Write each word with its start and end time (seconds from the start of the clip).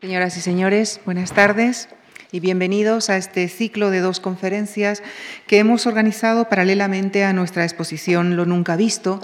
Señoras 0.00 0.36
y 0.38 0.40
señores, 0.40 1.00
buenas 1.04 1.34
tardes 1.34 1.90
y 2.32 2.40
bienvenidos 2.40 3.10
a 3.10 3.18
este 3.18 3.46
ciclo 3.48 3.90
de 3.90 4.00
dos 4.00 4.18
conferencias 4.18 5.02
que 5.46 5.58
hemos 5.58 5.86
organizado 5.86 6.48
paralelamente 6.48 7.22
a 7.22 7.34
nuestra 7.34 7.64
exposición 7.64 8.34
Lo 8.34 8.46
Nunca 8.46 8.76
Visto, 8.76 9.20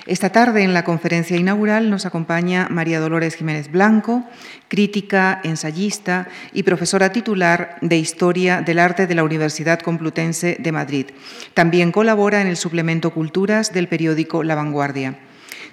Esta 0.06 0.30
tarde 0.30 0.62
en 0.62 0.76
la 0.76 0.84
conferencia 0.84 1.36
inaugural 1.36 1.90
nos 1.90 2.06
acompaña 2.06 2.68
María 2.70 3.00
Dolores 3.00 3.34
Jiménez 3.34 3.72
Blanco, 3.72 4.24
crítica, 4.68 5.42
ensayista 5.44 6.28
y 6.54 6.62
profesora 6.62 7.12
titular 7.12 7.78
de 7.82 7.98
Historia 7.98 8.62
del 8.62 8.78
Arte 8.78 9.08
de 9.08 9.16
la 9.16 9.24
Universidad 9.24 9.80
Complutense 9.80 10.58
de 10.60 10.72
Madrid. 10.72 11.08
También 11.56 11.92
colabora 11.92 12.40
en 12.40 12.46
el 12.46 12.56
suplemento 12.56 13.16
Culturas 13.16 13.74
del 13.74 13.88
periódico 13.88 14.44
La 14.44 14.54
Vanguardia. 14.54 15.18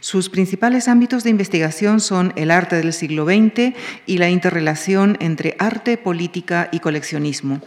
Sus 0.01 0.31
principales 0.31 0.89
ámbitos 0.89 1.25
de 1.25 1.31
investigación 1.31 2.01
son 2.01 2.33
el 2.35 2.51
arte 2.51 2.77
del 2.77 2.95
siglo 2.95 3.27
XX 3.27 3.75
y 4.07 4.17
la 4.17 4.31
interrelación 4.31 5.19
entre 5.21 5.57
arte, 5.59 5.99
política 5.99 6.71
y 6.73 6.81
coleccionismo. 6.81 7.61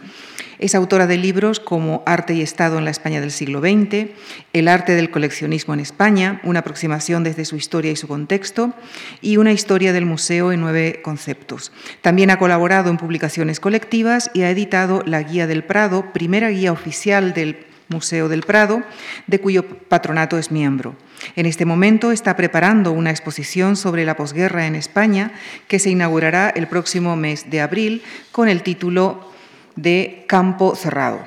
Es 0.58 0.74
autora 0.74 1.06
de 1.06 1.18
libros 1.18 1.60
como 1.60 2.02
Arte 2.06 2.34
y 2.34 2.40
Estado 2.40 2.78
en 2.78 2.84
la 2.84 2.90
España 2.90 3.20
del 3.20 3.30
siglo 3.30 3.60
XX, 3.60 4.08
El 4.52 4.68
arte 4.68 4.94
del 4.94 5.10
coleccionismo 5.10 5.74
en 5.74 5.80
España, 5.80 6.40
una 6.44 6.60
aproximación 6.60 7.24
desde 7.24 7.44
su 7.44 7.56
historia 7.56 7.90
y 7.90 7.96
su 7.96 8.08
contexto, 8.08 8.72
y 9.20 9.36
una 9.36 9.52
historia 9.52 9.92
del 9.92 10.06
museo 10.06 10.52
en 10.52 10.60
nueve 10.60 11.00
conceptos. 11.02 11.72
También 12.00 12.30
ha 12.30 12.38
colaborado 12.38 12.90
en 12.90 12.96
publicaciones 12.96 13.60
colectivas 13.60 14.30
y 14.32 14.42
ha 14.42 14.50
editado 14.50 15.02
La 15.04 15.22
Guía 15.22 15.46
del 15.46 15.64
Prado, 15.64 16.12
primera 16.12 16.48
guía 16.48 16.72
oficial 16.72 17.34
del 17.34 17.66
Museo 17.88 18.28
del 18.28 18.42
Prado, 18.42 18.82
de 19.26 19.40
cuyo 19.40 19.64
patronato 19.88 20.38
es 20.38 20.50
miembro. 20.50 20.96
En 21.36 21.46
este 21.46 21.64
momento 21.64 22.12
está 22.12 22.34
preparando 22.34 22.92
una 22.92 23.10
exposición 23.10 23.76
sobre 23.76 24.04
la 24.04 24.16
posguerra 24.16 24.66
en 24.66 24.74
España 24.74 25.32
que 25.68 25.78
se 25.78 25.90
inaugurará 25.90 26.50
el 26.50 26.66
próximo 26.66 27.14
mes 27.14 27.50
de 27.50 27.60
abril 27.60 28.02
con 28.32 28.48
el 28.48 28.62
título 28.62 29.35
de 29.76 30.24
campo 30.26 30.74
cerrado. 30.74 31.20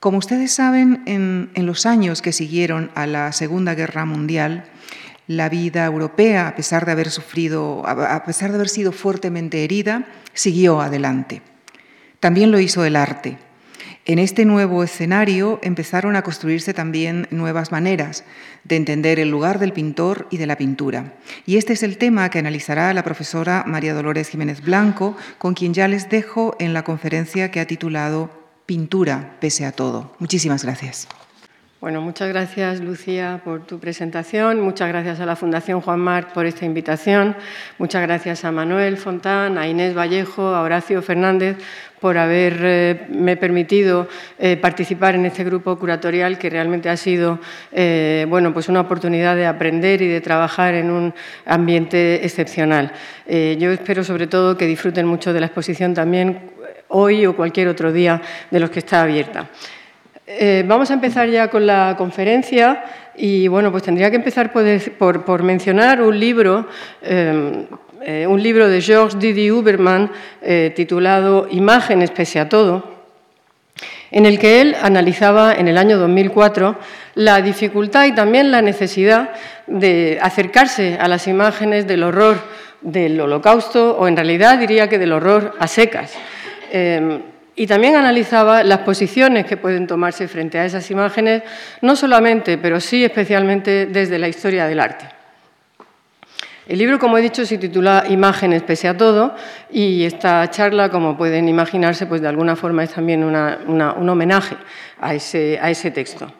Como 0.00 0.18
ustedes 0.18 0.52
saben, 0.52 1.02
en, 1.06 1.66
los 1.66 1.84
años 1.84 2.22
que 2.22 2.32
siguieron 2.32 2.90
a 2.94 3.06
la 3.06 3.32
Segunda 3.32 3.74
Guerra 3.74 4.04
Mundial, 4.04 4.64
la 5.26 5.48
vida 5.48 5.84
europea, 5.84 6.48
a 6.48 6.54
pesar 6.54 6.86
de 6.86 6.92
haber 6.92 7.10
sufrido, 7.10 7.84
a 7.86 8.24
pesar 8.24 8.50
de 8.50 8.56
haber 8.56 8.68
sido 8.68 8.92
fuertemente 8.92 9.64
herida, 9.64 10.06
siguió 10.32 10.80
adelante. 10.80 11.42
También 12.20 12.52
lo 12.52 12.60
hizo 12.60 12.84
el 12.84 12.94
arte. 12.94 13.36
En 14.08 14.20
este 14.20 14.44
nuevo 14.44 14.84
escenario 14.84 15.58
empezaron 15.64 16.14
a 16.14 16.22
construirse 16.22 16.72
también 16.72 17.26
nuevas 17.32 17.72
maneras 17.72 18.22
de 18.62 18.76
entender 18.76 19.18
el 19.18 19.30
lugar 19.30 19.58
del 19.58 19.72
pintor 19.72 20.28
y 20.30 20.36
de 20.36 20.46
la 20.46 20.56
pintura. 20.56 21.14
Y 21.44 21.56
este 21.56 21.72
es 21.72 21.82
el 21.82 21.98
tema 21.98 22.30
que 22.30 22.38
analizará 22.38 22.94
la 22.94 23.02
profesora 23.02 23.64
María 23.66 23.94
Dolores 23.94 24.28
Jiménez 24.28 24.60
Blanco, 24.60 25.16
con 25.38 25.54
quien 25.54 25.74
ya 25.74 25.88
les 25.88 26.08
dejo 26.08 26.54
en 26.60 26.72
la 26.72 26.84
conferencia 26.84 27.50
que 27.50 27.58
ha 27.58 27.66
titulado 27.66 28.30
Pintura 28.64 29.38
pese 29.40 29.64
a 29.64 29.72
todo. 29.72 30.14
Muchísimas 30.20 30.62
gracias. 30.62 31.08
Bueno, 31.86 32.00
muchas 32.00 32.28
gracias 32.30 32.80
Lucía 32.80 33.40
por 33.44 33.64
tu 33.64 33.78
presentación, 33.78 34.60
muchas 34.60 34.88
gracias 34.88 35.20
a 35.20 35.24
la 35.24 35.36
Fundación 35.36 35.80
Juan 35.80 36.00
Marc 36.00 36.32
por 36.32 36.44
esta 36.44 36.64
invitación, 36.64 37.36
muchas 37.78 38.02
gracias 38.02 38.44
a 38.44 38.50
Manuel 38.50 38.96
Fontán, 38.96 39.56
a 39.56 39.68
Inés 39.68 39.96
Vallejo, 39.96 40.42
a 40.42 40.62
Horacio 40.62 41.00
Fernández 41.00 41.58
por 42.00 42.18
haberme 42.18 43.32
eh, 43.32 43.36
permitido 43.36 44.08
eh, 44.36 44.56
participar 44.56 45.14
en 45.14 45.26
este 45.26 45.44
grupo 45.44 45.78
curatorial 45.78 46.38
que 46.38 46.50
realmente 46.50 46.88
ha 46.88 46.96
sido 46.96 47.38
eh, 47.70 48.26
bueno, 48.28 48.52
pues 48.52 48.68
una 48.68 48.80
oportunidad 48.80 49.36
de 49.36 49.46
aprender 49.46 50.02
y 50.02 50.08
de 50.08 50.20
trabajar 50.20 50.74
en 50.74 50.90
un 50.90 51.14
ambiente 51.44 52.26
excepcional. 52.26 52.90
yo 53.28 53.70
espero 53.70 54.02
sobre 54.02 54.26
todo 54.26 54.56
que 54.56 54.66
disfruten 54.66 55.06
mucho 55.06 55.32
de 55.32 55.38
la 55.38 55.46
exposición 55.46 55.94
también 55.94 56.50
hoy 56.88 57.26
o 57.26 57.36
cualquier 57.36 57.68
otro 57.68 57.92
día 57.92 58.20
de 58.50 58.58
los 58.58 58.70
que 58.70 58.80
está 58.80 59.02
abierta. 59.02 59.50
Eh, 60.28 60.64
vamos 60.66 60.90
a 60.90 60.94
empezar 60.94 61.28
ya 61.28 61.48
con 61.48 61.66
la 61.66 61.94
conferencia 61.96 62.82
y 63.14 63.46
bueno, 63.46 63.70
pues 63.70 63.84
tendría 63.84 64.10
que 64.10 64.16
empezar 64.16 64.52
por, 64.52 65.42
mencionar 65.44 66.02
un 66.02 66.18
libro, 66.18 66.66
eh, 67.00 67.64
eh, 68.02 68.26
un 68.26 68.42
libro 68.42 68.68
de 68.68 68.80
Georges 68.80 69.20
Didi 69.20 69.52
Huberman 69.52 70.10
titulado 70.74 71.46
Imágenes 71.48 72.10
pese 72.10 72.40
a 72.40 72.48
todo, 72.48 72.92
en 74.10 74.26
el 74.26 74.40
que 74.40 74.60
él 74.60 74.74
analizaba 74.82 75.54
en 75.54 75.68
el 75.68 75.78
año 75.78 75.96
2004 75.96 76.76
la 77.14 77.40
dificultad 77.40 78.06
y 78.06 78.12
también 78.12 78.50
la 78.50 78.62
necesidad 78.62 79.30
de 79.68 80.18
acercarse 80.20 80.98
a 81.00 81.06
las 81.06 81.28
imágenes 81.28 81.86
del 81.86 82.02
horror 82.02 82.38
del 82.80 83.20
holocausto 83.20 83.96
o 83.96 84.08
en 84.08 84.16
realidad 84.16 84.58
diría 84.58 84.88
que 84.88 84.98
del 84.98 85.12
horror 85.12 85.54
a 85.60 85.68
secas. 85.68 86.14
Y 87.58 87.66
también 87.66 87.96
analizaba 87.96 88.62
las 88.62 88.80
posiciones 88.80 89.46
que 89.46 89.56
pueden 89.56 89.86
tomarse 89.86 90.28
frente 90.28 90.58
a 90.58 90.66
esas 90.66 90.90
imágenes, 90.90 91.42
no 91.80 91.96
solamente, 91.96 92.58
pero 92.58 92.80
sí 92.80 93.02
especialmente 93.02 93.86
desde 93.86 94.18
la 94.18 94.28
historia 94.28 94.66
del 94.66 94.78
arte. 94.78 95.08
El 96.68 96.78
libro, 96.78 96.98
como 96.98 97.16
he 97.16 97.22
dicho, 97.22 97.46
se 97.46 97.56
titula 97.56 98.04
Imágenes 98.08 98.62
pese 98.62 98.88
a 98.88 98.96
todo 98.96 99.34
y 99.70 100.04
esta 100.04 100.50
charla, 100.50 100.90
como 100.90 101.16
pueden 101.16 101.48
imaginarse, 101.48 102.06
pues 102.06 102.20
de 102.20 102.28
alguna 102.28 102.56
forma 102.56 102.84
es 102.84 102.90
también 102.90 103.24
un 103.24 104.08
homenaje 104.10 104.56
a 105.00 105.14
ese, 105.14 105.58
a 105.62 105.70
ese 105.70 105.90
texto. 105.90 106.30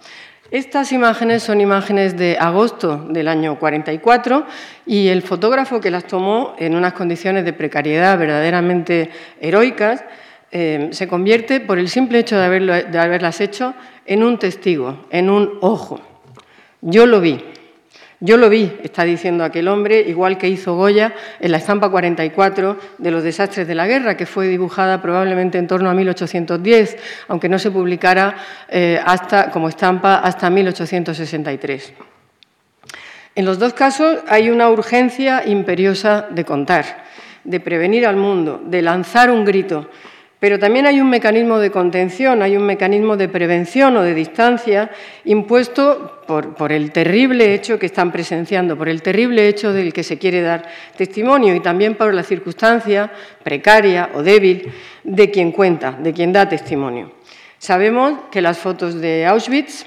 Estas 0.51 0.93
imágenes 0.93 1.43
son 1.43 1.61
imágenes 1.61 2.17
de 2.17 2.37
agosto 2.39 3.07
del 3.09 3.29
año 3.29 3.59
44 3.59 4.47
y 4.85 5.09
el 5.09 5.23
fotógrafo 5.23 5.81
que 5.81 5.91
las 5.91 6.05
tomó 6.05 6.55
en 6.59 6.75
unas 6.75 6.93
condiciones 6.93 7.45
de 7.45 7.53
precariedad 7.53 8.19
verdaderamente 8.19 9.11
heroicas 9.41 10.05
eh, 10.51 10.89
se 10.93 11.09
convierte, 11.09 11.61
por 11.61 11.79
el 11.79 11.89
simple 11.89 12.21
hecho 12.21 12.37
de, 12.39 12.45
haberlas 12.45 13.41
hecho, 13.41 13.75
en 14.07 14.23
un 14.23 14.39
testigo, 14.39 15.07
en 15.11 15.31
un 15.31 15.59
ojo. 15.61 16.01
Yo 16.81 17.07
lo 17.07 17.21
vi, 17.21 17.43
yo 18.21 18.39
lo 18.39 18.49
vi, 18.49 18.73
está 18.83 19.05
diciendo 19.05 19.45
aquel 19.45 19.69
hombre, 19.69 20.01
igual 20.01 20.39
que 20.39 20.49
hizo 20.49 20.75
Goya 20.75 21.13
en 21.39 21.51
la 21.51 21.59
estampa 21.59 21.91
44 21.91 22.79
de 22.97 23.11
los 23.11 23.23
desastres 23.23 23.69
de 23.69 23.75
la 23.75 23.87
guerra, 23.87 24.17
que 24.17 24.25
fue 24.25 24.49
dibujada 24.49 25.03
probablemente 25.03 25.59
en 25.59 25.67
torno 25.67 25.91
a 25.91 25.95
1810, 25.95 26.97
aunque 27.29 27.49
no 27.51 27.59
se 27.59 27.71
publicara 27.71 28.37
eh, 28.69 28.99
hasta, 29.05 29.51
como 29.51 29.69
estampa 29.69 30.17
hasta 30.17 30.49
1863. 30.49 31.93
En 33.35 33.45
los 33.45 33.59
dos 33.59 33.75
casos 33.75 34.21
hay 34.29 34.49
una 34.49 34.71
urgencia 34.71 35.43
imperiosa 35.45 36.27
de 36.31 36.47
contar, 36.47 37.05
de 37.45 37.61
prevenir 37.61 38.07
al 38.07 38.17
mundo, 38.17 38.63
de 38.65 38.81
lanzar 38.81 39.31
un 39.31 39.45
grito, 39.45 39.91
pero 40.39 40.59
también 40.59 40.87
hay 40.87 41.01
un 41.01 41.09
mecanismo 41.09 41.59
de 41.59 41.71
contención, 41.71 42.43
hay 42.43 42.57
un 42.57 42.65
mecanismo 42.65 43.17
de 43.17 43.29
prevención 43.29 43.97
o 43.97 44.03
de 44.03 44.15
distancia 44.15 44.91
impuesto 45.25 46.23
por, 46.27 46.73
el 46.73 46.93
terrible 46.93 47.55
hecho 47.55 47.79
que 47.79 47.87
están 47.87 48.13
presenciando, 48.13 48.77
por 48.77 48.89
el 48.89 49.01
terrible 49.01 49.49
hecho 49.49 49.73
del 49.73 49.93
que 49.93 50.03
se 50.03 50.19
quiere 50.19 50.43
dar 50.43 50.67
testimonio 50.97 51.55
y 51.55 51.61
también 51.61 51.95
por 51.95 52.13
la 52.13 52.23
circunstancia 52.23 53.11
precaria 53.43 54.11
o 54.15 54.23
débil 54.23 54.71
de 55.05 55.31
quien 55.31 55.53
cuenta, 55.53 55.93
de 55.93 56.13
quien 56.13 56.33
da 56.33 56.49
testimonio. 56.49 57.13
Sabemos 57.59 58.27
que 58.31 58.43
las 58.43 58.59
fotos 58.59 59.01
de 59.01 59.25
Auschwitz 59.25 59.87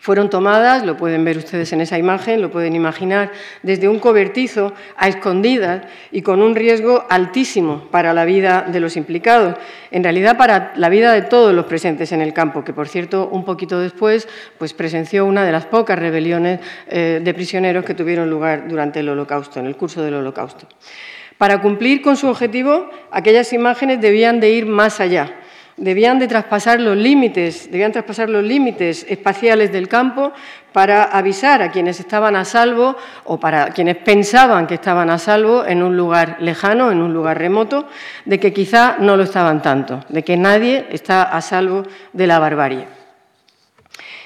fueron 0.00 0.30
tomadas, 0.30 0.84
lo 0.84 0.96
pueden 0.96 1.24
ver 1.24 1.36
ustedes 1.36 1.72
en 1.74 1.82
esa 1.82 1.98
imagen, 1.98 2.40
lo 2.40 2.50
pueden 2.50 2.74
imaginar, 2.74 3.32
desde 3.62 3.86
un 3.86 3.98
cobertizo 3.98 4.72
a 4.96 5.08
escondidas 5.08 5.82
y 6.10 6.22
con 6.22 6.40
un 6.40 6.54
riesgo 6.54 7.04
altísimo 7.10 7.86
para 7.90 8.14
la 8.14 8.24
vida 8.24 8.62
de 8.66 8.80
los 8.80 8.96
implicados, 8.96 9.56
en 9.90 10.02
realidad 10.02 10.38
para 10.38 10.72
la 10.76 10.88
vida 10.88 11.12
de 11.12 11.22
todos 11.22 11.54
los 11.54 11.66
presentes 11.66 12.12
en 12.12 12.22
el 12.22 12.32
campo, 12.32 12.64
que 12.64 12.72
por 12.72 12.88
cierto 12.88 13.28
un 13.30 13.44
poquito 13.44 13.78
después 13.78 14.26
pues, 14.56 14.72
presenció 14.72 15.26
una 15.26 15.44
de 15.44 15.52
las 15.52 15.66
pocas 15.66 15.98
rebeliones 15.98 16.60
eh, 16.88 17.20
de 17.22 17.34
prisioneros 17.34 17.84
que 17.84 17.94
tuvieron 17.94 18.30
lugar 18.30 18.68
durante 18.68 19.00
el 19.00 19.08
Holocausto, 19.10 19.60
en 19.60 19.66
el 19.66 19.76
curso 19.76 20.02
del 20.02 20.14
Holocausto. 20.14 20.66
Para 21.36 21.60
cumplir 21.60 22.00
con 22.00 22.16
su 22.16 22.28
objetivo, 22.28 22.88
aquellas 23.10 23.52
imágenes 23.52 24.00
debían 24.00 24.40
de 24.40 24.50
ir 24.50 24.66
más 24.66 25.00
allá 25.00 25.39
debían 25.80 26.18
de 26.18 26.28
traspasar 26.28 26.80
los 26.80 26.96
límites, 26.96 27.70
debían 27.70 27.90
traspasar 27.90 28.28
los 28.28 28.44
límites 28.44 29.04
espaciales 29.08 29.72
del 29.72 29.88
campo 29.88 30.32
para 30.72 31.04
avisar 31.04 31.62
a 31.62 31.70
quienes 31.72 31.98
estaban 31.98 32.36
a 32.36 32.44
salvo 32.44 32.96
o 33.24 33.40
para 33.40 33.70
quienes 33.70 33.96
pensaban 33.96 34.66
que 34.66 34.74
estaban 34.74 35.10
a 35.10 35.18
salvo 35.18 35.64
en 35.66 35.82
un 35.82 35.96
lugar 35.96 36.36
lejano, 36.40 36.92
en 36.92 37.00
un 37.00 37.12
lugar 37.12 37.38
remoto, 37.38 37.88
de 38.24 38.38
que 38.38 38.52
quizá 38.52 38.96
no 39.00 39.16
lo 39.16 39.24
estaban 39.24 39.62
tanto, 39.62 40.04
de 40.08 40.22
que 40.22 40.36
nadie 40.36 40.86
está 40.90 41.22
a 41.24 41.40
salvo 41.40 41.82
de 42.12 42.26
la 42.26 42.38
barbarie. 42.38 42.99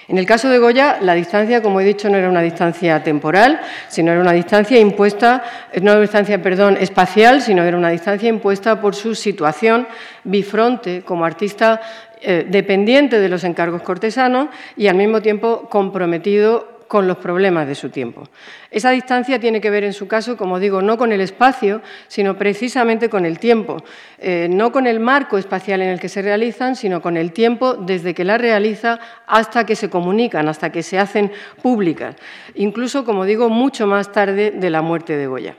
En 0.09 0.19
el 0.19 0.27
caso 0.27 0.49
de 0.49 0.59
Goya, 0.59 0.99
la 1.01 1.15
distancia, 1.15 1.63
como 1.63 1.81
he 1.81 1.85
dicho, 1.85 2.11
no 2.11 2.19
era 2.19 2.29
una 2.29 2.43
distancia 2.43 3.03
temporal, 3.03 3.61
sino 3.89 4.13
era 4.13 4.21
una 4.21 4.33
distancia 4.33 4.79
impuesta, 4.79 5.43
no 5.81 5.91
era 5.91 5.93
una 5.93 6.01
distancia, 6.01 6.43
perdón, 6.43 6.77
espacial, 6.79 7.41
sino 7.41 7.63
era 7.63 7.77
una 7.77 7.89
distancia 7.91 8.29
impuesta 8.29 8.81
por 8.81 8.95
su 8.95 9.15
situación 9.15 9.89
bifronte 10.25 11.03
como 11.03 11.25
artista 11.25 11.81
eh, 12.21 12.47
dependiente 12.49 13.19
de 13.19 13.29
los 13.29 13.45
encargos 13.45 13.83
cortesanos 13.83 14.49
y 14.77 14.89
al 14.89 14.97
mismo 14.97 15.21
tiempo 15.21 15.69
comprometido 15.69 16.74
con 16.95 17.09
los 17.09 17.17
problemas 17.17 17.67
de 17.67 17.75
su 17.75 17.91
tiempo. 17.91 18.23
Esa 18.71 18.93
distancia 18.93 19.41
tiene 19.41 19.61
que 19.61 19.69
ver, 19.69 19.83
en 19.83 19.93
su 19.93 20.07
caso, 20.07 20.37
como 20.37 20.61
digo, 20.61 20.81
no 20.81 20.97
con 20.97 21.11
el 21.11 21.21
espacio, 21.21 21.83
sino 22.07 22.39
precisamente 22.39 23.11
con 23.11 23.27
el 23.27 23.41
tiempo, 23.41 23.79
eh, 24.21 24.47
no 24.49 24.71
con 24.71 24.87
el 24.87 25.01
marco 25.01 25.37
espacial 25.37 25.83
en 25.83 25.89
el 25.89 25.99
que 25.99 26.09
se 26.09 26.23
realizan, 26.23 26.77
sino 26.77 27.03
con 27.03 27.17
el 27.17 27.33
tiempo 27.33 27.75
desde 27.75 28.15
que 28.15 28.23
la 28.23 28.39
realiza 28.39 29.01
hasta 29.27 29.67
que 29.67 29.75
se 29.75 29.91
comunican, 29.91 30.49
hasta 30.49 30.71
que 30.71 30.85
se 30.85 31.01
hacen 31.01 31.33
públicas, 31.61 32.15
incluso, 32.55 33.05
como 33.05 33.25
digo, 33.25 33.49
mucho 33.49 33.89
más 33.89 34.13
tarde 34.13 34.53
de 34.53 34.71
la 34.71 34.81
muerte 34.81 35.17
de 35.17 35.27
Goya. 35.27 35.57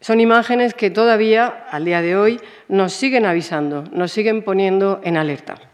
Son 0.00 0.18
imágenes 0.18 0.72
que 0.72 0.88
todavía, 0.88 1.66
al 1.70 1.84
día 1.84 2.00
de 2.00 2.16
hoy, 2.16 2.40
nos 2.68 2.94
siguen 2.94 3.26
avisando, 3.26 3.84
nos 3.92 4.12
siguen 4.12 4.42
poniendo 4.42 5.02
en 5.04 5.18
alerta. 5.18 5.73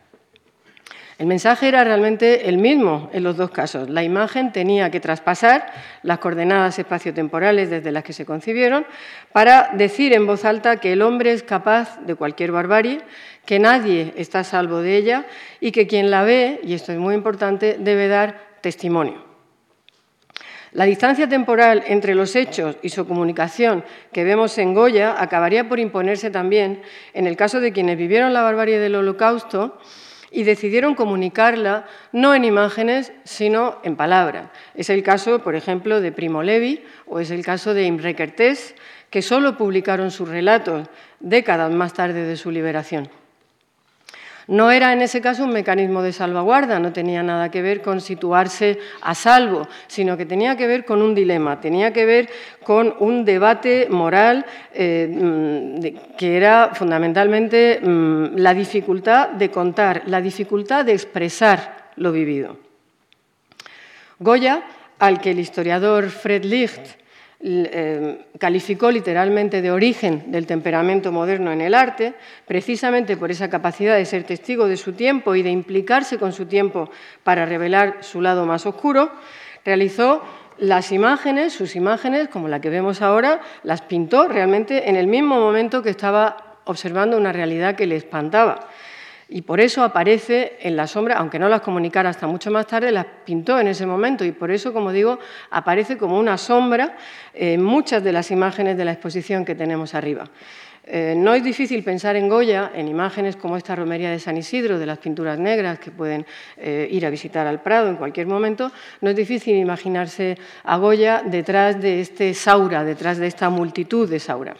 El 1.20 1.26
mensaje 1.26 1.68
era 1.68 1.84
realmente 1.84 2.48
el 2.48 2.56
mismo 2.56 3.10
en 3.12 3.24
los 3.24 3.36
dos 3.36 3.50
casos. 3.50 3.90
La 3.90 4.02
imagen 4.02 4.52
tenía 4.52 4.90
que 4.90 5.00
traspasar 5.00 5.70
las 6.02 6.18
coordenadas 6.18 6.78
espaciotemporales 6.78 7.68
desde 7.68 7.92
las 7.92 8.04
que 8.04 8.14
se 8.14 8.24
concibieron 8.24 8.86
para 9.30 9.68
decir 9.74 10.14
en 10.14 10.26
voz 10.26 10.46
alta 10.46 10.78
que 10.78 10.94
el 10.94 11.02
hombre 11.02 11.32
es 11.32 11.42
capaz 11.42 12.00
de 12.00 12.14
cualquier 12.14 12.52
barbarie, 12.52 13.02
que 13.44 13.58
nadie 13.58 14.14
está 14.16 14.44
salvo 14.44 14.80
de 14.80 14.96
ella 14.96 15.26
y 15.60 15.72
que 15.72 15.86
quien 15.86 16.10
la 16.10 16.22
ve, 16.22 16.58
y 16.64 16.72
esto 16.72 16.90
es 16.90 16.98
muy 16.98 17.14
importante, 17.14 17.76
debe 17.78 18.08
dar 18.08 18.40
testimonio. 18.62 19.22
La 20.72 20.86
distancia 20.86 21.28
temporal 21.28 21.82
entre 21.86 22.14
los 22.14 22.34
hechos 22.34 22.78
y 22.80 22.88
su 22.88 23.06
comunicación 23.06 23.84
que 24.10 24.24
vemos 24.24 24.56
en 24.56 24.72
Goya 24.72 25.20
acabaría 25.20 25.68
por 25.68 25.80
imponerse 25.80 26.30
también 26.30 26.80
en 27.12 27.26
el 27.26 27.36
caso 27.36 27.60
de 27.60 27.72
quienes 27.72 27.98
vivieron 27.98 28.32
la 28.32 28.40
barbarie 28.40 28.78
del 28.78 28.94
Holocausto 28.94 29.78
y 30.30 30.44
decidieron 30.44 30.94
comunicarla 30.94 31.86
no 32.12 32.34
en 32.34 32.44
imágenes, 32.44 33.12
sino 33.24 33.78
en 33.82 33.96
palabras. 33.96 34.50
Es 34.74 34.90
el 34.90 35.02
caso, 35.02 35.42
por 35.42 35.54
ejemplo, 35.54 36.00
de 36.00 36.12
Primo 36.12 36.42
Levi 36.42 36.84
o 37.06 37.20
es 37.20 37.30
el 37.30 37.44
caso 37.44 37.74
de 37.74 37.84
Imre 37.84 38.14
Kertész, 38.14 38.74
que 39.10 39.22
solo 39.22 39.56
publicaron 39.56 40.10
sus 40.10 40.28
relatos 40.28 40.88
décadas 41.18 41.72
más 41.72 41.92
tarde 41.94 42.24
de 42.24 42.36
su 42.36 42.50
liberación. 42.50 43.19
No 44.50 44.72
era 44.72 44.92
en 44.92 45.00
ese 45.00 45.20
caso 45.20 45.44
un 45.44 45.52
mecanismo 45.52 46.02
de 46.02 46.12
salvaguarda, 46.12 46.80
no 46.80 46.92
tenía 46.92 47.22
nada 47.22 47.52
que 47.52 47.62
ver 47.62 47.82
con 47.82 48.00
situarse 48.00 48.80
a 49.00 49.14
salvo, 49.14 49.68
sino 49.86 50.16
que 50.16 50.26
tenía 50.26 50.56
que 50.56 50.66
ver 50.66 50.84
con 50.84 51.02
un 51.02 51.14
dilema, 51.14 51.60
tenía 51.60 51.92
que 51.92 52.04
ver 52.04 52.28
con 52.64 52.96
un 52.98 53.24
debate 53.24 53.86
moral 53.88 54.44
eh, 54.74 55.06
mm, 55.08 56.16
que 56.16 56.36
era 56.36 56.72
fundamentalmente 56.74 57.78
mm, 57.80 58.38
la 58.38 58.52
dificultad 58.52 59.28
de 59.28 59.52
contar, 59.52 60.02
la 60.06 60.20
dificultad 60.20 60.84
de 60.84 60.94
expresar 60.94 61.92
lo 61.94 62.10
vivido. 62.10 62.56
Goya, 64.18 64.64
al 64.98 65.20
que 65.20 65.30
el 65.30 65.38
historiador 65.38 66.10
Fred 66.10 66.44
Licht 66.44 66.99
Em, 67.42 68.18
calificó 68.38 68.90
literalmente 68.90 69.62
de 69.62 69.70
origen 69.70 70.30
del 70.30 70.46
temperamento 70.46 71.10
moderno 71.10 71.50
en 71.52 71.62
el 71.62 71.72
arte, 71.72 72.12
precisamente 72.46 73.16
por 73.16 73.30
esa 73.30 73.48
capacidad 73.48 73.96
de 73.96 74.04
ser 74.04 74.24
testigo 74.24 74.68
de 74.68 74.76
su 74.76 74.92
tiempo 74.92 75.34
y 75.34 75.42
de 75.42 75.48
implicarse 75.48 76.18
con 76.18 76.34
su 76.34 76.44
tiempo 76.44 76.90
para 77.24 77.46
revelar 77.46 77.96
su 78.02 78.20
lado 78.20 78.44
más 78.44 78.66
oscuro, 78.66 79.10
realizó 79.64 80.22
las 80.58 80.92
imágenes, 80.92 81.54
sus 81.54 81.76
imágenes, 81.76 82.28
como 82.28 82.46
la 82.46 82.60
que 82.60 82.68
vemos 82.68 83.00
ahora, 83.00 83.40
las 83.62 83.80
pintó 83.80 84.28
realmente 84.28 84.90
en 84.90 84.96
el 84.96 85.06
mismo 85.06 85.40
momento 85.40 85.82
que 85.82 85.88
estaba 85.88 86.58
observando 86.66 87.16
una 87.16 87.32
realidad 87.32 87.74
que 87.74 87.86
le 87.86 87.96
espantaba. 87.96 88.68
Y 89.32 89.42
por 89.42 89.60
eso 89.60 89.84
aparece 89.84 90.58
en 90.60 90.74
la 90.74 90.88
sombra, 90.88 91.16
aunque 91.16 91.38
no 91.38 91.48
las 91.48 91.60
comunicara 91.60 92.10
hasta 92.10 92.26
mucho 92.26 92.50
más 92.50 92.66
tarde, 92.66 92.90
las 92.90 93.06
pintó 93.24 93.60
en 93.60 93.68
ese 93.68 93.86
momento. 93.86 94.24
Y 94.24 94.32
por 94.32 94.50
eso, 94.50 94.72
como 94.72 94.90
digo, 94.90 95.20
aparece 95.50 95.96
como 95.96 96.18
una 96.18 96.36
sombra 96.36 96.96
en 97.32 97.62
muchas 97.62 98.02
de 98.02 98.12
las 98.12 98.32
imágenes 98.32 98.76
de 98.76 98.84
la 98.84 98.90
exposición 98.90 99.44
que 99.44 99.54
tenemos 99.54 99.94
arriba. 99.94 100.24
Eh, 100.82 101.14
no 101.16 101.34
es 101.34 101.44
difícil 101.44 101.84
pensar 101.84 102.16
en 102.16 102.28
Goya 102.28 102.72
en 102.74 102.88
imágenes 102.88 103.36
como 103.36 103.56
esta 103.56 103.76
romería 103.76 104.10
de 104.10 104.18
San 104.18 104.36
Isidro, 104.36 104.80
de 104.80 104.86
las 104.86 104.98
pinturas 104.98 105.38
negras 105.38 105.78
que 105.78 105.92
pueden 105.92 106.26
eh, 106.56 106.88
ir 106.90 107.06
a 107.06 107.10
visitar 107.10 107.46
al 107.46 107.62
Prado 107.62 107.88
en 107.88 107.94
cualquier 107.94 108.26
momento. 108.26 108.72
No 109.00 109.10
es 109.10 109.14
difícil 109.14 109.54
imaginarse 109.54 110.36
a 110.64 110.76
Goya 110.78 111.22
detrás 111.24 111.80
de 111.80 112.00
este 112.00 112.34
Saura, 112.34 112.82
detrás 112.82 113.18
de 113.18 113.28
esta 113.28 113.48
multitud 113.48 114.10
de 114.10 114.18
Saura. 114.18 114.56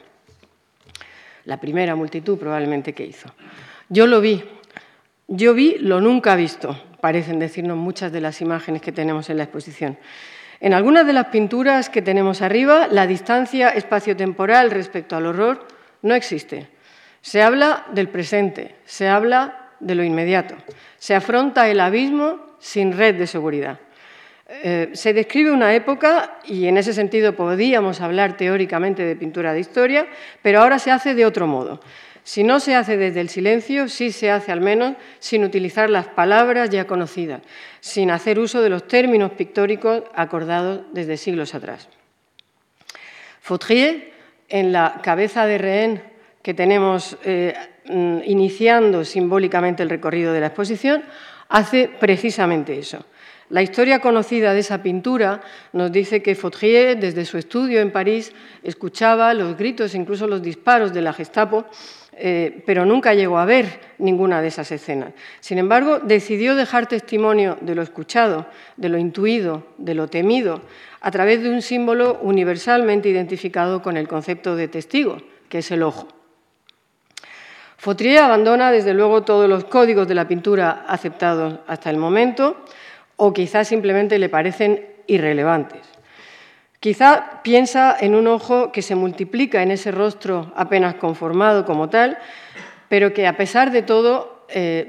La 1.47 1.59
primera 1.59 1.97
multitud 1.97 2.39
probablemente 2.39 2.93
que 2.93 3.05
hizo. 3.05 3.29
Yo 3.89 4.07
lo 4.07 4.21
vi, 4.21 4.41
yo 5.31 5.55
vi 5.55 5.77
lo 5.79 6.01
nunca 6.01 6.35
visto, 6.35 6.77
parecen 7.01 7.39
decirnos 7.39 7.77
muchas 7.77 8.11
de 8.11 8.21
las 8.21 8.41
imágenes 8.41 8.83
que 8.83 8.91
tenemos 8.91 9.31
en 9.31 9.37
la 9.37 9.45
exposición. 9.45 9.97
En 10.59 10.75
algunas 10.75 11.07
de 11.07 11.13
las 11.13 11.27
pinturas 11.27 11.89
que 11.89 12.03
tenemos 12.03 12.43
arriba, 12.43 12.89
la 12.91 13.07
distancia 13.07 13.71
espaciotemporal 13.71 14.73
respecto 14.73 15.17
al 15.17 15.27
horror 15.27 15.69
no 16.03 16.15
existe. 16.15 16.69
Se 17.23 17.43
habla 17.43 17.87
del 17.93 18.09
presente, 18.09 18.75
se 18.85 19.09
habla 19.09 19.71
de 19.79 19.95
lo 19.95 20.03
inmediato, 20.03 20.57
se 20.99 21.15
afronta 21.15 21.69
el 21.69 21.79
abismo 21.79 22.57
sin 22.59 22.93
red 22.93 23.15
de 23.15 23.29
seguridad. 23.29 23.79
Eh, 24.49 24.91
se 24.95 25.13
describe 25.13 25.53
una 25.53 25.73
época, 25.75 26.39
y 26.45 26.67
en 26.67 26.77
ese 26.77 26.93
sentido 26.93 27.37
podríamos 27.37 28.01
hablar 28.01 28.37
teóricamente 28.37 29.05
de 29.05 29.15
pintura 29.15 29.53
de 29.53 29.61
historia, 29.61 30.09
pero 30.43 30.61
ahora 30.61 30.81
se 30.81 30.91
hace 30.91 31.15
de 31.15 31.25
otro 31.25 31.47
modo. 31.47 31.81
Si 32.31 32.45
no 32.45 32.61
se 32.61 32.77
hace 32.77 32.97
desde 32.97 33.21
el 33.23 33.29
silencio, 33.29 33.89
sí 33.89 34.13
se 34.13 34.31
hace 34.31 34.53
al 34.53 34.61
menos 34.61 34.95
sin 35.19 35.43
utilizar 35.43 35.91
las 35.91 36.07
palabras 36.07 36.71
ya 36.71 36.87
conocidas, 36.87 37.43
sin 37.81 38.13
hacer 38.13 38.39
uso 38.39 38.63
de 38.63 38.71
los 38.71 38.87
términos 38.87 39.33
pictóricos 39.33 40.05
acordados 40.15 40.83
desde 40.93 41.17
siglos 41.17 41.57
atrás. 41.57 41.89
Fautrier, 43.41 44.13
en 44.49 44.71
la 44.71 45.01
cabeza 45.03 45.45
de 45.45 45.59
rehén 45.59 46.03
que 46.41 46.55
tenemos 46.55 47.19
eh, 47.25 47.53
mm, 47.87 48.19
iniciando 48.25 49.05
simbólicamente 49.05 49.83
el 49.83 49.91
recorrido 49.91 50.33
de 50.33 50.39
la 50.39 50.47
exposición, 50.47 51.03
hace 51.49 51.91
precisamente 51.99 52.79
eso. 52.79 53.05
La 53.49 53.63
historia 53.63 53.99
conocida 53.99 54.55
de 54.55 54.61
esa 54.61 54.81
pintura 54.81 55.41
nos 55.73 55.91
dice 55.91 56.23
que 56.23 56.37
Fautrier, 56.37 56.97
desde 56.97 57.25
su 57.25 57.39
estudio 57.39 57.81
en 57.81 57.91
París, 57.91 58.33
escuchaba 58.63 59.35
los 59.35 59.57
gritos, 59.57 59.97
incluso 59.97 60.29
los 60.29 60.41
disparos 60.41 60.95
de 60.95 61.03
la 61.03 61.13
Gestapo, 61.13 61.67
eh, 62.23 62.63
pero 62.67 62.85
nunca 62.85 63.15
llegó 63.15 63.39
a 63.39 63.47
ver 63.47 63.81
ninguna 63.97 64.43
de 64.43 64.49
esas 64.49 64.71
escenas. 64.73 65.15
Sin 65.41 65.57
embargo, 65.57 66.01
decidió 66.01 66.55
dejar 66.55 66.87
testimonio 66.87 67.57
de 67.63 67.75
lo 67.75 67.81
escuchado, 67.81 68.47
de 68.77 68.91
lo 68.91 68.99
intuido, 68.99 69.67
de 69.79 69.95
lo 69.95 70.09
temido, 70.09 70.61
a 71.01 71.11
través 71.11 71.43
de 71.43 71.49
un 71.49 71.63
símbolo 71.63 72.19
universalmente 72.21 73.09
identificado 73.09 73.81
con 73.81 73.97
el 73.97 74.07
concepto 74.07 74.55
de 74.55 74.69
testigo, 74.69 75.17
que 75.49 75.59
es 75.59 75.71
el 75.71 75.83
ojo. 75.83 76.09
Fautrier 77.79 78.19
abandona, 78.19 78.71
desde 78.71 78.93
luego, 78.93 79.23
todos 79.23 79.49
los 79.49 79.65
códigos 79.65 80.07
de 80.07 80.15
la 80.15 80.29
pintura 80.29 80.85
aceptados 80.87 81.61
hasta 81.67 81.89
el 81.89 81.97
momento, 81.97 82.63
o 83.17 83.33
quizás 83.33 83.67
simplemente 83.67 84.19
le 84.19 84.29
parecen 84.29 84.85
irrelevantes. 85.07 85.81
Quizá 86.81 87.43
piensa 87.43 87.95
en 88.01 88.15
un 88.15 88.27
ojo 88.27 88.73
que 88.73 88.81
se 88.81 88.95
multiplica 88.95 89.63
en 89.63 89.71
ese 89.71 89.93
rostro 89.93 90.51
apenas 90.57 90.95
conformado 90.95 91.67
como 91.67 91.91
tal, 91.91 92.17
pero 92.89 93.13
que 93.13 93.27
a 93.27 93.37
pesar 93.37 93.71
de 93.71 93.83
todo 93.83 94.47
eh, 94.49 94.89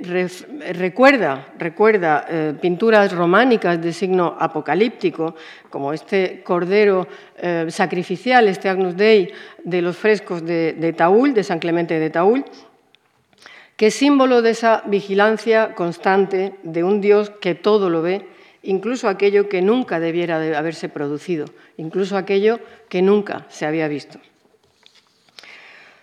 recuerda, 0.72 1.52
recuerda 1.60 2.26
eh, 2.30 2.54
pinturas 2.62 3.12
románicas 3.12 3.82
de 3.82 3.92
signo 3.92 4.38
apocalíptico, 4.40 5.36
como 5.70 5.92
este 5.92 6.42
cordero 6.44 7.10
eh, 7.38 7.66
sacrificial, 7.68 8.48
este 8.48 8.70
Agnus 8.70 8.96
Dei 8.96 9.28
de 9.62 9.82
los 9.82 9.98
frescos 9.98 10.46
de, 10.46 10.72
de 10.72 10.94
Taúl, 10.94 11.34
de 11.34 11.44
San 11.44 11.60
Clemente 11.60 12.00
de 12.00 12.10
Taúl, 12.10 12.46
que 13.76 13.88
es 13.88 13.96
símbolo 13.96 14.42
de 14.42 14.52
esa 14.52 14.82
vigilancia 14.86 15.76
constante 15.76 16.56
de 16.64 16.86
un 16.86 17.02
Dios 17.02 17.32
que 17.42 17.54
todo 17.54 17.90
lo 17.90 18.02
ve 18.02 18.26
incluso 18.63 19.08
aquello 19.08 19.50
que 19.50 19.62
nunca 19.62 20.00
debiera 20.00 20.39
de 20.39 20.56
haberse 20.56 20.89
producido, 20.89 21.46
incluso 21.77 22.18
aquello 22.18 22.60
que 22.89 23.01
nunca 23.01 23.46
se 23.50 23.65
había 23.65 23.88
visto. 23.88 24.20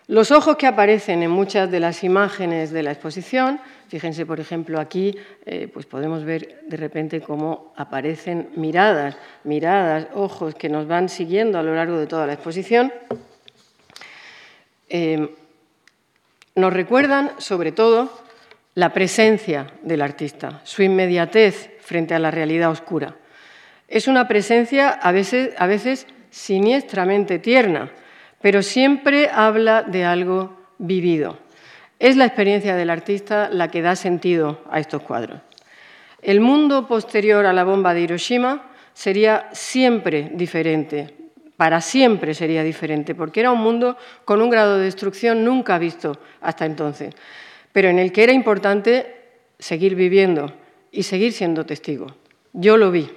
Los 0.08 0.30
ojos 0.30 0.56
que 0.56 0.66
aparecen 0.66 1.22
en 1.22 1.30
muchas 1.30 1.70
de 1.70 1.80
las 1.80 2.02
imágenes 2.02 2.70
de 2.70 2.82
la 2.82 2.92
exposición, 2.92 3.60
fíjense 3.88 4.24
por 4.24 4.40
ejemplo 4.40 4.80
aquí, 4.80 5.14
eh, 5.44 5.68
pues 5.72 5.84
podemos 5.84 6.24
ver 6.24 6.62
de 6.66 6.78
repente 6.78 7.20
cómo 7.20 7.74
aparecen 7.76 8.48
miradas, 8.56 9.18
miradas, 9.44 10.06
ojos 10.14 10.54
que 10.54 10.70
nos 10.70 10.88
van 10.88 11.10
siguiendo 11.10 11.58
a 11.58 11.62
lo 11.62 11.74
largo 11.74 11.98
de 11.98 12.06
toda 12.06 12.26
la 12.26 12.32
exposición. 12.32 12.90
Eh, 14.88 15.28
nos 16.54 16.72
recuerdan 16.72 17.32
sobre 17.36 17.72
todo 17.72 18.10
la 18.74 18.94
presencia 18.94 19.66
del 19.82 20.00
artista, 20.00 20.62
su 20.64 20.82
inmediatez 20.82 21.77
frente 21.88 22.14
a 22.14 22.18
la 22.18 22.30
realidad 22.30 22.70
oscura. 22.70 23.16
Es 23.88 24.06
una 24.06 24.28
presencia 24.28 24.90
a 24.90 25.10
veces, 25.12 26.06
siniestramente 26.30 27.38
tierna, 27.38 27.90
pero 28.42 28.62
siempre 28.62 29.30
habla 29.32 29.82
de 29.82 30.04
algo 30.04 30.54
vivido. 30.76 31.38
Es 31.98 32.16
la 32.16 32.26
experiencia 32.26 32.76
del 32.76 32.90
artista 32.90 33.48
la 33.50 33.68
que 33.68 33.80
da 33.80 33.96
sentido 33.96 34.62
a 34.70 34.78
estos 34.78 35.02
cuadros. 35.02 35.40
El 36.20 36.40
mundo 36.40 36.86
posterior 36.86 37.46
a 37.46 37.54
la 37.54 37.64
bomba 37.64 37.94
de 37.94 38.02
Hiroshima 38.02 38.70
sería 38.92 39.48
siempre 39.52 40.30
diferente, 40.34 41.14
para 41.56 41.80
siempre 41.80 42.34
sería 42.34 42.62
diferente, 42.62 43.14
porque 43.14 43.40
era 43.40 43.50
un 43.50 43.60
mundo 43.60 43.96
con 44.26 44.42
un 44.42 44.50
grado 44.50 44.76
de 44.76 44.84
destrucción 44.84 45.44
nunca 45.44 45.78
visto 45.78 46.20
hasta 46.42 46.66
entonces, 46.66 47.14
pero 47.72 47.88
en 47.88 47.98
el 47.98 48.12
que 48.12 48.24
era 48.24 48.32
importante 48.32 49.14
seguir 49.58 49.94
viviendo 49.94 50.52
y 50.92 51.02
seguir 51.02 51.32
siendo 51.32 51.66
testigo. 51.66 52.06
Yo 52.52 52.76
lo 52.76 52.90
vi. 52.90 53.10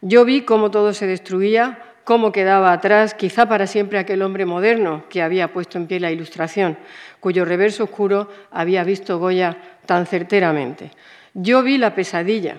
Yo 0.00 0.24
vi 0.24 0.42
cómo 0.42 0.70
todo 0.70 0.92
se 0.92 1.06
destruía, 1.06 1.78
cómo 2.04 2.32
quedaba 2.32 2.72
atrás, 2.72 3.14
quizá 3.14 3.48
para 3.48 3.66
siempre, 3.66 3.98
aquel 3.98 4.22
hombre 4.22 4.46
moderno 4.46 5.04
que 5.08 5.22
había 5.22 5.52
puesto 5.52 5.78
en 5.78 5.86
pie 5.86 6.00
la 6.00 6.10
ilustración, 6.10 6.78
cuyo 7.20 7.44
reverso 7.44 7.84
oscuro 7.84 8.28
había 8.50 8.82
visto 8.84 9.18
Goya 9.18 9.58
tan 9.86 10.06
certeramente. 10.06 10.90
Yo 11.34 11.62
vi 11.62 11.78
la 11.78 11.94
pesadilla, 11.94 12.58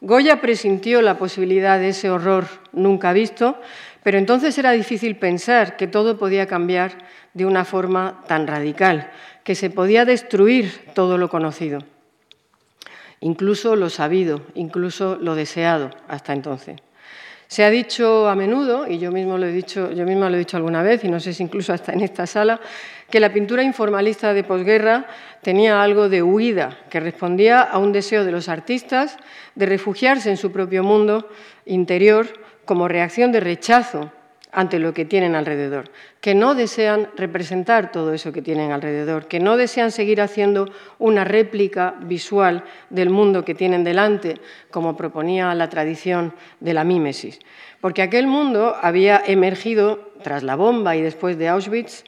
Goya 0.00 0.40
presintió 0.40 1.02
la 1.02 1.18
posibilidad 1.18 1.80
de 1.80 1.88
ese 1.88 2.08
horror 2.08 2.46
nunca 2.72 3.12
visto, 3.12 3.60
pero 4.04 4.16
entonces 4.16 4.56
era 4.56 4.70
difícil 4.70 5.16
pensar 5.16 5.76
que 5.76 5.88
todo 5.88 6.18
podía 6.18 6.46
cambiar 6.46 6.92
de 7.34 7.46
una 7.46 7.64
forma 7.64 8.22
tan 8.28 8.46
radical, 8.46 9.10
que 9.42 9.56
se 9.56 9.70
podía 9.70 10.04
destruir 10.04 10.92
todo 10.94 11.18
lo 11.18 11.28
conocido, 11.28 11.80
incluso 13.20 13.76
lo 13.76 13.90
sabido, 13.90 14.42
incluso 14.54 15.16
lo 15.20 15.34
deseado 15.34 15.90
hasta 16.08 16.32
entonces. 16.32 16.80
Se 17.48 17.64
ha 17.64 17.70
dicho 17.70 18.28
a 18.28 18.34
menudo, 18.34 18.86
y 18.86 18.98
yo, 18.98 19.10
mismo 19.10 19.38
lo 19.38 19.46
he 19.46 19.52
dicho, 19.52 19.88
misma 19.88 20.28
lo 20.28 20.36
he 20.36 20.40
dicho 20.40 20.58
alguna 20.58 20.82
vez, 20.82 21.02
y 21.04 21.08
no 21.08 21.18
sé 21.18 21.32
si 21.32 21.42
incluso 21.42 21.72
hasta 21.72 21.92
en 21.94 22.02
esta 22.02 22.26
sala, 22.26 22.60
que 23.10 23.20
la 23.20 23.32
pintura 23.32 23.62
informalista 23.62 24.34
de 24.34 24.44
posguerra 24.44 25.06
tenía 25.42 25.82
algo 25.82 26.10
de 26.10 26.22
huida, 26.22 26.78
que 26.90 27.00
respondía 27.00 27.62
a 27.62 27.78
un 27.78 27.92
deseo 27.92 28.24
de 28.24 28.32
los 28.32 28.50
artistas 28.50 29.16
de 29.54 29.64
refugiarse 29.64 30.28
en 30.28 30.36
su 30.36 30.52
propio 30.52 30.84
mundo 30.84 31.30
interior 31.64 32.26
como 32.66 32.86
reacción 32.86 33.32
de 33.32 33.40
rechazo 33.40 34.12
ante 34.52 34.78
lo 34.78 34.94
que 34.94 35.04
tienen 35.04 35.34
alrededor, 35.34 35.90
que 36.20 36.34
no 36.34 36.54
desean 36.54 37.08
representar 37.16 37.92
todo 37.92 38.14
eso 38.14 38.32
que 38.32 38.42
tienen 38.42 38.72
alrededor, 38.72 39.26
que 39.26 39.40
no 39.40 39.56
desean 39.56 39.90
seguir 39.90 40.20
haciendo 40.20 40.68
una 40.98 41.24
réplica 41.24 41.94
visual 42.00 42.64
del 42.90 43.10
mundo 43.10 43.44
que 43.44 43.54
tienen 43.54 43.84
delante, 43.84 44.40
como 44.70 44.96
proponía 44.96 45.54
la 45.54 45.68
tradición 45.68 46.32
de 46.60 46.74
la 46.74 46.84
mímesis, 46.84 47.40
porque 47.80 48.02
aquel 48.02 48.26
mundo 48.26 48.76
había 48.80 49.22
emergido 49.26 50.12
tras 50.22 50.42
la 50.42 50.56
bomba 50.56 50.96
y 50.96 51.02
después 51.02 51.36
de 51.38 51.48
Auschwitz 51.48 52.04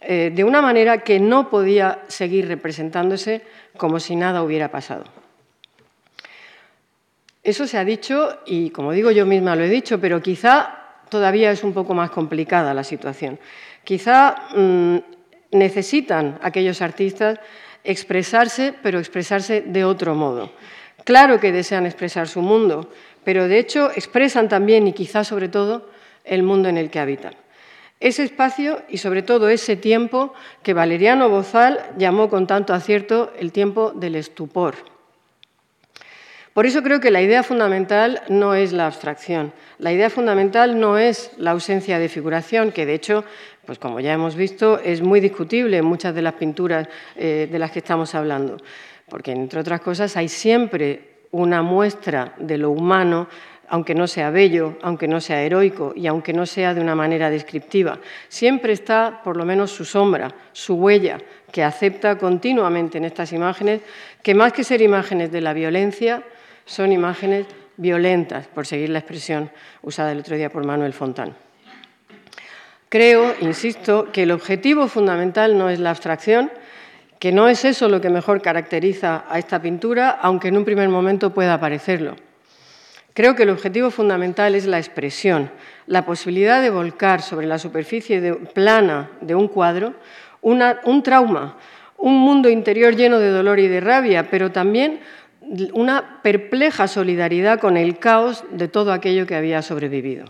eh, 0.00 0.30
de 0.34 0.44
una 0.44 0.60
manera 0.60 0.98
que 0.98 1.20
no 1.20 1.48
podía 1.48 2.02
seguir 2.08 2.48
representándose 2.48 3.42
como 3.76 4.00
si 4.00 4.16
nada 4.16 4.42
hubiera 4.42 4.70
pasado. 4.70 5.04
Eso 7.42 7.66
se 7.66 7.76
ha 7.76 7.84
dicho 7.84 8.38
y, 8.46 8.70
como 8.70 8.92
digo, 8.92 9.10
yo 9.10 9.26
misma 9.26 9.54
lo 9.54 9.64
he 9.64 9.68
dicho, 9.68 10.00
pero 10.00 10.22
quizá 10.22 10.83
todavía 11.08 11.50
es 11.50 11.64
un 11.64 11.72
poco 11.72 11.94
más 11.94 12.10
complicada 12.10 12.74
la 12.74 12.84
situación. 12.84 13.38
Quizá 13.84 14.36
mm, 14.56 14.96
necesitan 15.52 16.38
aquellos 16.42 16.82
artistas 16.82 17.38
expresarse, 17.84 18.74
pero 18.82 18.98
expresarse 18.98 19.60
de 19.60 19.84
otro 19.84 20.14
modo. 20.14 20.52
Claro 21.04 21.38
que 21.38 21.52
desean 21.52 21.86
expresar 21.86 22.28
su 22.28 22.40
mundo, 22.40 22.90
pero 23.24 23.46
de 23.46 23.58
hecho 23.58 23.90
expresan 23.90 24.48
también 24.48 24.86
y 24.86 24.92
quizá 24.92 25.22
sobre 25.22 25.48
todo 25.48 25.90
el 26.24 26.42
mundo 26.42 26.68
en 26.68 26.78
el 26.78 26.90
que 26.90 27.00
habitan. 27.00 27.34
Ese 28.00 28.22
espacio 28.22 28.82
y 28.88 28.98
sobre 28.98 29.22
todo 29.22 29.48
ese 29.48 29.76
tiempo 29.76 30.34
que 30.62 30.74
Valeriano 30.74 31.28
Bozal 31.28 31.80
llamó 31.96 32.28
con 32.28 32.46
tanto 32.46 32.74
acierto 32.74 33.32
el 33.38 33.52
tiempo 33.52 33.92
del 33.92 34.16
estupor. 34.16 34.93
Por 36.54 36.66
eso 36.66 36.84
creo 36.84 37.00
que 37.00 37.10
la 37.10 37.20
idea 37.20 37.42
fundamental 37.42 38.22
no 38.28 38.54
es 38.54 38.72
la 38.72 38.86
abstracción, 38.86 39.52
la 39.78 39.92
idea 39.92 40.08
fundamental 40.08 40.78
no 40.78 40.98
es 40.98 41.32
la 41.36 41.50
ausencia 41.50 41.98
de 41.98 42.08
figuración, 42.08 42.70
que 42.70 42.86
de 42.86 42.94
hecho, 42.94 43.24
pues 43.66 43.80
como 43.80 43.98
ya 43.98 44.12
hemos 44.12 44.36
visto, 44.36 44.78
es 44.78 45.02
muy 45.02 45.18
discutible 45.18 45.78
en 45.78 45.84
muchas 45.84 46.14
de 46.14 46.22
las 46.22 46.34
pinturas 46.34 46.88
eh, 47.16 47.48
de 47.50 47.58
las 47.58 47.72
que 47.72 47.80
estamos 47.80 48.14
hablando, 48.14 48.58
porque 49.08 49.32
entre 49.32 49.58
otras 49.58 49.80
cosas 49.80 50.16
hay 50.16 50.28
siempre 50.28 51.24
una 51.32 51.60
muestra 51.62 52.34
de 52.38 52.56
lo 52.56 52.70
humano 52.70 53.26
aunque 53.68 53.94
no 53.94 54.06
sea 54.06 54.30
bello, 54.30 54.76
aunque 54.82 55.08
no 55.08 55.20
sea 55.20 55.42
heroico 55.42 55.92
y 55.96 56.06
aunque 56.06 56.32
no 56.32 56.46
sea 56.46 56.74
de 56.74 56.80
una 56.80 56.94
manera 56.94 57.30
descriptiva. 57.30 57.98
Siempre 58.28 58.74
está, 58.74 59.22
por 59.24 59.36
lo 59.36 59.44
menos, 59.44 59.70
su 59.70 59.84
sombra, 59.84 60.32
su 60.52 60.74
huella, 60.74 61.18
que 61.50 61.64
acepta 61.64 62.18
continuamente 62.18 62.98
en 62.98 63.06
estas 63.06 63.32
imágenes, 63.32 63.80
que 64.22 64.34
más 64.34 64.52
que 64.52 64.64
ser 64.64 64.82
imágenes 64.82 65.32
de 65.32 65.40
la 65.40 65.54
violencia, 65.54 66.22
son 66.64 66.92
imágenes 66.92 67.46
violentas, 67.76 68.46
por 68.46 68.66
seguir 68.66 68.90
la 68.90 69.00
expresión 69.00 69.50
usada 69.82 70.12
el 70.12 70.20
otro 70.20 70.36
día 70.36 70.50
por 70.50 70.64
Manuel 70.64 70.92
Fontán. 70.92 71.34
Creo, 72.88 73.34
insisto, 73.40 74.12
que 74.12 74.22
el 74.22 74.30
objetivo 74.30 74.86
fundamental 74.86 75.58
no 75.58 75.68
es 75.68 75.80
la 75.80 75.90
abstracción, 75.90 76.50
que 77.18 77.32
no 77.32 77.48
es 77.48 77.64
eso 77.64 77.88
lo 77.88 78.00
que 78.00 78.10
mejor 78.10 78.40
caracteriza 78.40 79.24
a 79.28 79.38
esta 79.38 79.60
pintura, 79.60 80.10
aunque 80.10 80.48
en 80.48 80.56
un 80.56 80.64
primer 80.64 80.88
momento 80.88 81.34
pueda 81.34 81.58
parecerlo. 81.58 82.16
Creo 83.14 83.34
que 83.34 83.44
el 83.44 83.50
objetivo 83.50 83.90
fundamental 83.90 84.54
es 84.54 84.66
la 84.66 84.78
expresión, 84.78 85.50
la 85.86 86.04
posibilidad 86.04 86.60
de 86.60 86.70
volcar 86.70 87.22
sobre 87.22 87.46
la 87.46 87.58
superficie 87.58 88.34
plana 88.52 89.10
de 89.20 89.34
un 89.34 89.48
cuadro 89.48 89.94
un 90.44 91.02
trauma, 91.02 91.56
un 91.96 92.18
mundo 92.18 92.50
interior 92.50 92.94
lleno 92.94 93.18
de 93.18 93.30
dolor 93.30 93.58
y 93.58 93.68
de 93.68 93.80
rabia, 93.80 94.28
pero 94.30 94.52
también 94.52 95.00
una 95.72 96.20
perpleja 96.22 96.88
solidaridad 96.88 97.60
con 97.60 97.76
el 97.76 97.98
caos 97.98 98.44
de 98.50 98.68
todo 98.68 98.92
aquello 98.92 99.26
que 99.26 99.36
había 99.36 99.62
sobrevivido. 99.62 100.26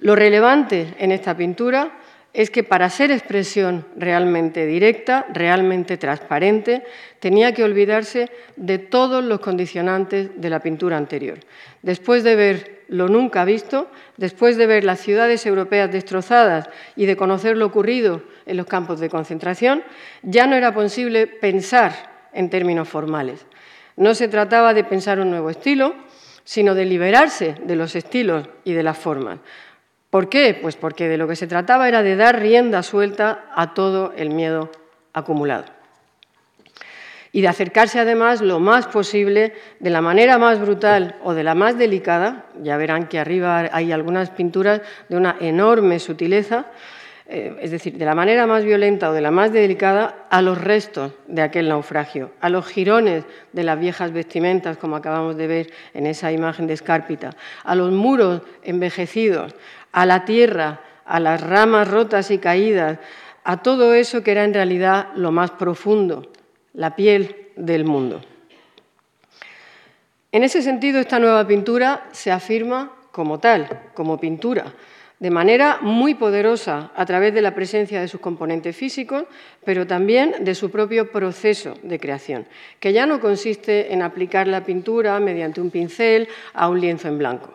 Lo 0.00 0.14
relevante 0.14 0.94
en 0.98 1.12
esta 1.12 1.36
pintura 1.36 1.92
es 2.34 2.50
que 2.50 2.64
para 2.64 2.90
ser 2.90 3.12
expresión 3.12 3.86
realmente 3.96 4.66
directa, 4.66 5.24
realmente 5.32 5.96
transparente, 5.96 6.82
tenía 7.20 7.54
que 7.54 7.62
olvidarse 7.62 8.28
de 8.56 8.78
todos 8.78 9.22
los 9.22 9.38
condicionantes 9.38 10.30
de 10.34 10.50
la 10.50 10.58
pintura 10.58 10.96
anterior. 10.96 11.38
Después 11.82 12.24
de 12.24 12.34
ver 12.34 12.82
lo 12.88 13.08
nunca 13.08 13.44
visto, 13.44 13.88
después 14.16 14.56
de 14.56 14.66
ver 14.66 14.84
las 14.84 15.00
ciudades 15.00 15.46
europeas 15.46 15.90
destrozadas 15.90 16.68
y 16.96 17.06
de 17.06 17.16
conocer 17.16 17.56
lo 17.56 17.66
ocurrido 17.66 18.22
en 18.46 18.56
los 18.56 18.66
campos 18.66 18.98
de 19.00 19.08
concentración, 19.08 19.84
ya 20.22 20.46
no 20.46 20.56
era 20.56 20.74
posible 20.74 21.28
pensar 21.28 22.13
en 22.34 22.50
términos 22.50 22.88
formales. 22.88 23.46
No 23.96 24.14
se 24.14 24.28
trataba 24.28 24.74
de 24.74 24.84
pensar 24.84 25.20
un 25.20 25.30
nuevo 25.30 25.50
estilo, 25.50 25.94
sino 26.44 26.74
de 26.74 26.84
liberarse 26.84 27.54
de 27.64 27.76
los 27.76 27.96
estilos 27.96 28.48
y 28.64 28.72
de 28.72 28.82
las 28.82 28.98
formas. 28.98 29.38
¿Por 30.10 30.28
qué? 30.28 30.56
Pues 30.60 30.76
porque 30.76 31.08
de 31.08 31.16
lo 31.16 31.26
que 31.26 31.36
se 31.36 31.46
trataba 31.46 31.88
era 31.88 32.02
de 32.02 32.16
dar 32.16 32.38
rienda 32.38 32.82
suelta 32.82 33.46
a 33.54 33.74
todo 33.74 34.12
el 34.16 34.30
miedo 34.30 34.70
acumulado. 35.12 35.64
Y 37.32 37.40
de 37.40 37.48
acercarse 37.48 37.98
además 37.98 38.40
lo 38.40 38.60
más 38.60 38.86
posible, 38.86 39.54
de 39.80 39.90
la 39.90 40.00
manera 40.00 40.38
más 40.38 40.60
brutal 40.60 41.16
o 41.24 41.34
de 41.34 41.42
la 41.42 41.56
más 41.56 41.76
delicada, 41.76 42.46
ya 42.62 42.76
verán 42.76 43.08
que 43.08 43.18
arriba 43.18 43.68
hay 43.72 43.90
algunas 43.90 44.30
pinturas 44.30 44.82
de 45.08 45.16
una 45.16 45.36
enorme 45.40 45.98
sutileza, 45.98 46.66
eh, 47.26 47.56
es 47.62 47.70
decir, 47.70 47.96
de 47.96 48.04
la 48.04 48.14
manera 48.14 48.46
más 48.46 48.64
violenta 48.64 49.08
o 49.08 49.12
de 49.14 49.22
la 49.22 49.30
más 49.30 49.50
delicada, 49.50 50.26
a 50.28 50.42
los 50.42 50.60
restos 50.60 51.12
de 51.26 51.40
aquel 51.40 51.68
naufragio, 51.68 52.32
a 52.40 52.50
los 52.50 52.66
jirones 52.66 53.24
de 53.52 53.62
las 53.62 53.78
viejas 53.78 54.12
vestimentas, 54.12 54.76
como 54.76 54.96
acabamos 54.96 55.36
de 55.36 55.46
ver 55.46 55.72
en 55.94 56.06
esa 56.06 56.32
imagen 56.32 56.66
de 56.66 56.74
Escárpita, 56.74 57.30
a 57.62 57.74
los 57.74 57.92
muros 57.92 58.42
envejecidos, 58.62 59.54
a 59.92 60.04
la 60.04 60.26
tierra, 60.26 60.80
a 61.06 61.18
las 61.18 61.40
ramas 61.40 61.90
rotas 61.90 62.30
y 62.30 62.38
caídas, 62.38 62.98
a 63.42 63.62
todo 63.62 63.94
eso 63.94 64.22
que 64.22 64.32
era 64.32 64.44
en 64.44 64.52
realidad 64.52 65.08
lo 65.16 65.32
más 65.32 65.50
profundo, 65.52 66.30
la 66.74 66.94
piel 66.94 67.50
del 67.56 67.84
mundo. 67.84 68.20
En 70.30 70.42
ese 70.42 70.60
sentido, 70.62 70.98
esta 70.98 71.18
nueva 71.18 71.46
pintura 71.46 72.08
se 72.12 72.32
afirma 72.32 72.90
como 73.12 73.38
tal, 73.38 73.90
como 73.94 74.18
pintura, 74.18 74.64
de 75.24 75.30
manera 75.30 75.78
muy 75.80 76.14
poderosa 76.16 76.90
a 76.94 77.06
través 77.06 77.32
de 77.32 77.40
la 77.40 77.54
presencia 77.54 77.98
de 77.98 78.08
sus 78.08 78.20
componentes 78.20 78.76
físicos, 78.76 79.24
pero 79.64 79.86
también 79.86 80.44
de 80.44 80.54
su 80.54 80.70
propio 80.70 81.10
proceso 81.10 81.78
de 81.82 81.98
creación, 81.98 82.46
que 82.78 82.92
ya 82.92 83.06
no 83.06 83.20
consiste 83.20 83.94
en 83.94 84.02
aplicar 84.02 84.46
la 84.46 84.64
pintura 84.64 85.18
mediante 85.20 85.62
un 85.62 85.70
pincel 85.70 86.28
a 86.52 86.68
un 86.68 86.78
lienzo 86.78 87.08
en 87.08 87.16
blanco, 87.16 87.54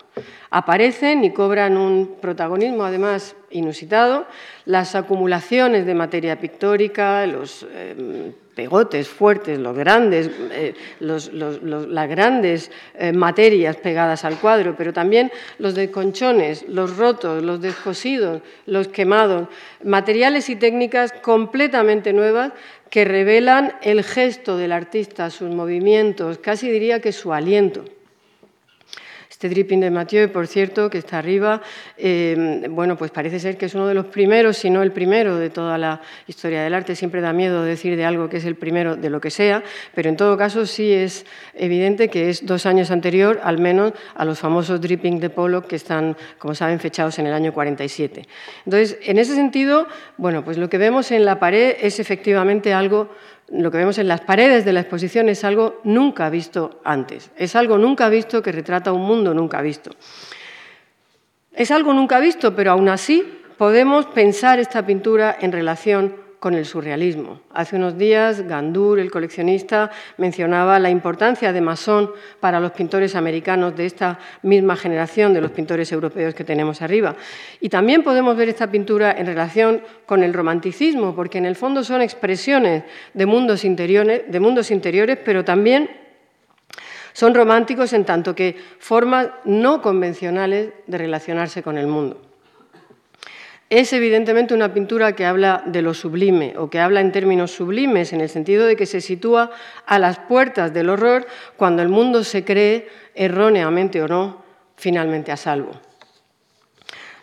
Aparecen 0.49 1.23
y 1.23 1.31
cobran 1.31 1.77
un 1.77 2.17
protagonismo 2.21 2.83
además 2.83 3.35
inusitado 3.51 4.25
las 4.65 4.95
acumulaciones 4.95 5.85
de 5.85 5.95
materia 5.95 6.39
pictórica, 6.39 7.25
los 7.25 7.65
em, 7.73 8.33
pegotes 8.55 9.07
fuertes, 9.07 9.57
los 9.57 9.75
grandes, 9.75 10.29
eh, 10.51 10.73
las 10.99 12.09
grandes 12.09 12.71
eh, 12.95 13.13
materias 13.13 13.77
pegadas 13.77 14.25
al 14.25 14.37
cuadro, 14.37 14.75
pero 14.77 14.91
también 14.91 15.31
los 15.59 15.75
desconchones, 15.75 16.67
los 16.67 16.97
rotos, 16.97 17.41
los 17.41 17.61
descosidos, 17.61 18.41
los 18.65 18.89
quemados, 18.89 19.47
materiales 19.83 20.49
y 20.49 20.57
técnicas 20.57 21.13
completamente 21.21 22.11
nuevas 22.11 22.51
que 22.89 23.05
revelan 23.05 23.75
el 23.81 24.03
gesto 24.03 24.57
del 24.57 24.73
artista, 24.73 25.29
sus 25.29 25.49
movimientos, 25.49 26.37
casi 26.39 26.69
diría 26.69 26.99
que 26.99 27.13
su 27.13 27.31
aliento. 27.31 27.85
Este 29.39 29.47
dripping 29.47 29.79
de 29.79 29.89
Mathieu, 29.89 30.29
por 30.33 30.47
cierto, 30.47 30.89
que 30.89 30.97
está 30.97 31.19
arriba, 31.19 31.61
eh, 31.97 32.67
bueno, 32.69 32.97
pues 32.97 33.09
parece 33.09 33.39
ser 33.39 33.55
que 33.55 33.67
es 33.67 33.73
uno 33.73 33.87
de 33.87 33.93
los 33.93 34.07
primeros, 34.07 34.57
si 34.57 34.69
no 34.69 34.83
el 34.83 34.91
primero 34.91 35.37
de 35.37 35.49
toda 35.49 35.77
la 35.77 36.01
historia 36.27 36.61
del 36.61 36.73
arte. 36.73 36.93
Siempre 36.93 37.21
da 37.21 37.31
miedo 37.31 37.63
decir 37.63 37.95
de 37.95 38.03
algo 38.03 38.27
que 38.27 38.35
es 38.35 38.43
el 38.43 38.55
primero 38.55 38.97
de 38.97 39.09
lo 39.09 39.21
que 39.21 39.31
sea, 39.31 39.63
pero 39.95 40.09
en 40.09 40.17
todo 40.17 40.37
caso 40.37 40.65
sí 40.65 40.91
es 40.91 41.25
evidente 41.53 42.09
que 42.09 42.29
es 42.29 42.45
dos 42.45 42.65
años 42.65 42.91
anterior, 42.91 43.39
al 43.41 43.59
menos, 43.59 43.93
a 44.13 44.25
los 44.25 44.39
famosos 44.39 44.81
dripping 44.81 45.21
de 45.21 45.29
Pollock 45.29 45.67
que 45.67 45.77
están, 45.77 46.17
como 46.37 46.53
saben, 46.53 46.81
fechados 46.81 47.17
en 47.17 47.27
el 47.27 47.33
año 47.33 47.53
47. 47.53 48.27
Entonces, 48.65 48.97
en 49.03 49.19
ese 49.19 49.35
sentido, 49.35 49.87
bueno, 50.17 50.43
pues 50.43 50.57
lo 50.57 50.69
que 50.69 50.77
vemos 50.77 51.11
en 51.11 51.23
la 51.23 51.39
pared 51.39 51.77
es 51.79 52.01
efectivamente 52.01 52.73
algo 52.73 53.09
lo 53.51 53.71
que 53.71 53.77
vemos 53.77 53.97
en 53.97 54.07
las 54.07 54.21
paredes 54.21 54.65
de 54.65 54.73
la 54.73 54.81
exposición 54.81 55.29
es 55.29 55.43
algo 55.43 55.81
nunca 55.83 56.29
visto 56.29 56.81
antes, 56.83 57.31
es 57.35 57.55
algo 57.55 57.77
nunca 57.77 58.09
visto 58.09 58.41
que 58.41 58.51
retrata 58.51 58.91
un 58.91 59.05
mundo 59.05 59.33
nunca 59.33 59.61
visto. 59.61 59.91
Es 61.53 61.71
algo 61.71 61.93
nunca 61.93 62.19
visto, 62.19 62.55
pero 62.55 62.71
aún 62.71 62.89
así 62.89 63.23
podemos 63.57 64.05
pensar 64.05 64.59
esta 64.59 64.85
pintura 64.85 65.35
en 65.41 65.51
relación 65.51 66.15
con 66.39 66.53
el 66.53 66.65
surrealismo. 66.65 67.41
Hace 67.53 67.75
unos 67.75 67.97
días, 67.97 68.47
Gandur, 68.47 68.99
el 68.99 69.11
coleccionista, 69.11 69.91
mencionaba 70.17 70.79
la 70.79 70.89
importancia 70.89 71.51
de 71.51 71.61
Masson 71.61 72.11
para 72.39 72.59
los 72.59 72.71
pintores 72.71 73.15
americanos 73.15 73.75
de 73.75 73.85
esta 73.85 74.19
misma 74.43 74.75
generación 74.75 75.33
de 75.33 75.41
los 75.41 75.51
pintores 75.51 75.91
europeos 75.91 76.33
que 76.33 76.43
tenemos 76.43 76.81
arriba. 76.81 77.15
Y 77.59 77.69
también 77.69 78.03
podemos 78.03 78.37
ver 78.37 78.49
esta 78.49 78.71
pintura 78.71 79.11
en 79.11 79.25
relación 79.25 79.81
con 80.05 80.23
el 80.23 80.33
romanticismo, 80.33 81.15
porque 81.15 81.37
en 81.37 81.45
el 81.45 81.55
fondo 81.55 81.83
son 81.83 82.01
expresiones 82.01 82.83
de 83.13 83.25
mundos 83.25 83.65
interiores, 83.65 84.23
de 84.27 84.39
mundos 84.39 84.71
interiores 84.71 85.17
pero 85.23 85.43
también 85.43 85.89
son 87.13 87.33
románticos 87.33 87.93
en 87.93 88.05
tanto 88.05 88.35
que 88.35 88.55
formas 88.79 89.29
no 89.43 89.81
convencionales 89.81 90.69
de 90.87 90.97
relacionarse 90.97 91.61
con 91.63 91.77
el 91.77 91.87
mundo. 91.87 92.28
Es 93.69 93.93
evidentemente 93.93 94.55
una 94.55 94.73
pintura 94.73 95.13
que 95.13 95.25
habla 95.25 95.61
de 95.67 95.83
lo 95.83 95.93
sublime 95.93 96.55
o 96.57 96.71
que 96.71 96.79
habla 96.79 97.01
en 97.01 97.11
términos 97.11 97.51
sublimes, 97.51 98.13
en 98.13 98.21
el 98.21 98.29
sentido 98.29 98.65
de 98.65 98.75
que 98.75 98.87
se 98.87 98.99
sitúa 98.99 99.51
a 99.85 99.99
las 99.99 100.17
puertas 100.17 100.73
del 100.73 100.89
horror 100.89 101.27
cuando 101.55 101.83
el 101.83 101.89
mundo 101.89 102.23
se 102.23 102.43
cree, 102.43 102.89
erróneamente 103.13 104.01
o 104.01 104.07
no, 104.07 104.41
finalmente 104.75 105.31
a 105.31 105.37
salvo. 105.37 105.71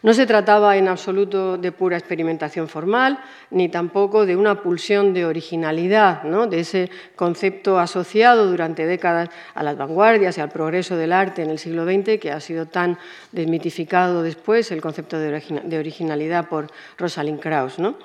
No 0.03 0.13
se 0.15 0.27
trataba 0.27 0.77
en 0.77 0.89
absoluto 0.89 1.57
de 1.59 1.73
pura 1.73 1.97
experimentación 1.97 2.69
formal, 2.69 3.19
ni 3.51 3.69
tampoco 3.69 4.27
de 4.27 4.37
una 4.37 4.63
pulsión 4.63 5.15
de 5.15 5.25
originalidad, 5.25 6.23
de 6.23 6.61
ese 6.61 6.91
concepto 7.17 7.79
asociado 7.79 8.47
durante 8.51 8.87
décadas 8.87 9.31
a 9.55 9.63
las 9.63 9.77
vanguardias 9.77 10.37
y 10.37 10.41
al 10.41 10.51
progreso 10.51 10.97
del 10.97 11.13
arte 11.13 11.43
en 11.43 11.51
el 11.51 11.59
siglo 11.59 11.85
XX, 11.85 12.21
que 12.21 12.31
ha 12.31 12.41
sido 12.41 12.67
tan 12.67 12.99
desmitificado 13.33 14.23
después, 14.23 14.71
el 14.71 14.81
concepto 14.81 15.19
de 15.19 15.79
originalidad 15.79 16.49
por 16.49 16.69
Rosalind 16.99 17.41
Krauss. 17.41 17.79
¿no? 17.79 17.97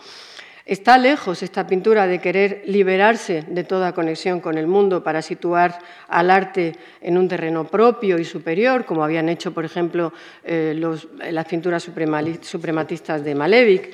Está 0.65 0.97
lejos 0.97 1.41
esta 1.41 1.65
pintura 1.65 2.05
de 2.05 2.19
querer 2.19 2.63
liberarse 2.65 3.43
de 3.47 3.63
toda 3.63 3.93
conexión 3.93 4.39
con 4.39 4.57
el 4.57 4.67
mundo 4.67 5.03
para 5.03 5.21
situar 5.21 5.79
al 6.07 6.29
arte 6.29 6.75
en 7.01 7.17
un 7.17 7.27
terreno 7.27 7.65
propio 7.65 8.19
y 8.19 8.25
superior, 8.25 8.85
como 8.85 9.03
habían 9.03 9.27
hecho, 9.29 9.53
por 9.53 9.65
ejemplo, 9.65 10.13
eh, 10.43 10.79
las 11.31 11.45
pinturas 11.45 11.83
suprematistas 11.83 13.23
de 13.23 13.35
Malevich. 13.35 13.89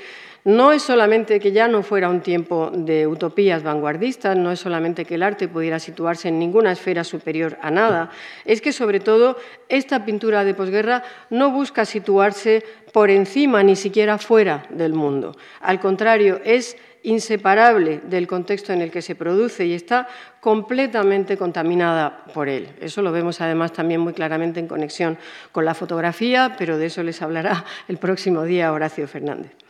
No 0.48 0.72
es 0.72 0.82
solamente 0.82 1.42
que 1.42 1.52
ya 1.52 1.68
no 1.68 1.84
fuera 1.84 2.08
un 2.08 2.22
tiempo 2.22 2.72
de 2.74 3.06
utopías 3.06 3.64
vanguardistas, 3.64 4.38
no 4.38 4.50
es 4.50 4.62
solamente 4.62 5.04
que 5.04 5.16
el 5.16 5.24
arte 5.24 5.50
pudiera 5.50 5.78
situarse 5.78 6.30
en 6.30 6.40
ninguna 6.40 6.72
esfera 6.72 7.04
superior 7.04 7.58
a 7.62 7.70
nada, 7.70 8.12
es 8.46 8.62
que 8.62 8.72
sobre 8.72 9.02
todo 9.02 9.36
esta 9.68 10.06
pintura 10.06 10.46
de 10.46 10.54
posguerra 10.54 11.04
no 11.30 11.52
busca 11.52 11.84
situarse 11.84 12.64
por 12.94 13.10
encima 13.10 13.62
ni 13.62 13.76
siquiera 13.76 14.18
fuera 14.18 14.64
del 14.70 14.94
mundo. 14.94 15.36
Al 15.60 15.82
contrario, 15.82 16.40
es 16.46 16.78
inseparable 17.04 18.00
del 18.06 18.26
contexto 18.26 18.72
en 18.72 18.82
el 18.82 18.90
que 18.90 19.02
se 19.02 19.16
produce 19.16 19.66
y 19.66 19.74
está 19.74 20.08
completamente 20.40 21.36
contaminada 21.36 22.24
por 22.34 22.48
él. 22.48 22.70
Eso 22.80 23.02
lo 23.02 23.12
vemos 23.12 23.42
además 23.42 23.74
también 23.74 24.00
muy 24.00 24.14
claramente 24.14 24.62
en 24.62 24.68
conexión 24.70 25.18
con 25.52 25.66
la 25.66 25.74
fotografía, 25.74 26.56
pero 26.58 26.78
de 26.78 26.86
eso 26.86 27.04
les 27.04 27.22
hablará 27.22 27.66
el 27.90 27.98
próximo 27.98 28.44
día 28.44 28.72
Horacio 28.72 29.10
Fernández 29.10 29.67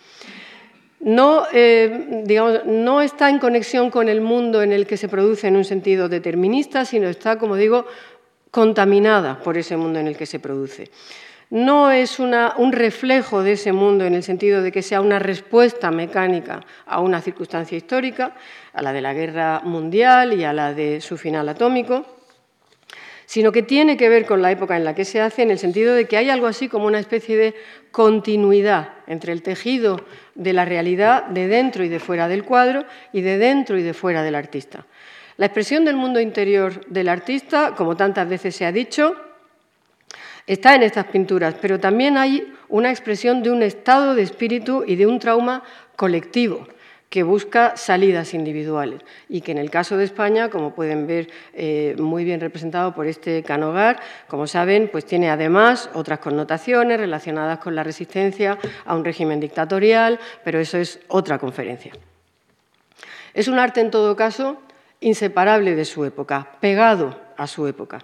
no, 1.00 1.46
eh, 1.54 2.64
no 2.66 3.02
está 3.02 3.30
en 3.30 3.40
conexión 3.40 3.92
con 3.92 4.10
el 4.10 4.22
mundo 4.22 4.62
en 4.62 4.72
el 4.72 4.88
que 4.88 4.98
se 4.98 5.08
produce 5.08 5.48
en 5.48 5.56
un 5.56 5.66
sentido 5.66 6.10
determinista, 6.10 6.86
sino 6.86 7.08
está, 7.08 7.38
como 7.38 7.56
digo, 7.56 7.86
contaminada 8.52 9.40
por 9.40 9.58
ese 9.58 9.78
mundo 9.78 10.00
en 10.00 10.08
el 10.08 10.18
que 10.18 10.26
se 10.26 10.40
produce. 10.40 10.90
No 11.50 11.92
es 11.92 12.20
un 12.20 12.72
reflejo 12.74 13.42
de 13.42 13.54
ese 13.54 13.72
mundo 13.72 14.04
en 14.04 14.16
el 14.16 14.24
sentido 14.24 14.62
de 14.62 14.72
que 14.72 14.82
sea 14.82 15.00
una 15.00 15.18
respuesta 15.18 15.92
mecánica 15.92 16.66
a 16.86 17.00
una 17.00 17.22
circunstancia 17.22 17.78
histórica, 17.78 18.36
a 18.74 18.82
la 18.82 18.92
de 18.92 19.02
la 19.02 19.14
guerra 19.14 19.62
mundial 19.64 20.34
y 20.34 20.44
a 20.44 20.52
la 20.52 20.74
de 20.74 21.00
su 21.00 21.18
final 21.18 21.48
atómico, 21.48 22.16
sino 23.28 23.52
que 23.52 23.62
tiene 23.62 23.98
que 23.98 24.08
ver 24.08 24.26
con 24.26 24.42
la 24.42 24.52
época 24.52 24.78
en 24.78 24.86
la 24.86 24.96
que 24.96 25.04
se 25.04 25.20
hace, 25.20 25.42
en 25.42 25.52
el 25.52 25.60
sentido 25.60 25.94
de 25.94 26.06
que 26.06 26.16
hay 26.16 26.30
algo 26.30 26.48
así 26.48 26.70
como 26.70 26.88
una 26.88 26.98
especie 26.98 27.36
de 27.36 27.56
continuidad 27.92 28.94
entre 29.06 29.34
el 29.34 29.44
tejido 29.44 30.00
de 30.34 30.54
la 30.54 30.63
realidad 30.63 31.26
de 31.26 31.50
dentro 31.50 31.84
y 31.84 31.90
de 31.90 32.00
fuera 32.00 32.30
del 32.30 32.46
cuadro 32.46 32.86
y 33.12 33.20
de 33.20 33.38
dentro 33.38 33.78
y 33.78 33.84
de 33.84 33.94
fuera 33.94 34.24
del 34.24 34.34
artista. 34.34 34.86
La 35.36 35.46
expresión 35.46 35.84
del 35.84 35.98
mundo 35.98 36.22
interior 36.22 36.86
del 36.86 37.10
artista, 37.10 37.76
como 37.76 37.98
tantas 37.98 38.30
veces 38.30 38.56
se 38.56 38.66
ha 38.66 38.72
dicho, 38.72 39.13
está 40.48 40.76
en 40.76 40.84
estas 40.84 41.08
pinturas, 41.08 41.54
pero 41.60 41.82
también 41.82 42.16
hay 42.16 42.54
una 42.70 42.92
expresión 42.92 43.44
de 43.44 43.50
un 43.50 43.62
estado 43.62 44.16
de 44.16 44.22
espíritu 44.22 44.86
y 44.88 44.96
de 44.96 45.06
un 45.06 45.20
trauma 45.20 45.63
colectivo 45.98 46.66
que 47.10 47.24
busca 47.24 47.78
salidas 47.78 48.34
individuales 48.34 49.02
y 49.30 49.41
que 49.41 49.54
en 49.54 49.58
el 49.58 49.70
caso 49.70 49.96
de 49.96 50.04
España, 50.04 50.50
como 50.50 50.76
pueden 50.76 51.08
ver 51.08 51.30
eh, 51.54 51.96
muy 51.98 52.26
bien 52.26 52.41
representado 52.41 52.93
por 52.93 53.08
este 53.08 53.43
canogar, 53.43 54.00
como 54.28 54.46
saben, 54.46 54.89
pues 54.91 55.06
tiene 55.06 55.30
además 55.30 55.89
otras 55.93 56.20
connotaciones 56.20 57.00
relacionadas 57.00 57.60
con 57.60 57.76
la 57.76 57.84
resistencia 57.84 58.58
a 58.86 58.96
un 58.96 59.06
régimen 59.06 59.39
dictatorial, 59.39 60.20
pero 60.43 60.60
eso 60.60 60.78
es 60.78 61.00
otra 61.08 61.39
conferencia. 61.39 61.93
Es 63.34 63.48
un 63.48 63.60
arte, 63.60 63.80
en 63.80 63.91
todo 63.91 64.15
caso, 64.15 64.62
inseparable 65.00 65.76
de 65.76 65.86
su 65.86 66.04
época, 66.04 66.50
pegado 66.60 67.17
a 67.38 67.48
su 67.48 67.67
época. 67.67 68.00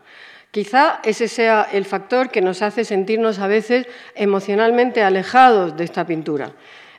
Quizá 0.52 1.02
ese 1.04 1.28
sea 1.28 1.68
el 1.74 1.86
factor 1.86 2.30
que 2.30 2.42
nos 2.42 2.62
hace 2.62 2.86
sentirnos 2.86 3.40
a 3.40 3.48
veces 3.48 3.88
emocionalmente 4.14 5.02
alejados 5.02 5.76
de 5.76 5.84
esta 5.84 6.06
pintura 6.06 6.52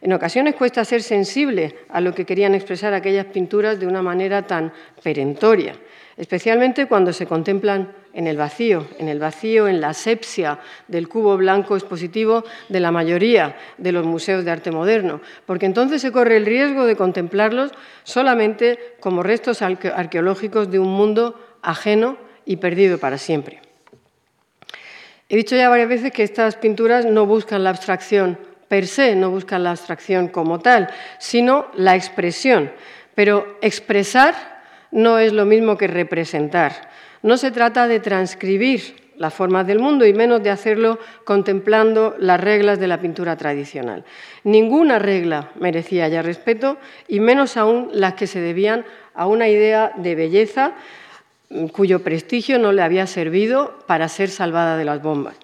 en 0.04 0.12
ocasiones 0.12 0.54
cuesta 0.54 0.84
ser 0.84 1.02
sensible 1.02 1.76
a 1.88 1.98
lo 1.98 2.14
que 2.14 2.26
querían 2.26 2.54
expresar 2.54 2.92
aquellas 2.92 3.24
pinturas 3.24 3.80
de 3.80 3.86
una 3.86 4.02
manera 4.02 4.46
tan 4.46 4.70
perentoria, 5.02 5.76
especialmente 6.18 6.84
cuando 6.84 7.10
se 7.14 7.24
contemplan 7.24 7.90
en 8.12 8.26
el 8.26 8.36
vacío, 8.36 8.86
en 8.98 9.08
el 9.08 9.18
vacío, 9.18 9.66
en 9.66 9.80
la 9.80 9.88
asepsia 9.88 10.58
del 10.88 11.08
cubo 11.08 11.38
blanco 11.38 11.74
expositivo 11.74 12.44
de 12.68 12.80
la 12.80 12.92
mayoría 12.92 13.56
de 13.78 13.92
los 13.92 14.04
museos 14.04 14.44
de 14.44 14.50
arte 14.50 14.70
moderno, 14.70 15.22
porque 15.46 15.64
entonces 15.64 16.02
se 16.02 16.12
corre 16.12 16.36
el 16.36 16.44
riesgo 16.44 16.84
de 16.84 16.96
contemplarlos 16.96 17.72
solamente 18.02 18.78
como 19.00 19.22
restos 19.22 19.62
arqueológicos 19.62 20.70
de 20.70 20.80
un 20.80 20.92
mundo 20.92 21.40
ajeno 21.62 22.18
y 22.44 22.56
perdido 22.56 22.98
para 22.98 23.16
siempre. 23.16 23.62
He 25.30 25.36
dicho 25.36 25.56
ya 25.56 25.70
varias 25.70 25.88
veces 25.88 26.12
que 26.12 26.24
estas 26.24 26.56
pinturas 26.56 27.06
no 27.06 27.24
buscan 27.24 27.64
la 27.64 27.70
abstracción 27.70 28.38
per 28.74 28.88
se, 28.88 29.14
no 29.14 29.30
buscan 29.30 29.62
la 29.62 29.70
abstracción 29.70 30.26
como 30.26 30.58
tal, 30.58 30.88
sino 31.20 31.66
la 31.76 31.94
expresión. 31.94 32.72
Pero 33.14 33.56
expresar 33.60 34.34
no 34.90 35.20
es 35.20 35.32
lo 35.32 35.44
mismo 35.44 35.78
que 35.78 35.86
representar. 35.86 36.90
No 37.22 37.36
se 37.36 37.52
trata 37.52 37.86
de 37.86 38.00
transcribir 38.00 39.12
las 39.16 39.32
formas 39.32 39.64
del 39.68 39.78
mundo 39.78 40.04
y 40.04 40.12
menos 40.12 40.42
de 40.42 40.50
hacerlo 40.50 40.98
contemplando 41.22 42.16
las 42.18 42.40
reglas 42.40 42.80
de 42.80 42.88
la 42.88 42.98
pintura 42.98 43.36
tradicional. 43.36 44.04
Ninguna 44.42 44.98
regla 44.98 45.52
merecía 45.54 46.08
ya 46.08 46.20
respeto 46.20 46.76
y 47.06 47.20
menos 47.20 47.56
aún 47.56 47.90
las 47.92 48.14
que 48.14 48.26
se 48.26 48.40
debían 48.40 48.84
a 49.14 49.28
una 49.28 49.48
idea 49.48 49.92
de 49.94 50.16
belleza 50.16 50.72
cuyo 51.70 52.02
prestigio 52.02 52.58
no 52.58 52.72
le 52.72 52.82
había 52.82 53.06
servido 53.06 53.78
para 53.86 54.08
ser 54.08 54.30
salvada 54.30 54.76
de 54.76 54.84
las 54.84 55.00
bombas. 55.00 55.43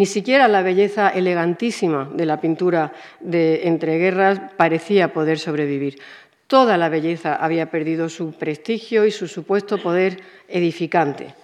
Ni 0.00 0.06
siquiera 0.06 0.48
la 0.48 0.62
belleza 0.62 1.10
elegantísima 1.10 2.08
de 2.14 2.24
la 2.24 2.40
pintura 2.40 2.90
de 3.20 3.68
entreguerras 3.68 4.40
parecía 4.56 5.12
poder 5.12 5.38
sobrevivir. 5.38 5.98
Toda 6.46 6.78
la 6.78 6.88
belleza 6.88 7.36
había 7.36 7.70
perdido 7.70 8.08
su 8.08 8.32
prestigio 8.32 9.04
y 9.04 9.10
su 9.10 9.28
supuesto 9.28 9.76
poder 9.76 10.16
edificante. 10.48 11.34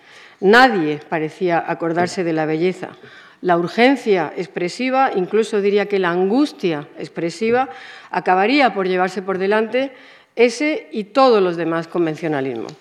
Nadie 0.40 1.00
parecía 1.06 1.62
acordarse 1.66 2.24
de 2.24 2.32
la 2.32 2.46
belleza. 2.46 2.96
La 3.42 3.58
urgencia 3.58 4.32
expresiva, 4.34 5.10
incluso 5.14 5.60
diría 5.60 5.84
que 5.84 5.98
la 5.98 6.08
angustia 6.08 6.88
expresiva, 6.98 7.68
acabaría 8.10 8.72
por 8.72 8.88
llevarse 8.88 9.20
por 9.20 9.36
delante 9.36 9.92
ese 10.34 10.88
y 10.92 11.04
todos 11.04 11.42
los 11.42 11.58
demás 11.58 11.88
convencionalismos. 11.88 12.72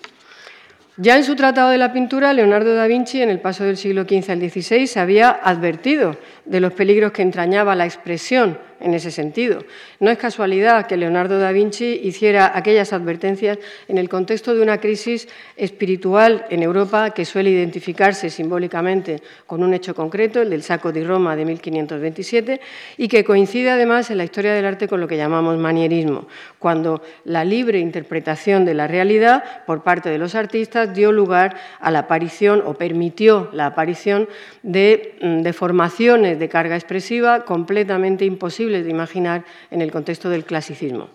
Ya 0.98 1.16
en 1.16 1.24
su 1.24 1.36
Tratado 1.36 1.68
de 1.70 1.76
la 1.76 1.92
Pintura, 1.92 2.32
Leonardo 2.32 2.74
da 2.74 2.86
Vinci, 2.86 3.20
en 3.20 3.28
el 3.28 3.38
paso 3.38 3.64
del 3.64 3.76
siglo 3.76 4.04
XV 4.04 4.30
al 4.30 4.50
XVI, 4.50 4.98
había 4.98 5.30
advertido 5.30 6.16
de 6.46 6.60
los 6.60 6.72
peligros 6.72 7.12
que 7.12 7.20
entrañaba 7.20 7.74
la 7.74 7.84
expresión 7.84 8.58
en 8.80 8.94
ese 8.94 9.10
sentido. 9.10 9.58
No 10.00 10.10
es 10.10 10.18
casualidad 10.18 10.86
que 10.86 10.96
Leonardo 10.96 11.38
da 11.38 11.52
Vinci 11.52 12.00
hiciera 12.02 12.52
aquellas 12.54 12.92
advertencias 12.92 13.58
en 13.88 13.98
el 13.98 14.08
contexto 14.08 14.54
de 14.54 14.62
una 14.62 14.78
crisis 14.78 15.28
espiritual 15.56 16.46
en 16.50 16.62
Europa 16.62 17.10
que 17.10 17.24
suele 17.24 17.50
identificarse 17.50 18.30
simbólicamente 18.30 19.22
con 19.46 19.62
un 19.62 19.74
hecho 19.74 19.94
concreto, 19.94 20.42
el 20.42 20.50
del 20.50 20.62
saco 20.62 20.92
de 20.92 21.04
Roma 21.04 21.36
de 21.36 21.44
1527, 21.44 22.60
y 22.98 23.08
que 23.08 23.24
coincide 23.24 23.70
además 23.70 24.10
en 24.10 24.18
la 24.18 24.24
historia 24.24 24.52
del 24.52 24.66
arte 24.66 24.88
con 24.88 25.00
lo 25.00 25.08
que 25.08 25.16
llamamos 25.16 25.56
manierismo, 25.58 26.26
cuando 26.58 27.02
la 27.24 27.44
libre 27.44 27.78
interpretación 27.78 28.64
de 28.64 28.74
la 28.74 28.86
realidad 28.86 29.44
por 29.66 29.82
parte 29.82 30.10
de 30.10 30.18
los 30.18 30.34
artistas 30.34 30.94
dio 30.94 31.12
lugar 31.12 31.56
a 31.80 31.90
la 31.90 32.00
aparición 32.00 32.62
o 32.64 32.74
permitió 32.74 33.48
la 33.52 33.66
aparición 33.66 34.28
de 34.62 35.16
mm, 35.20 35.42
deformaciones 35.42 36.38
de 36.38 36.48
carga 36.48 36.76
expresiva 36.76 37.44
completamente 37.44 38.24
imposibles 38.24 38.65
de 38.72 38.90
imaginar 38.90 39.44
en 39.70 39.82
el 39.82 39.90
contexto 39.90 40.28
del 40.28 40.44
clasicismo. 40.44 41.08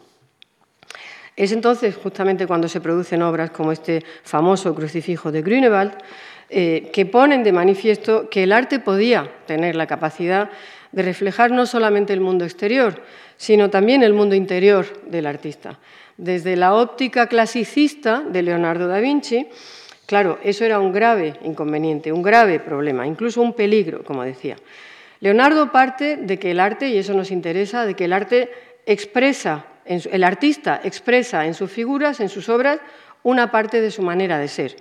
Es 1.36 1.52
entonces 1.52 1.96
justamente 1.96 2.46
cuando 2.46 2.68
se 2.68 2.82
producen 2.82 3.22
obras 3.22 3.52
como 3.52 3.72
este 3.72 4.04
famoso 4.24 4.76
crucifijo 4.76 5.32
de 5.32 5.42
Grünewald 5.42 5.94
eh, 6.50 6.90
que 6.92 7.06
ponen 7.06 7.44
de 7.44 7.54
manifiesto 7.54 8.30
que 8.30 8.44
el 8.44 8.52
arte 8.52 8.80
podía 8.80 9.32
tener 9.46 9.76
la 9.76 9.88
capacidad 9.88 10.50
de 10.92 11.02
reflejar 11.02 11.52
no 11.52 11.66
solamente 11.66 12.12
el 12.12 12.20
mundo 12.20 12.44
exterior, 12.44 13.02
sino 13.38 13.70
también 13.70 14.04
el 14.04 14.14
mundo 14.14 14.36
interior 14.36 14.86
del 15.08 15.26
artista. 15.26 15.80
Desde 16.18 16.58
la 16.58 16.76
óptica 16.76 17.28
clasicista 17.28 18.22
de 18.22 18.44
Leonardo 18.44 18.88
da 18.88 19.00
Vinci, 19.00 19.48
claro, 20.06 20.40
eso 20.44 20.66
era 20.66 20.80
un 20.80 20.92
grave 20.92 21.36
inconveniente, 21.44 22.12
un 22.12 22.22
grave 22.22 22.60
problema, 22.60 23.08
incluso 23.08 23.42
un 23.42 23.54
peligro, 23.54 24.04
como 24.04 24.24
decía. 24.24 24.58
Leonardo 25.22 25.72
parte 25.72 26.18
de 26.18 26.38
que 26.38 26.52
el 26.52 26.60
arte, 26.60 26.90
y 26.90 26.98
eso 26.98 27.14
nos 27.14 27.32
interesa, 27.32 27.86
de 27.86 27.94
que 27.94 28.06
el 28.06 28.14
arte 28.14 28.50
expresa, 28.86 29.66
el 29.86 30.24
artista 30.24 30.82
expresa 30.84 31.46
en 31.46 31.54
sus 31.54 31.72
figuras, 31.72 32.20
en 32.20 32.28
sus 32.28 32.50
obras, 32.50 32.80
una 33.24 33.52
parte 33.52 33.82
de 33.82 33.92
su 33.92 34.02
manera 34.02 34.40
de 34.40 34.48
ser. 34.48 34.76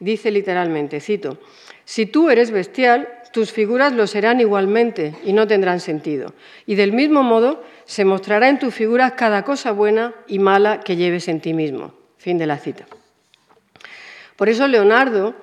Dice 0.00 0.32
literalmente, 0.32 1.00
cito, 1.00 1.38
si 1.84 2.06
tú 2.06 2.28
eres 2.28 2.50
bestial, 2.50 3.08
tus 3.32 3.52
figuras 3.52 3.92
lo 3.92 4.06
serán 4.06 4.40
igualmente 4.40 5.14
y 5.24 5.32
no 5.32 5.46
tendrán 5.46 5.80
sentido. 5.80 6.34
Y 6.66 6.74
del 6.74 6.92
mismo 6.92 7.22
modo 7.22 7.62
se 7.84 8.04
mostrará 8.04 8.48
en 8.48 8.58
tus 8.58 8.74
figuras 8.74 9.12
cada 9.12 9.44
cosa 9.44 9.70
buena 9.70 10.14
y 10.26 10.40
mala 10.40 10.80
que 10.80 10.96
lleves 10.96 11.28
en 11.28 11.40
ti 11.40 11.54
mismo. 11.54 11.94
Fin 12.18 12.38
de 12.38 12.46
la 12.46 12.58
cita. 12.58 12.86
Por 14.36 14.48
eso 14.48 14.66
Leonardo 14.66 15.34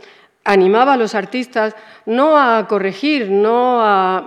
animaba 0.44 0.94
a 0.94 0.98
los 0.98 1.16
artistas 1.16 1.76
no 2.06 2.38
a 2.38 2.68
corregir, 2.68 3.30
no 3.30 3.78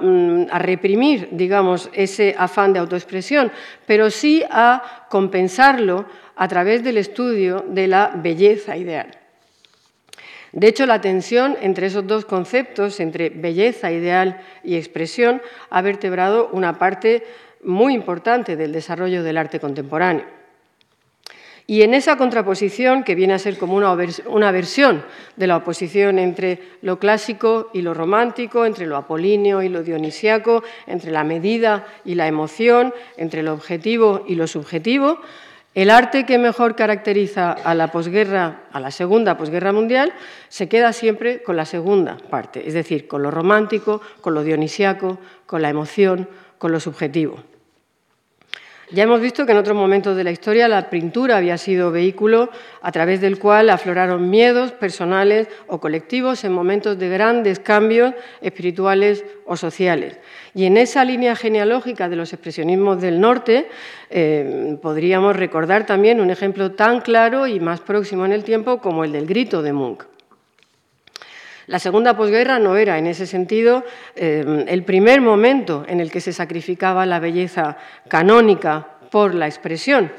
mm, 0.00 0.46
a, 0.50 0.58
reprimir, 0.58 1.28
digamos, 1.32 1.90
ese 1.92 2.34
afán 2.38 2.72
de 2.72 2.78
autoexpresión, 2.78 3.50
pero 3.86 4.10
sí 4.10 4.42
a 4.50 5.06
compensarlo 5.10 6.06
a 6.36 6.48
través 6.48 6.84
del 6.84 6.98
estudio 6.98 7.64
de 7.68 7.88
la 7.88 8.12
belleza 8.14 8.76
ideal. 8.76 9.18
De 10.52 10.68
hecho, 10.68 10.86
la 10.86 11.00
tensión 11.00 11.56
entre 11.60 11.86
esos 11.86 12.06
dos 12.06 12.24
conceptos, 12.24 13.00
entre 13.00 13.28
belleza 13.30 13.90
ideal 13.90 14.40
y 14.62 14.76
expresión, 14.76 15.42
ha 15.68 15.82
vertebrado 15.82 16.48
una 16.52 16.78
parte 16.78 17.24
muy 17.64 17.92
importante 17.92 18.54
del 18.54 18.72
desarrollo 18.72 19.24
del 19.24 19.36
arte 19.36 19.58
contemporáneo. 19.58 20.43
Y 21.66 21.80
en 21.80 21.94
esa 21.94 22.16
contraposición, 22.16 23.04
que 23.04 23.14
viene 23.14 23.32
a 23.32 23.38
ser 23.38 23.56
como 23.56 23.74
una, 23.74 23.94
versión 23.94 25.02
de 25.36 25.46
la 25.46 25.56
oposición 25.56 26.18
entre 26.18 26.60
lo 26.82 26.98
clásico 26.98 27.70
y 27.72 27.80
lo 27.80 27.94
romántico, 27.94 28.66
entre 28.66 28.86
lo 28.86 28.98
apolíneo 28.98 29.62
y 29.62 29.70
lo 29.70 29.82
dionisiaco, 29.82 30.62
entre 30.86 31.10
la 31.10 31.24
medida 31.24 31.86
y 32.04 32.16
la 32.16 32.26
emoción, 32.26 32.92
entre 33.16 33.42
lo 33.42 33.54
objetivo 33.54 34.24
y 34.28 34.34
lo 34.34 34.46
subjetivo, 34.46 35.20
el 35.74 35.88
arte 35.88 36.26
que 36.26 36.36
mejor 36.36 36.76
caracteriza 36.76 37.52
a 37.52 37.74
la 37.74 37.88
posguerra, 37.88 38.64
a 38.70 38.78
la 38.78 38.90
segunda 38.90 39.38
posguerra 39.38 39.72
mundial, 39.72 40.12
se 40.48 40.68
queda 40.68 40.92
siempre 40.92 41.42
con 41.42 41.56
la 41.56 41.64
segunda 41.64 42.18
parte, 42.28 42.68
es 42.68 42.74
decir, 42.74 43.08
con 43.08 43.22
lo 43.22 43.30
romántico, 43.30 44.02
con 44.20 44.34
lo 44.34 44.44
dionisiaco, 44.44 45.18
con 45.46 45.62
la 45.62 45.70
emoción, 45.70 46.28
con 46.58 46.72
lo 46.72 46.78
subjetivo. 46.78 47.42
Ya 48.90 49.04
hemos 49.04 49.20
visto 49.20 49.46
que 49.46 49.52
en 49.52 49.58
otros 49.58 49.76
momentos 49.76 50.16
de 50.16 50.24
la 50.24 50.30
historia 50.30 50.68
la 50.68 50.90
pintura 50.90 51.38
había 51.38 51.56
sido 51.56 51.90
vehículo 51.90 52.50
a 52.82 52.92
través 52.92 53.20
del 53.20 53.38
cual 53.38 53.70
afloraron 53.70 54.28
miedos 54.28 54.72
personales 54.72 55.48
o 55.66 55.80
colectivos 55.80 56.44
en 56.44 56.52
momentos 56.52 56.98
de 56.98 57.08
grandes 57.08 57.58
cambios 57.58 58.14
espirituales 58.42 59.24
o 59.46 59.56
sociales. 59.56 60.18
Y 60.54 60.66
en 60.66 60.76
esa 60.76 61.04
línea 61.04 61.34
genealógica 61.34 62.08
de 62.08 62.16
los 62.16 62.32
expresionismos 62.32 63.00
del 63.00 63.20
norte 63.20 63.68
eh, 64.10 64.76
podríamos 64.82 65.34
recordar 65.34 65.86
también 65.86 66.20
un 66.20 66.30
ejemplo 66.30 66.72
tan 66.72 67.00
claro 67.00 67.46
y 67.46 67.60
más 67.60 67.80
próximo 67.80 68.26
en 68.26 68.32
el 68.32 68.44
tiempo 68.44 68.78
como 68.78 69.04
el 69.04 69.12
del 69.12 69.26
grito 69.26 69.62
de 69.62 69.72
Munch. 69.72 70.13
La 71.66 71.78
segunda 71.78 72.16
posguerra 72.16 72.58
no 72.58 72.76
era, 72.76 72.98
en 72.98 73.06
ese 73.06 73.26
sentido, 73.26 73.84
eh, 74.16 74.64
el 74.68 74.84
primer 74.84 75.20
momento 75.20 75.84
en 75.88 76.00
el 76.00 76.10
que 76.10 76.20
se 76.20 76.32
sacrificaba 76.32 77.06
la 77.06 77.20
belleza 77.20 77.76
canónica 78.08 78.86
por 79.10 79.34
la 79.34 79.46
expresión, 79.46 80.12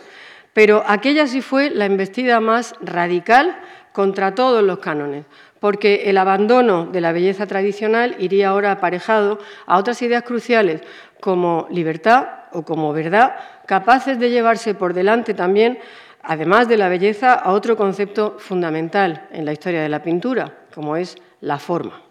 pero 0.53 0.83
aquella 0.87 1.27
sí 1.27 1.41
fue 1.41 1.69
la 1.69 1.85
embestida 1.85 2.39
más 2.39 2.75
radical 2.81 3.59
contra 3.91 4.35
todos 4.35 4.63
los 4.63 4.79
cánones, 4.79 5.25
porque 5.59 6.09
el 6.09 6.17
abandono 6.17 6.85
de 6.85 7.01
la 7.01 7.11
belleza 7.11 7.45
tradicional 7.45 8.15
iría 8.19 8.49
ahora 8.49 8.71
aparejado 8.71 9.39
a 9.65 9.77
otras 9.77 10.01
ideas 10.01 10.23
cruciales 10.23 10.81
como 11.19 11.67
libertad 11.71 12.27
o 12.51 12.63
como 12.63 12.93
verdad, 12.93 13.35
capaces 13.65 14.19
de 14.19 14.29
llevarse 14.29 14.75
por 14.75 14.93
delante 14.93 15.33
también, 15.33 15.79
además 16.23 16.67
de 16.67 16.77
la 16.77 16.89
belleza, 16.89 17.33
a 17.33 17.51
otro 17.51 17.75
concepto 17.75 18.35
fundamental 18.37 19.27
en 19.31 19.45
la 19.45 19.53
historia 19.53 19.81
de 19.81 19.89
la 19.89 20.01
pintura, 20.01 20.53
como 20.73 20.95
es 20.95 21.15
la 21.45 21.59
forma. 21.59 22.01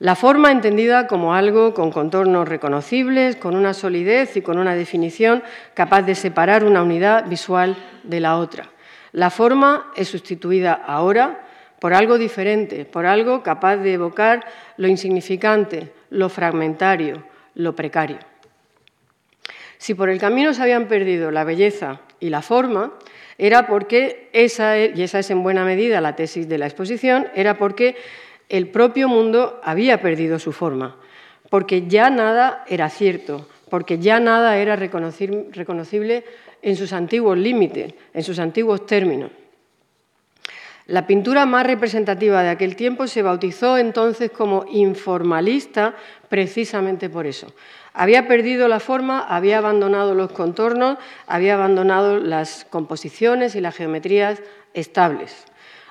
La 0.00 0.16
forma 0.16 0.50
entendida 0.50 1.06
como 1.06 1.34
algo 1.34 1.72
con 1.72 1.92
contornos 1.92 2.48
reconocibles, 2.48 3.36
con 3.36 3.54
una 3.54 3.74
solidez 3.74 4.36
y 4.36 4.42
con 4.42 4.58
una 4.58 4.74
definición 4.74 5.44
capaz 5.74 6.02
de 6.02 6.16
separar 6.16 6.64
una 6.64 6.82
unidad 6.82 7.28
visual 7.28 7.76
de 8.02 8.18
la 8.18 8.38
otra. 8.38 8.70
La 9.12 9.30
forma 9.30 9.92
es 9.94 10.08
sustituida 10.08 10.72
ahora 10.72 11.46
por 11.78 11.94
algo 11.94 12.18
diferente, 12.18 12.84
por 12.84 13.06
algo 13.06 13.44
capaz 13.44 13.76
de 13.76 13.92
evocar 13.92 14.44
lo 14.76 14.88
insignificante, 14.88 15.92
lo 16.10 16.28
fragmentario, 16.28 17.22
lo 17.54 17.76
precario. 17.76 18.18
Si 19.78 19.94
por 19.94 20.10
el 20.10 20.18
camino 20.18 20.54
se 20.54 20.62
habían 20.62 20.88
perdido 20.88 21.30
la 21.30 21.44
belleza 21.44 22.00
y 22.18 22.30
la 22.30 22.42
forma, 22.42 22.94
era 23.38 23.66
porque 23.66 24.28
esa, 24.32 24.78
y 24.78 25.02
esa 25.02 25.18
es 25.18 25.30
en 25.30 25.42
buena 25.42 25.64
medida 25.64 26.00
la 26.00 26.16
tesis 26.16 26.48
de 26.48 26.58
la 26.58 26.66
exposición, 26.66 27.28
era 27.34 27.58
porque 27.58 27.96
el 28.48 28.68
propio 28.68 29.08
mundo 29.08 29.60
había 29.62 30.00
perdido 30.00 30.38
su 30.38 30.52
forma, 30.52 30.96
porque 31.50 31.86
ya 31.86 32.10
nada 32.10 32.64
era 32.68 32.88
cierto, 32.90 33.48
porque 33.70 33.98
ya 33.98 34.20
nada 34.20 34.58
era 34.58 34.76
reconocible 34.76 36.24
en 36.60 36.76
sus 36.76 36.92
antiguos 36.92 37.38
límites, 37.38 37.94
en 38.12 38.22
sus 38.22 38.38
antiguos 38.38 38.86
términos. 38.86 39.30
La 40.86 41.06
pintura 41.06 41.46
más 41.46 41.64
representativa 41.64 42.42
de 42.42 42.50
aquel 42.50 42.76
tiempo 42.76 43.06
se 43.06 43.22
bautizó 43.22 43.78
entonces 43.78 44.30
como 44.30 44.64
informalista 44.68 45.94
precisamente 46.28 47.08
por 47.08 47.26
eso. 47.26 47.54
Había 47.94 48.26
perdido 48.26 48.68
la 48.68 48.80
forma, 48.80 49.20
había 49.20 49.58
abandonado 49.58 50.14
los 50.14 50.32
contornos, 50.32 50.98
había 51.26 51.54
abandonado 51.54 52.18
las 52.18 52.64
composiciones 52.70 53.54
y 53.54 53.60
las 53.60 53.76
geometrías 53.76 54.42
estables. 54.72 55.44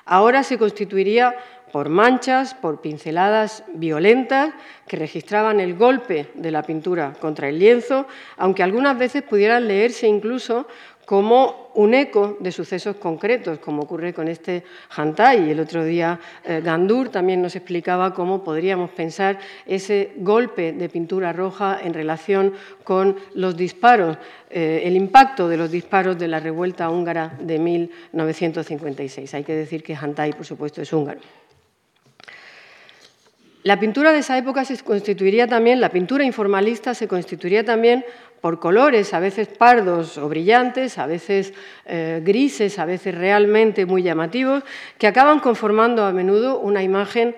Ahora 0.04 0.42
se 0.42 0.58
constituiría 0.58 1.36
por 1.72 1.88
manchas, 1.88 2.54
por 2.54 2.80
pinceladas 2.82 3.64
violentas 3.72 4.52
que 4.86 4.98
registraban 4.98 5.58
el 5.58 5.74
golpe 5.74 6.28
de 6.34 6.50
la 6.50 6.62
pintura 6.62 7.14
contra 7.18 7.48
el 7.48 7.58
lienzo, 7.58 8.06
aunque 8.36 8.62
algunas 8.62 8.98
veces 8.98 9.22
pudieran 9.22 9.66
leerse 9.66 10.06
incluso 10.06 10.66
como 11.04 11.70
un 11.74 11.94
eco 11.94 12.36
de 12.40 12.52
sucesos 12.52 12.96
concretos, 12.96 13.58
como 13.58 13.82
ocurre 13.82 14.12
con 14.12 14.28
este 14.28 14.62
Hantai. 14.90 15.50
El 15.50 15.60
otro 15.60 15.84
día 15.84 16.20
eh, 16.44 16.60
Gandur 16.62 17.08
también 17.08 17.42
nos 17.42 17.56
explicaba 17.56 18.14
cómo 18.14 18.44
podríamos 18.44 18.90
pensar 18.90 19.38
ese 19.66 20.12
golpe 20.16 20.72
de 20.72 20.88
pintura 20.88 21.32
roja 21.32 21.78
en 21.82 21.94
relación 21.94 22.52
con 22.84 23.16
los 23.34 23.56
disparos, 23.56 24.18
eh, 24.50 24.82
el 24.84 24.96
impacto 24.96 25.48
de 25.48 25.56
los 25.56 25.70
disparos 25.70 26.18
de 26.18 26.28
la 26.28 26.40
revuelta 26.40 26.90
húngara 26.90 27.36
de 27.40 27.58
1956. 27.58 29.34
Hay 29.34 29.44
que 29.44 29.54
decir 29.54 29.82
que 29.82 29.96
Hantai, 29.96 30.32
por 30.32 30.46
supuesto, 30.46 30.82
es 30.82 30.92
húngaro. 30.92 31.20
La 33.64 33.78
pintura 33.78 34.12
de 34.12 34.18
esa 34.18 34.36
época 34.36 34.64
se 34.64 34.76
constituiría 34.78 35.46
también, 35.46 35.80
la 35.80 35.90
pintura 35.90 36.24
informalista 36.24 36.94
se 36.94 37.06
constituiría 37.06 37.64
también 37.64 38.04
por 38.42 38.58
colores, 38.58 39.14
a 39.14 39.20
veces 39.20 39.46
pardos 39.46 40.18
o 40.18 40.28
brillantes, 40.28 40.98
a 40.98 41.06
veces 41.06 41.54
eh, 41.86 42.20
grises, 42.24 42.80
a 42.80 42.84
veces 42.84 43.14
realmente 43.14 43.86
muy 43.86 44.02
llamativos, 44.02 44.64
que 44.98 45.06
acaban 45.06 45.38
conformando 45.38 46.04
a 46.04 46.12
menudo 46.12 46.58
una 46.58 46.82
imagen 46.82 47.36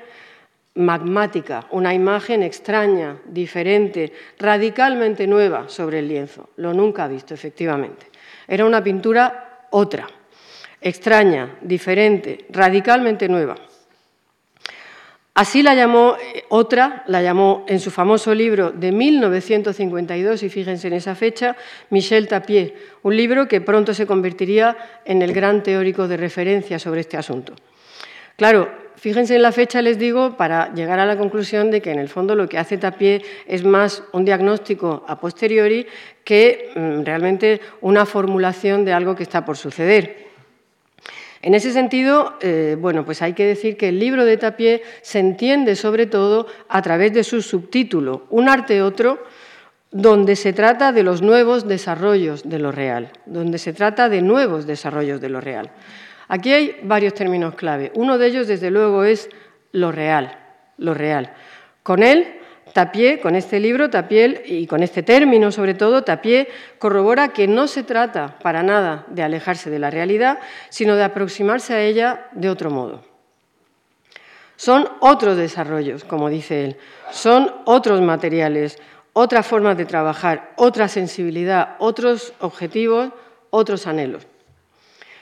magmática, 0.74 1.66
una 1.70 1.92
imagen 1.92 2.42
extraña, 2.42 3.18
diferente, 3.26 4.14
radicalmente 4.38 5.26
nueva 5.26 5.68
sobre 5.68 5.98
el 5.98 6.08
lienzo. 6.08 6.48
Lo 6.56 6.72
nunca 6.72 7.06
visto, 7.06 7.34
efectivamente. 7.34 8.06
Era 8.48 8.64
una 8.64 8.82
pintura 8.82 9.66
otra, 9.72 10.06
extraña, 10.80 11.58
diferente, 11.60 12.46
radicalmente 12.48 13.28
nueva. 13.28 13.56
Así 15.34 15.64
la 15.64 15.74
llamó 15.74 16.16
eh, 16.22 16.44
otra, 16.48 17.02
la 17.08 17.20
llamó 17.20 17.64
en 17.66 17.80
su 17.80 17.90
famoso 17.90 18.32
libro 18.32 18.70
de 18.70 18.92
1952, 18.92 20.44
y 20.44 20.48
fíjense 20.48 20.86
en 20.86 20.92
esa 20.92 21.16
fecha, 21.16 21.56
Michel 21.90 22.28
Tapier, 22.28 22.74
un 23.02 23.16
libro 23.16 23.48
que 23.48 23.60
pronto 23.60 23.94
se 23.94 24.06
convertiría 24.06 24.76
en 25.04 25.22
el 25.22 25.32
gran 25.32 25.64
teórico 25.64 26.06
de 26.06 26.16
referencia 26.16 26.78
sobre 26.78 27.00
este 27.00 27.16
asunto. 27.16 27.54
Claro, 28.36 28.70
fíjense 28.94 29.34
en 29.34 29.42
la 29.42 29.50
fecha, 29.50 29.82
les 29.82 29.98
digo, 29.98 30.36
para 30.36 30.72
llegar 30.72 31.00
a 31.00 31.06
la 31.06 31.18
conclusión 31.18 31.72
de 31.72 31.82
que 31.82 31.90
en 31.90 31.98
el 31.98 32.08
fondo 32.08 32.36
lo 32.36 32.48
que 32.48 32.58
hace 32.58 32.78
Tapier 32.78 33.22
es 33.48 33.64
más 33.64 34.04
un 34.12 34.24
diagnóstico 34.24 35.04
a 35.08 35.18
posteriori 35.18 35.84
que 36.22 36.70
mm, 36.76 37.04
realmente 37.04 37.60
una 37.80 38.06
formulación 38.06 38.84
de 38.84 38.92
algo 38.92 39.16
que 39.16 39.24
está 39.24 39.44
por 39.44 39.56
suceder. 39.56 40.33
En 41.44 41.54
ese 41.54 41.74
sentido, 41.74 42.38
eh, 42.40 42.74
bueno, 42.80 43.04
pues 43.04 43.20
hay 43.20 43.34
que 43.34 43.44
decir 43.44 43.76
que 43.76 43.90
el 43.90 43.98
libro 43.98 44.24
de 44.24 44.38
Tapié 44.38 44.82
se 45.02 45.18
entiende 45.18 45.76
sobre 45.76 46.06
todo 46.06 46.46
a 46.70 46.80
través 46.80 47.12
de 47.12 47.22
su 47.22 47.42
subtítulo, 47.42 48.24
Un 48.30 48.48
arte 48.48 48.80
otro, 48.80 49.22
donde 49.90 50.36
se 50.36 50.54
trata 50.54 50.90
de 50.90 51.02
los 51.02 51.20
nuevos 51.20 51.68
desarrollos 51.68 52.48
de 52.48 52.58
lo 52.58 52.72
real, 52.72 53.10
donde 53.26 53.58
se 53.58 53.74
trata 53.74 54.08
de 54.08 54.22
nuevos 54.22 54.66
desarrollos 54.66 55.20
de 55.20 55.28
lo 55.28 55.42
real. 55.42 55.70
Aquí 56.28 56.50
hay 56.50 56.80
varios 56.82 57.12
términos 57.12 57.56
clave. 57.56 57.92
Uno 57.94 58.16
de 58.16 58.26
ellos, 58.26 58.46
desde 58.46 58.70
luego, 58.70 59.04
es 59.04 59.28
lo 59.72 59.92
real, 59.92 60.38
lo 60.78 60.94
real. 60.94 61.34
Con 61.82 62.02
él 62.02 62.40
Tapié, 62.74 63.20
con 63.20 63.36
este 63.36 63.60
libro, 63.60 63.88
Tapié, 63.88 64.42
y 64.46 64.66
con 64.66 64.82
este 64.82 65.04
término 65.04 65.52
sobre 65.52 65.74
todo, 65.74 66.02
Tapié 66.02 66.48
corrobora 66.80 67.28
que 67.28 67.46
no 67.46 67.68
se 67.68 67.84
trata 67.84 68.36
para 68.42 68.64
nada 68.64 69.06
de 69.08 69.22
alejarse 69.22 69.70
de 69.70 69.78
la 69.78 69.90
realidad, 69.90 70.40
sino 70.70 70.96
de 70.96 71.04
aproximarse 71.04 71.72
a 71.72 71.80
ella 71.80 72.26
de 72.32 72.50
otro 72.50 72.70
modo. 72.70 73.04
Son 74.56 74.88
otros 74.98 75.36
desarrollos, 75.36 76.02
como 76.02 76.28
dice 76.28 76.64
él, 76.64 76.76
son 77.12 77.54
otros 77.64 78.00
materiales, 78.00 78.78
otras 79.12 79.46
formas 79.46 79.76
de 79.76 79.84
trabajar, 79.84 80.52
otra 80.56 80.88
sensibilidad, 80.88 81.76
otros 81.78 82.34
objetivos, 82.40 83.10
otros 83.50 83.86
anhelos. 83.86 84.26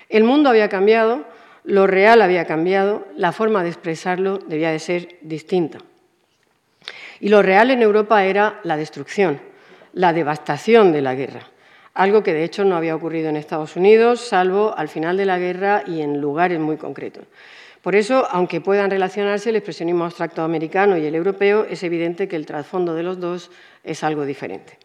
El 0.09 0.25
mundo 0.25 0.49
había 0.49 0.71
cambiado, 0.71 1.27
lo 1.65 1.87
real 1.87 2.23
había 2.23 2.47
cambiado, 2.47 3.07
la 3.15 3.33
forma 3.33 3.63
de 3.63 3.69
expresarlo 3.69 4.39
debía 4.39 4.71
de 4.71 4.79
ser 4.79 5.19
distinta. 5.21 5.81
Y 7.23 7.29
lo 7.29 7.41
real 7.41 7.71
en 7.71 7.83
Europa 7.83 8.25
era 8.25 8.59
la 8.65 8.77
destrucción, 8.77 9.41
la 9.93 10.13
devastación 10.13 10.91
de 10.91 11.03
la 11.03 11.15
guerra, 11.15 11.47
algo 11.95 12.25
que 12.25 12.33
de 12.33 12.43
hecho 12.43 12.65
no 12.65 12.75
había 12.75 12.97
ocurrido 12.97 13.29
en 13.29 13.37
Estados 13.37 13.77
Unidos, 13.77 14.21
salvo 14.21 14.75
al 14.77 14.89
final 14.89 15.17
de 15.17 15.25
la 15.25 15.39
guerra 15.39 15.85
y 15.87 16.01
en 16.01 16.21
lugares 16.21 16.59
muy 16.59 16.79
concretos. 16.79 17.23
Por 17.81 17.95
eso, 17.95 18.27
aunque 18.29 18.61
puedan 18.61 18.91
relacionarse 18.91 19.51
el 19.51 19.57
expresionismo 19.57 20.05
abstracto 20.05 20.43
americano 20.43 20.99
y 20.99 21.07
el 21.07 21.15
europeo, 21.15 21.65
es 21.71 21.85
evidente 21.85 22.27
que 22.27 22.35
el 22.35 22.45
trasfondo 22.45 22.93
de 22.93 23.05
los 23.05 23.21
dos 23.21 23.53
es 23.85 24.03
algo 24.03 24.25
diferente. 24.25 24.77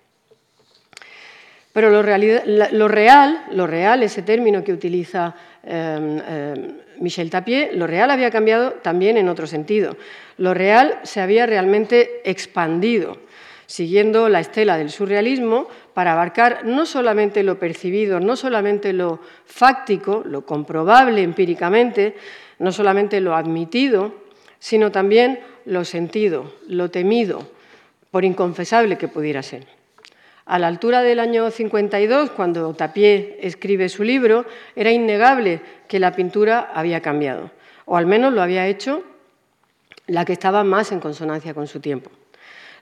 Pero 1.74 1.90
lo, 1.90 2.04
real, 2.04 3.46
lo 3.52 3.68
real, 3.68 4.04
ese 4.04 4.22
término 4.22 4.64
que 4.64 4.74
utiliza 4.74 5.34
em, 5.64 6.20
em, 6.20 6.78
Michel 7.00 7.30
Tapier, 7.30 7.76
lo 7.76 7.88
real 7.88 8.12
había 8.12 8.32
cambiado 8.32 8.72
también 8.74 9.18
en 9.18 9.30
otro 9.30 9.48
sentido. 9.48 9.98
Lo 10.38 10.54
real 10.54 11.00
se 11.04 11.22
había 11.22 11.46
realmente 11.46 12.22
expandido, 12.30 13.18
siguiendo 13.66 14.30
la 14.30 14.40
estela 14.40 14.78
del 14.78 14.90
surrealismo 14.90 15.68
para 15.94 16.14
abarcar 16.14 16.66
no 16.66 16.86
solamente 16.86 17.44
lo 17.44 17.60
percibido, 17.60 18.20
no 18.20 18.36
solamente 18.36 18.94
lo 18.94 19.20
fáctico, 19.46 20.24
lo 20.26 20.46
comprobable 20.46 21.22
empíricamente, 21.24 22.16
no 22.60 22.72
solamente 22.72 23.22
lo 23.22 23.36
admitido, 23.36 24.14
sino 24.60 24.92
también 24.92 25.40
lo 25.66 25.86
sentido, 25.86 26.54
lo 26.68 26.90
temido, 26.90 27.48
por 28.10 28.26
inconfesable 28.26 28.98
que 28.98 29.08
pudiera 29.08 29.44
ser. 29.44 29.77
A 30.48 30.60
la 30.60 30.68
altura 30.68 31.02
del 31.02 31.20
año 31.20 31.52
52, 31.52 32.32
cuando 32.32 32.74
Tapié 32.74 33.38
escribe 33.42 33.90
su 33.90 34.06
libro, 34.06 34.46
era 34.78 34.92
innegable 34.92 35.60
que 35.90 36.00
la 36.00 36.14
pintura 36.14 36.72
había 36.74 37.02
cambiado, 37.02 37.52
o 37.84 37.98
al 37.98 38.06
menos 38.06 38.32
lo 38.32 38.42
había 38.42 38.66
hecho 38.66 39.04
la 40.08 40.24
que 40.24 40.32
estaba 40.32 40.64
más 40.64 40.94
en 40.94 41.02
consonancia 41.02 41.54
con 41.54 41.68
su 41.68 41.82
tiempo. 41.82 42.10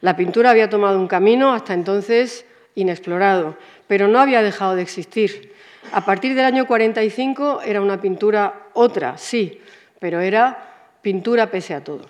La 0.01 0.15
pintura 0.15 0.51
había 0.51 0.69
tomado 0.69 0.99
un 0.99 1.07
camino 1.07 1.53
hasta 1.53 1.73
entonces 1.73 2.45
inexplorado, 2.75 3.57
pero 3.87 4.07
no 4.07 4.19
había 4.19 4.43
dejado 4.43 4.75
de 4.75 4.83
existir. 4.83 5.51
A 5.91 6.05
partir 6.05 6.35
del 6.35 6.45
año 6.45 6.67
45 6.67 7.61
era 7.65 7.81
una 7.81 7.99
pintura 7.99 8.69
otra, 8.73 9.17
sí, 9.17 9.59
pero 9.99 10.19
era 10.19 10.91
pintura 11.01 11.49
pese 11.49 11.73
a 11.73 11.83
todo. 11.83 12.05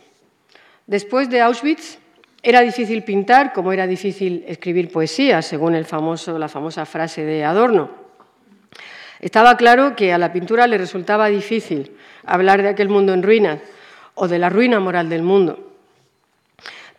Después 0.85 1.29
de 1.29 1.39
Auschwitz, 1.39 1.99
era 2.47 2.61
difícil 2.61 3.01
pintar 3.01 3.53
como 3.53 3.73
era 3.73 3.87
difícil 3.87 4.45
escribir 4.47 4.91
poesía, 4.91 5.41
según 5.41 5.73
la 5.73 6.47
famosa 6.47 6.85
frase 6.85 7.25
de 7.25 7.43
Adorno. 7.43 7.89
Estaba 9.19 9.57
claro 9.57 9.95
que 9.95 10.13
a 10.13 10.19
la 10.19 10.31
pintura 10.31 10.67
le 10.67 10.77
resultaba 10.77 11.25
difícil 11.25 11.97
hablar 12.23 12.61
de 12.61 12.69
aquel 12.69 12.87
mundo 12.87 13.15
en 13.15 13.23
ruinas 13.23 13.61
o 14.13 14.27
de 14.27 14.37
la 14.37 14.49
ruina 14.49 14.79
moral 14.79 15.09
del 15.09 15.23
mundo. 15.23 15.71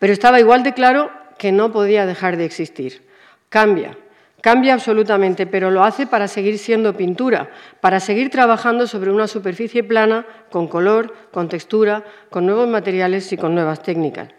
Pero 0.01 0.13
estaba 0.13 0.41
igual 0.41 0.65
de 0.65 0.75
claro 0.75 1.13
que 1.39 1.53
no 1.53 1.71
podía 1.71 2.07
dejar 2.07 2.37
de 2.37 2.45
existir. 2.45 3.07
Cambia, 3.49 3.97
cambia 4.41 4.75
absolutamente, 4.75 5.47
pero 5.47 5.71
lo 5.71 5.85
hace 5.85 6.09
para 6.09 6.27
seguir 6.27 6.59
siendo 6.59 6.97
pintura, 6.97 7.51
para 7.81 8.01
seguir 8.01 8.31
trabajando 8.31 8.89
sobre 8.89 9.13
una 9.13 9.29
superficie 9.29 9.85
plana, 9.85 10.27
con 10.51 10.67
color, 10.67 11.15
con 11.31 11.49
textura, 11.49 12.03
con 12.31 12.47
nuevos 12.47 12.67
materiales 12.67 13.33
y 13.33 13.37
con 13.37 13.55
nuevas 13.55 13.85
técnicas 13.85 14.31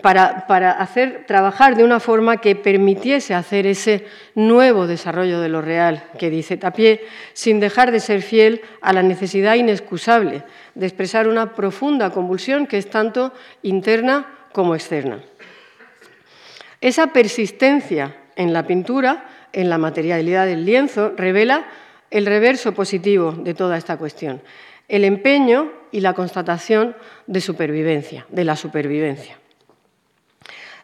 para, 0.00 0.70
hacer, 0.70 1.24
trabajar 1.26 1.74
de 1.74 1.82
una 1.82 1.98
forma 1.98 2.36
que 2.36 2.54
permitiese 2.54 3.34
hacer 3.34 3.66
ese 3.66 4.06
nuevo 4.36 4.86
desarrollo 4.86 5.40
de 5.40 5.48
lo 5.48 5.60
real 5.60 6.04
que 6.18 6.30
dice 6.30 6.56
Tapié, 6.56 7.04
sin 7.32 7.58
dejar 7.58 7.90
de 7.90 7.98
ser 7.98 8.22
fiel 8.22 8.60
a 8.80 8.92
la 8.92 9.02
necesidad 9.02 9.56
inexcusable 9.56 10.44
de 10.76 10.86
expresar 10.86 11.26
una 11.26 11.52
profunda 11.52 12.10
convulsión 12.10 12.68
que 12.68 12.78
es 12.78 12.88
tanto 12.88 13.32
interna 13.62 14.26
como 14.52 14.76
externa. 14.76 15.18
Esa 16.80 17.08
persistencia 17.08 18.14
en 18.36 18.52
la 18.52 18.66
pintura, 18.66 19.24
en 19.52 19.68
la 19.68 19.78
materialidad 19.78 20.46
del 20.46 20.64
lienzo, 20.64 21.12
revela 21.16 21.66
el 22.10 22.26
reverso 22.26 22.72
positivo 22.72 23.32
de 23.32 23.54
toda 23.54 23.76
esta 23.78 23.96
cuestión 23.96 24.40
el 24.88 25.04
empeño 25.04 25.72
y 25.94 26.00
la 26.00 26.12
constatación 26.12 26.96
de 27.28 27.40
supervivencia, 27.40 28.26
de 28.28 28.42
la 28.42 28.56
supervivencia. 28.56 29.38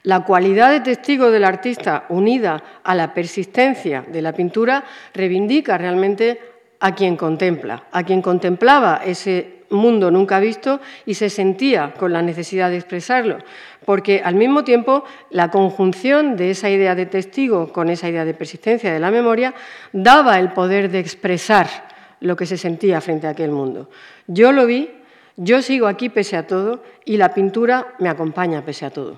La 0.04 0.20
cualidad 0.20 0.70
de 0.70 0.78
testigo 0.78 1.32
del 1.32 1.42
artista 1.42 2.04
unida 2.10 2.62
a 2.84 2.94
la 2.94 3.12
persistencia 3.12 4.04
de 4.06 4.22
la 4.22 4.32
pintura 4.32 4.84
reivindica 5.12 5.76
realmente 5.76 6.40
a 6.78 6.94
quien 6.94 7.16
contempla, 7.16 7.86
a 7.90 8.04
quien 8.04 8.22
contemplaba 8.22 9.00
ese 9.04 9.64
mundo 9.70 10.12
nunca 10.12 10.38
visto 10.38 10.78
y 11.04 11.14
se 11.14 11.28
sentía 11.28 11.92
con 11.98 12.12
la 12.12 12.22
necesidad 12.22 12.70
de 12.70 12.76
expresarlo, 12.76 13.38
porque 13.84 14.22
al 14.24 14.36
mismo 14.36 14.62
tiempo 14.62 15.02
la 15.30 15.50
conjunción 15.50 16.36
de 16.36 16.52
esa 16.52 16.70
idea 16.70 16.94
de 16.94 17.06
testigo 17.06 17.72
con 17.72 17.90
esa 17.90 18.08
idea 18.08 18.24
de 18.24 18.34
persistencia 18.34 18.92
de 18.92 19.00
la 19.00 19.10
memoria 19.10 19.54
daba 19.92 20.38
el 20.38 20.52
poder 20.52 20.88
de 20.88 21.00
expresar 21.00 21.66
lo 22.20 22.36
que 22.36 22.46
se 22.46 22.56
sentía 22.56 23.00
frente 23.00 23.26
a 23.26 23.30
aquel 23.30 23.50
mundo. 23.50 23.90
Yo 24.26 24.52
lo 24.52 24.66
vi, 24.66 24.99
Yo 25.36 25.62
sigo 25.62 25.86
aquí 25.86 26.08
pese 26.08 26.36
a 26.36 26.46
todo 26.46 26.82
y 27.04 27.16
la 27.16 27.32
pintura 27.34 27.94
me 27.98 28.08
acompaña 28.08 28.64
pese 28.64 28.86
a 28.86 28.90
todo. 28.90 29.16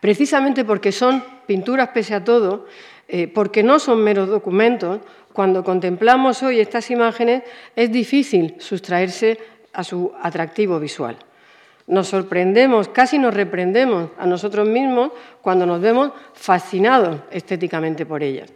Precisamente 0.00 0.64
porque 0.64 0.92
son 0.92 1.24
pinturas 1.46 1.88
pese 1.88 2.14
a 2.14 2.24
todo, 2.24 2.66
eh, 3.08 3.26
porque 3.26 3.62
no 3.62 3.78
son 3.78 4.04
meros 4.04 4.28
documentos, 4.28 5.00
cuando 5.32 5.64
contemplamos 5.64 6.42
hoy 6.42 6.60
estas 6.60 6.90
imágenes 6.90 7.42
es 7.76 7.92
difícil 7.92 8.56
sustraerse 8.58 9.38
a 9.72 9.84
su 9.84 10.12
atractivo 10.20 10.80
visual. 10.80 11.16
Nos 11.86 12.08
sorprendemos, 12.08 12.88
casi 12.88 13.18
nos 13.18 13.32
reprendemos 13.32 14.10
a 14.18 14.26
nosotros 14.26 14.68
mismos 14.68 15.12
cuando 15.40 15.64
nos 15.64 15.80
vemos 15.80 16.12
fascinados 16.34 17.20
estéticamente 17.30 18.04
por 18.04 18.22
ellas. 18.22 18.50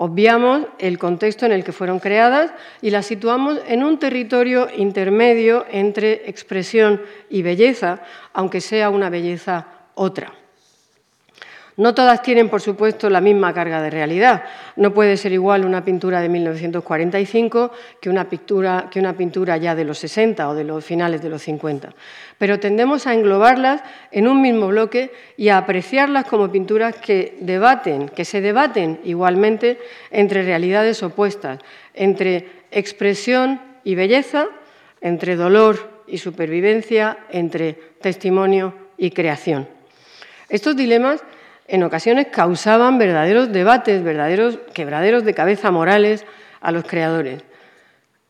Obviamos 0.00 0.64
el 0.78 0.96
contexto 0.96 1.44
en 1.44 1.50
el 1.50 1.64
que 1.64 1.72
fueron 1.72 1.98
creadas 1.98 2.52
y 2.80 2.90
las 2.90 3.06
situamos 3.06 3.58
en 3.66 3.82
un 3.82 3.98
territorio 3.98 4.68
intermedio 4.76 5.66
entre 5.72 6.30
expresión 6.30 7.02
y 7.28 7.42
belleza, 7.42 8.00
aunque 8.32 8.60
sea 8.60 8.90
una 8.90 9.10
belleza 9.10 9.66
otra. 9.96 10.32
No 11.78 11.94
todas 11.94 12.22
tienen, 12.22 12.48
por 12.48 12.60
supuesto, 12.60 13.08
la 13.08 13.20
misma 13.20 13.54
carga 13.54 13.80
de 13.80 13.88
realidad. 13.88 14.42
No 14.74 14.92
puede 14.92 15.16
ser 15.16 15.30
igual 15.30 15.64
una 15.64 15.84
pintura 15.84 16.20
de 16.20 16.28
1945 16.28 17.70
que 18.00 18.10
una 18.10 18.28
pintura, 18.28 18.88
que 18.90 18.98
una 18.98 19.12
pintura 19.12 19.56
ya 19.58 19.76
de 19.76 19.84
los 19.84 19.98
60 19.98 20.48
o 20.48 20.56
de 20.56 20.64
los 20.64 20.84
finales 20.84 21.22
de 21.22 21.28
los 21.28 21.40
50. 21.42 21.94
Pero 22.36 22.58
tendemos 22.58 23.06
a 23.06 23.14
englobarlas 23.14 23.80
en 24.10 24.26
un 24.26 24.42
mismo 24.42 24.66
bloque 24.66 25.12
y 25.36 25.50
a 25.50 25.58
apreciarlas 25.58 26.24
como 26.24 26.50
pinturas 26.50 26.96
que 26.96 27.38
debaten, 27.42 28.08
que 28.08 28.24
se 28.24 28.40
debaten 28.40 28.98
igualmente 29.04 29.78
entre 30.10 30.42
realidades 30.42 31.00
opuestas, 31.04 31.60
entre 31.94 32.48
expresión 32.72 33.60
y 33.84 33.94
belleza, 33.94 34.46
entre 35.00 35.36
dolor 35.36 36.02
y 36.08 36.18
supervivencia, 36.18 37.18
entre 37.30 37.74
testimonio 38.00 38.74
y 38.96 39.12
creación. 39.12 39.68
Estos 40.48 40.74
dilemas 40.74 41.22
en 41.68 41.82
ocasiones 41.82 42.28
causaban 42.32 42.98
verdaderos 42.98 43.52
debates, 43.52 44.02
verdaderos 44.02 44.58
quebraderos 44.72 45.24
de 45.24 45.34
cabeza 45.34 45.70
morales 45.70 46.24
a 46.60 46.72
los 46.72 46.84
creadores. 46.84 47.44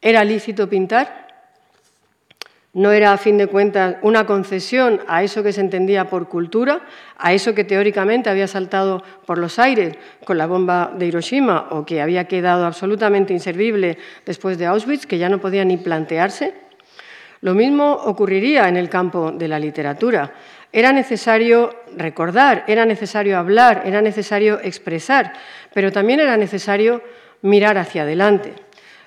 ¿Era 0.03 0.25
lícito 0.25 0.69
pintar? 0.69 1.29
¿No 2.75 2.93
era, 2.93 3.13
a 3.13 3.17
fin 3.17 3.39
de 3.39 3.47
cuentas, 3.47 3.97
una 4.03 4.27
concesión 4.27 5.01
a 5.09 5.23
eso 5.23 5.43
que 5.43 5.53
se 5.53 5.61
entendía 5.61 6.09
por 6.09 6.29
cultura, 6.29 6.83
a 7.17 7.33
eso 7.33 7.55
que 7.55 7.65
teóricamente 7.65 8.29
había 8.29 8.47
saltado 8.47 9.03
por 9.25 9.39
los 9.39 9.59
aires 9.59 9.97
con 10.25 10.37
la 10.37 10.47
bomba 10.47 10.93
de 10.97 11.07
Hiroshima 11.07 11.69
o 11.71 11.87
que 11.87 12.03
había 12.03 12.29
quedado 12.29 12.67
absolutamente 12.67 13.33
inservible 13.33 13.99
después 14.27 14.59
de 14.59 14.67
Auschwitz, 14.67 15.07
que 15.07 15.19
ya 15.19 15.29
no 15.29 15.41
podía 15.41 15.65
ni 15.65 15.79
plantearse? 15.79 16.55
Lo 17.41 17.55
mismo 17.55 17.93
ocurriría 17.93 18.69
en 18.69 18.77
el 18.77 18.89
campo 18.89 19.31
de 19.31 19.49
la 19.49 19.59
literatura. 19.59 20.33
Era 20.73 20.93
necesario 20.93 21.75
recordar, 21.97 22.65
era 22.67 22.85
necesario 22.85 23.39
hablar, 23.39 23.83
era 23.87 24.03
necesario 24.03 24.61
expresar, 24.63 25.33
pero 25.73 25.91
también 25.93 26.21
era 26.21 26.37
necesario 26.37 27.03
mirar 27.43 27.79
hacia 27.79 28.03
adelante. 28.03 28.53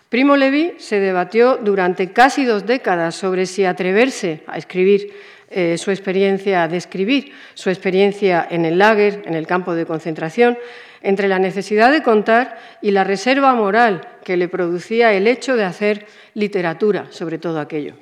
Primo 0.10 0.36
Levi 0.36 0.74
se 0.78 1.00
debatió 1.00 1.58
durante 1.58 2.12
casi 2.12 2.43
dos 2.43 2.65
décadas 2.65 3.15
sobre 3.15 3.45
si 3.45 3.63
atreverse 3.63 4.43
a 4.47 4.58
escribir 4.58 5.13
eh, 5.50 5.78
su 5.78 5.91
experiencia, 5.91 6.63
a 6.63 6.67
describir 6.67 7.32
su 7.54 7.69
experiencia 7.69 8.47
en 8.50 8.65
el 8.65 8.78
lager, 8.78 9.21
en 9.26 9.36
el 9.36 9.47
campo 9.47 9.74
de 9.74 9.86
concentración, 9.86 10.58
entre 11.02 11.28
la 11.28 11.39
necesidad 11.39 11.91
de 11.91 12.04
contar 12.04 12.58
y 12.82 12.91
la 12.91 13.04
reserva 13.04 13.54
moral 13.54 14.02
que 14.24 14.38
le 14.38 14.47
producía 14.47 15.13
el 15.13 15.28
hecho 15.28 15.56
de 15.56 15.63
hacer 15.63 16.06
literatura 16.34 17.08
sobre 17.10 17.38
todo 17.38 17.60
aquello. 17.60 17.95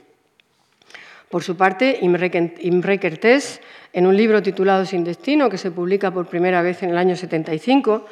Por 1.29 1.43
su 1.43 1.55
parte, 1.55 1.99
Imre 2.01 2.99
Kertész, 2.99 3.61
en 3.93 4.07
un 4.07 4.17
libro 4.17 4.41
titulado 4.41 4.83
Sin 4.85 5.03
Destino, 5.03 5.47
que 5.47 5.59
se 5.59 5.69
publica 5.69 6.11
por 6.11 6.25
primera 6.25 6.63
vez 6.63 6.81
en 6.81 6.89
el 6.89 6.97
año 6.97 7.15
75, 7.15 8.07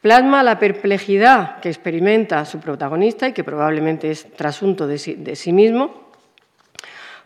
plasma 0.00 0.44
la 0.44 0.60
perplejidad 0.60 1.58
que 1.58 1.68
experimenta 1.68 2.44
su 2.44 2.60
protagonista 2.60 3.28
y 3.28 3.32
que 3.32 3.42
probablemente 3.42 4.12
es 4.12 4.30
trasunto 4.32 4.86
de 4.86 4.98
sí, 4.98 5.52
mismo, 5.52 6.02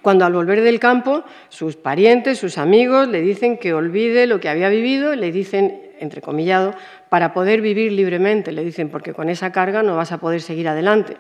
cuando 0.00 0.24
al 0.24 0.32
volver 0.32 0.62
del 0.62 0.80
campo 0.80 1.24
sus 1.50 1.76
parientes, 1.76 2.38
sus 2.38 2.56
amigos 2.56 3.08
le 3.08 3.20
dicen 3.20 3.58
que 3.58 3.74
olvide 3.74 4.26
lo 4.26 4.40
que 4.40 4.48
había 4.48 4.70
vivido, 4.70 5.14
le 5.16 5.32
dicen, 5.32 5.82
entrecomillado, 5.98 6.74
para 7.10 7.34
poder 7.34 7.60
vivir 7.60 7.92
libremente, 7.92 8.52
le 8.52 8.64
dicen, 8.64 8.88
porque 8.88 9.12
con 9.12 9.28
esa 9.28 9.52
carga 9.52 9.82
no 9.82 9.96
vas 9.96 10.12
a 10.12 10.18
poder 10.18 10.40
seguir 10.40 10.68
adelante. 10.68 11.18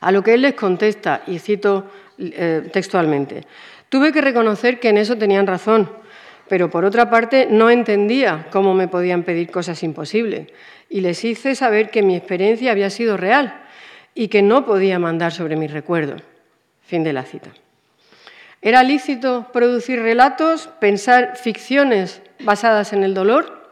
A 0.00 0.12
lo 0.12 0.22
que 0.22 0.34
él 0.34 0.42
les 0.42 0.54
contesta, 0.54 1.22
y 1.26 1.38
cito 1.40 1.86
eh, 2.20 2.68
textualmente. 2.72 3.44
Tuve 3.88 4.12
que 4.12 4.20
reconocer 4.20 4.78
que 4.78 4.90
en 4.90 4.98
eso 4.98 5.16
tenían 5.16 5.46
razón, 5.46 5.90
pero 6.48 6.70
por 6.70 6.84
otra 6.84 7.10
parte 7.10 7.48
no 7.50 7.70
entendía 7.70 8.46
cómo 8.50 8.74
me 8.74 8.88
podían 8.88 9.22
pedir 9.22 9.50
cosas 9.50 9.82
imposibles 9.82 10.48
y 10.88 11.00
les 11.00 11.24
hice 11.24 11.54
saber 11.54 11.90
que 11.90 12.02
mi 12.02 12.16
experiencia 12.16 12.72
había 12.72 12.90
sido 12.90 13.16
real 13.16 13.62
y 14.14 14.28
que 14.28 14.42
no 14.42 14.66
podía 14.66 14.98
mandar 14.98 15.32
sobre 15.32 15.56
mis 15.56 15.70
recuerdos. 15.70 16.22
Fin 16.82 17.04
de 17.04 17.12
la 17.12 17.22
cita. 17.22 17.50
¿Era 18.62 18.82
lícito 18.82 19.46
producir 19.52 20.02
relatos, 20.02 20.68
pensar 20.80 21.36
ficciones 21.36 22.20
basadas 22.40 22.92
en 22.92 23.04
el 23.04 23.14
dolor? 23.14 23.70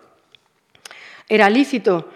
¿Era 1.29 1.51
lícito 1.51 2.09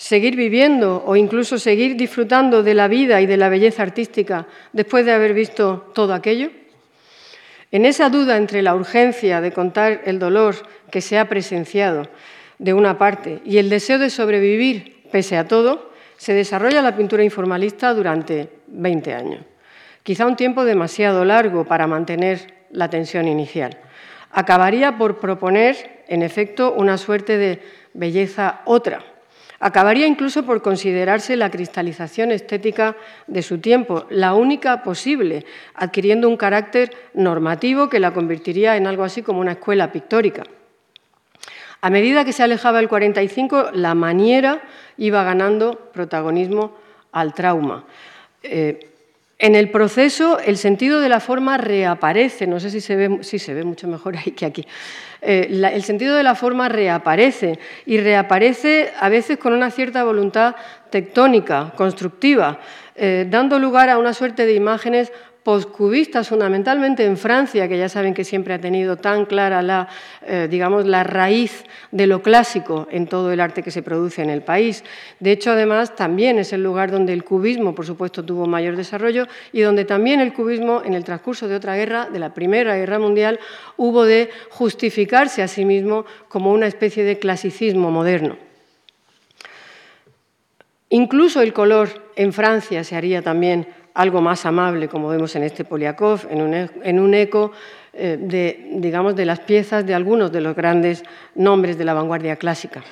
seguir 0.00 0.34
viviendo 0.34 1.04
o 1.04 1.14
incluso 1.14 1.58
seguir 1.58 1.94
disfrutando 1.94 2.62
de 2.62 2.72
la 2.72 2.88
vida 2.88 3.20
y 3.20 3.26
de 3.26 3.36
la 3.36 3.50
belleza 3.50 3.82
artística 3.82 4.46
después 4.72 5.04
de 5.04 5.12
haber 5.12 5.34
visto 5.34 5.92
todo 5.94 6.14
aquello? 6.14 6.48
En 7.70 7.84
esa 7.84 8.08
duda 8.08 8.38
entre 8.38 8.62
la 8.62 8.74
urgencia 8.74 9.42
de 9.42 9.52
contar 9.52 10.00
el 10.06 10.18
dolor 10.18 10.56
que 10.90 11.02
se 11.02 11.18
ha 11.18 11.28
presenciado 11.28 12.08
de 12.58 12.72
una 12.72 12.96
parte 12.96 13.42
y 13.44 13.58
el 13.58 13.68
deseo 13.68 13.98
de 13.98 14.08
sobrevivir 14.08 15.02
pese 15.12 15.36
a 15.36 15.46
todo, 15.46 15.92
se 16.16 16.32
desarrolla 16.32 16.80
la 16.80 16.96
pintura 16.96 17.22
informalista 17.22 17.92
durante 17.92 18.48
20 18.68 19.12
años. 19.12 19.44
Quizá 20.02 20.24
un 20.24 20.36
tiempo 20.36 20.64
demasiado 20.64 21.26
largo 21.26 21.66
para 21.66 21.86
mantener 21.86 22.64
la 22.70 22.88
tensión 22.88 23.28
inicial. 23.28 23.76
Acabaría 24.32 24.96
por 24.96 25.20
proponer, 25.20 26.04
en 26.08 26.22
efecto, 26.22 26.72
una 26.72 26.96
suerte 26.96 27.36
de 27.36 27.60
belleza 27.92 28.62
otra, 28.64 29.04
Acabaría 29.62 30.06
incluso 30.06 30.46
por 30.46 30.62
considerarse 30.62 31.36
la 31.36 31.50
cristalización 31.50 32.32
estética 32.32 32.96
de 33.26 33.42
su 33.42 33.58
tiempo, 33.58 34.06
la 34.08 34.32
única 34.32 34.82
posible, 34.82 35.44
adquiriendo 35.74 36.30
un 36.30 36.38
carácter 36.38 36.90
normativo 37.12 37.90
que 37.90 38.00
la 38.00 38.14
convertiría 38.14 38.78
en 38.78 38.86
algo 38.86 39.04
así 39.04 39.20
como 39.20 39.40
una 39.40 39.52
escuela 39.52 39.92
pictórica. 39.92 40.44
A 41.82 41.90
medida 41.90 42.24
que 42.24 42.32
se 42.32 42.42
alejaba 42.42 42.80
el 42.80 42.88
45, 42.88 43.70
la 43.74 43.94
maniera 43.94 44.62
iba 44.96 45.22
ganando 45.24 45.90
protagonismo 45.92 46.76
al 47.12 47.34
trauma. 47.34 47.84
Eh, 48.42 48.88
en 49.40 49.54
el 49.54 49.70
proceso, 49.70 50.38
el 50.38 50.58
sentido 50.58 51.00
de 51.00 51.08
la 51.08 51.18
forma 51.18 51.56
reaparece, 51.56 52.46
no 52.46 52.60
sé 52.60 52.70
si 52.70 52.80
se 52.82 52.94
ve, 52.94 53.64
mucho 53.64 53.88
mejor 53.88 54.16
ahí 54.24 54.32
que 54.32 54.44
aquí. 54.44 54.66
Eh, 55.22 55.48
el 55.50 55.82
sentido 55.82 56.14
de 56.14 56.22
la 56.22 56.34
forma 56.34 56.68
reaparece 56.68 57.58
y 57.86 57.98
reaparece 57.98 58.92
a 59.00 59.08
veces 59.08 59.38
con 59.38 59.54
una 59.54 59.70
cierta 59.70 60.04
voluntad 60.04 60.56
tectónica, 60.90 61.72
constructiva, 61.74 62.60
eh, 62.94 63.26
dando 63.28 63.58
lugar 63.58 63.88
a 63.88 63.98
una 63.98 64.12
suerte 64.12 64.44
de 64.44 64.54
imágenes 64.54 65.10
postcubistas, 65.42 66.28
fundamentalmente 66.28 67.04
en 67.04 67.16
Francia, 67.16 67.66
que 67.66 67.78
ya 67.78 67.88
saben 67.88 68.12
que 68.12 68.24
siempre 68.24 68.54
ha 68.54 68.60
tenido 68.60 68.96
tan 68.96 69.24
clara 69.24 69.62
la, 69.62 69.88
eh, 70.26 70.48
digamos, 70.50 70.86
la 70.86 71.02
raíz 71.02 71.64
de 71.90 72.06
lo 72.06 72.22
clásico 72.22 72.86
en 72.90 73.06
todo 73.06 73.32
el 73.32 73.40
arte 73.40 73.62
que 73.62 73.70
se 73.70 73.82
produce 73.82 74.22
en 74.22 74.30
el 74.30 74.42
país. 74.42 74.84
De 75.18 75.32
hecho, 75.32 75.52
además, 75.52 75.96
también 75.96 76.38
es 76.38 76.52
el 76.52 76.62
lugar 76.62 76.90
donde 76.90 77.12
el 77.12 77.24
cubismo, 77.24 77.74
por 77.74 77.86
supuesto, 77.86 78.24
tuvo 78.24 78.46
mayor 78.46 78.76
desarrollo 78.76 79.26
y 79.52 79.62
donde 79.62 79.84
también 79.84 80.20
el 80.20 80.32
cubismo, 80.34 80.82
en 80.84 80.94
el 80.94 81.04
transcurso 81.04 81.48
de 81.48 81.56
otra 81.56 81.74
guerra, 81.74 82.08
de 82.10 82.18
la 82.18 82.34
Primera 82.34 82.76
Guerra 82.76 82.98
Mundial, 82.98 83.40
hubo 83.76 84.04
de 84.04 84.30
justificarse 84.50 85.42
a 85.42 85.48
sí 85.48 85.64
mismo 85.64 86.04
como 86.28 86.52
una 86.52 86.66
especie 86.66 87.02
de 87.02 87.18
clasicismo 87.18 87.90
moderno. 87.90 88.36
Incluso 90.92 91.40
el 91.40 91.52
color 91.52 91.88
en 92.16 92.32
Francia 92.32 92.82
se 92.82 92.96
haría 92.96 93.22
también 93.22 93.68
algo 93.94 94.20
más 94.20 94.46
amable, 94.46 94.88
como 94.88 95.08
vemos 95.08 95.34
en 95.36 95.42
este 95.42 95.64
Poliakov, 95.64 96.26
en 96.30 96.40
un, 97.00 97.14
e, 97.14 97.22
eco 97.22 97.52
eh, 97.92 98.18
de, 98.20 98.68
digamos, 98.74 99.16
de 99.16 99.24
las 99.24 99.40
piezas 99.40 99.84
de 99.86 99.94
algunos 99.94 100.30
de 100.32 100.40
los 100.40 100.54
grandes 100.54 101.02
nombres 101.34 101.76
de 101.78 101.84
la 101.84 101.94
vanguardia 101.94 102.36
clásica. 102.36 102.82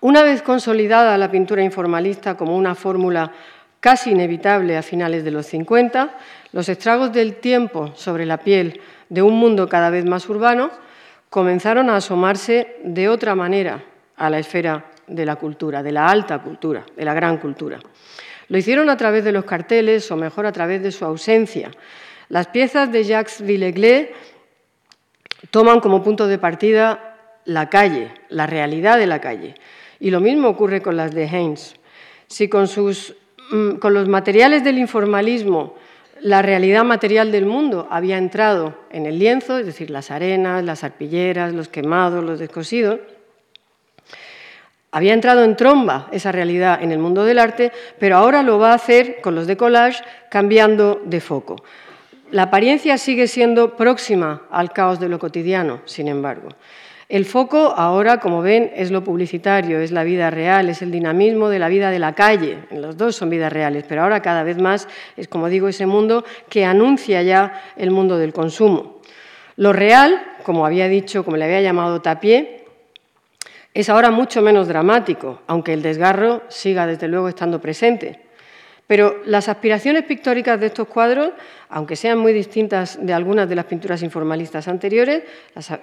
Una 0.00 0.22
vez 0.24 0.42
consolidada 0.42 1.16
la 1.16 1.30
pintura 1.30 1.62
informalista 1.62 2.36
como 2.36 2.56
una 2.56 2.74
fórmula 2.74 3.30
casi 3.78 4.10
inevitable 4.10 4.76
a 4.76 4.82
finales 4.82 5.24
de 5.24 5.30
los 5.30 5.46
50, 5.46 6.10
los 6.52 6.68
estragos 6.68 7.12
del 7.12 7.36
tiempo 7.36 7.92
sobre 7.94 8.26
la 8.26 8.38
piel 8.38 8.80
de 9.08 9.22
un 9.22 9.38
mundo 9.38 9.68
cada 9.68 9.90
vez 9.90 10.04
más 10.04 10.28
urbano 10.28 10.70
comenzaron 11.30 11.88
a 11.88 11.96
asomarse 11.96 12.76
de 12.84 13.08
otra 13.08 13.34
manera 13.34 13.82
a 14.16 14.28
la 14.28 14.38
esfera 14.38 14.86
de 15.06 15.26
la 15.26 15.36
cultura, 15.36 15.82
de 15.82 15.92
la 15.92 16.08
alta 16.08 16.40
cultura, 16.40 16.84
de 16.96 17.04
la 17.04 17.14
gran 17.14 17.38
cultura. 17.38 17.78
Lo 18.52 18.58
hicieron 18.58 18.90
a 18.90 18.98
través 18.98 19.24
de 19.24 19.32
los 19.32 19.46
carteles 19.46 20.10
o 20.10 20.16
mejor 20.18 20.44
a 20.44 20.52
través 20.52 20.82
de 20.82 20.92
su 20.92 21.06
ausencia. 21.06 21.70
Las 22.28 22.48
piezas 22.48 22.92
de 22.92 23.02
Jacques 23.02 23.40
Villeglé 23.40 24.12
toman 25.50 25.80
como 25.80 26.02
punto 26.02 26.26
de 26.26 26.36
partida 26.36 27.16
la 27.46 27.70
calle, 27.70 28.10
la 28.28 28.46
realidad 28.46 28.98
de 28.98 29.06
la 29.06 29.22
calle. 29.22 29.54
Y 30.00 30.10
lo 30.10 30.20
mismo 30.20 30.48
ocurre 30.48 30.82
con 30.82 30.98
las 30.98 31.14
de 31.14 31.24
Haynes. 31.24 31.76
Si 32.26 32.50
con, 32.50 32.66
mm, 32.66 33.76
con 33.76 33.94
los 33.94 34.06
materiales 34.06 34.62
del 34.62 34.76
informalismo 34.76 35.74
la 36.20 36.42
realidad 36.42 36.84
material 36.84 37.32
del 37.32 37.46
mundo 37.46 37.88
había 37.90 38.18
entrado 38.18 38.74
en 38.90 39.06
el 39.06 39.18
lienzo, 39.18 39.56
es 39.56 39.64
decir, 39.64 39.88
las 39.88 40.10
arenas, 40.10 40.62
las 40.62 40.84
arpilleras, 40.84 41.54
los 41.54 41.68
quemados, 41.68 42.22
los 42.22 42.38
descosidos, 42.38 43.00
había 44.92 45.14
entrado 45.14 45.42
en 45.42 45.56
tromba 45.56 46.08
esa 46.12 46.30
realidad 46.30 46.82
en 46.82 46.92
el 46.92 46.98
mundo 46.98 47.24
del 47.24 47.38
arte, 47.38 47.72
pero 47.98 48.16
ahora 48.16 48.42
lo 48.42 48.58
va 48.58 48.72
a 48.72 48.74
hacer 48.74 49.20
con 49.22 49.34
los 49.34 49.46
de 49.46 49.56
collage 49.56 50.04
cambiando 50.30 51.00
de 51.04 51.20
foco. 51.20 51.56
La 52.30 52.44
apariencia 52.44 52.96
sigue 52.98 53.26
siendo 53.26 53.76
próxima 53.76 54.42
al 54.50 54.72
caos 54.72 55.00
de 55.00 55.08
lo 55.08 55.18
cotidiano, 55.18 55.80
sin 55.86 56.08
embargo. 56.08 56.48
El 57.08 57.26
foco 57.26 57.74
ahora, 57.76 58.20
como 58.20 58.40
ven, 58.40 58.70
es 58.74 58.90
lo 58.90 59.04
publicitario, 59.04 59.80
es 59.80 59.92
la 59.92 60.04
vida 60.04 60.30
real, 60.30 60.70
es 60.70 60.80
el 60.80 60.90
dinamismo 60.90 61.50
de 61.50 61.58
la 61.58 61.68
vida 61.68 61.90
de 61.90 61.98
la 61.98 62.14
calle. 62.14 62.58
Los 62.70 62.96
dos 62.96 63.16
son 63.16 63.28
vidas 63.28 63.52
reales, 63.52 63.84
pero 63.86 64.02
ahora 64.02 64.22
cada 64.22 64.42
vez 64.44 64.58
más 64.58 64.88
es, 65.16 65.28
como 65.28 65.48
digo, 65.48 65.68
ese 65.68 65.84
mundo 65.84 66.24
que 66.48 66.64
anuncia 66.64 67.20
ya 67.22 67.62
el 67.76 67.90
mundo 67.90 68.16
del 68.16 68.32
consumo. 68.32 69.00
Lo 69.56 69.74
real, 69.74 70.22
como 70.42 70.64
había 70.64 70.88
dicho, 70.88 71.24
como 71.24 71.36
le 71.36 71.44
había 71.44 71.60
llamado 71.60 72.00
Tapié, 72.00 72.61
es 73.74 73.88
ahora 73.88 74.10
mucho 74.10 74.42
menos 74.42 74.68
dramático, 74.68 75.42
aunque 75.46 75.72
el 75.72 75.82
desgarro 75.82 76.42
siga 76.48 76.86
desde 76.86 77.08
luego 77.08 77.28
estando 77.28 77.60
presente. 77.60 78.31
Pero 78.86 79.22
las 79.24 79.48
aspiraciones 79.48 80.04
pictóricas 80.04 80.58
de 80.60 80.66
estos 80.66 80.88
cuadros, 80.88 81.30
aunque 81.68 81.96
sean 81.96 82.18
muy 82.18 82.32
distintas 82.32 82.98
de 83.00 83.14
algunas 83.14 83.48
de 83.48 83.54
las 83.54 83.64
pinturas 83.64 84.02
informalistas 84.02 84.68
anteriores, 84.68 85.22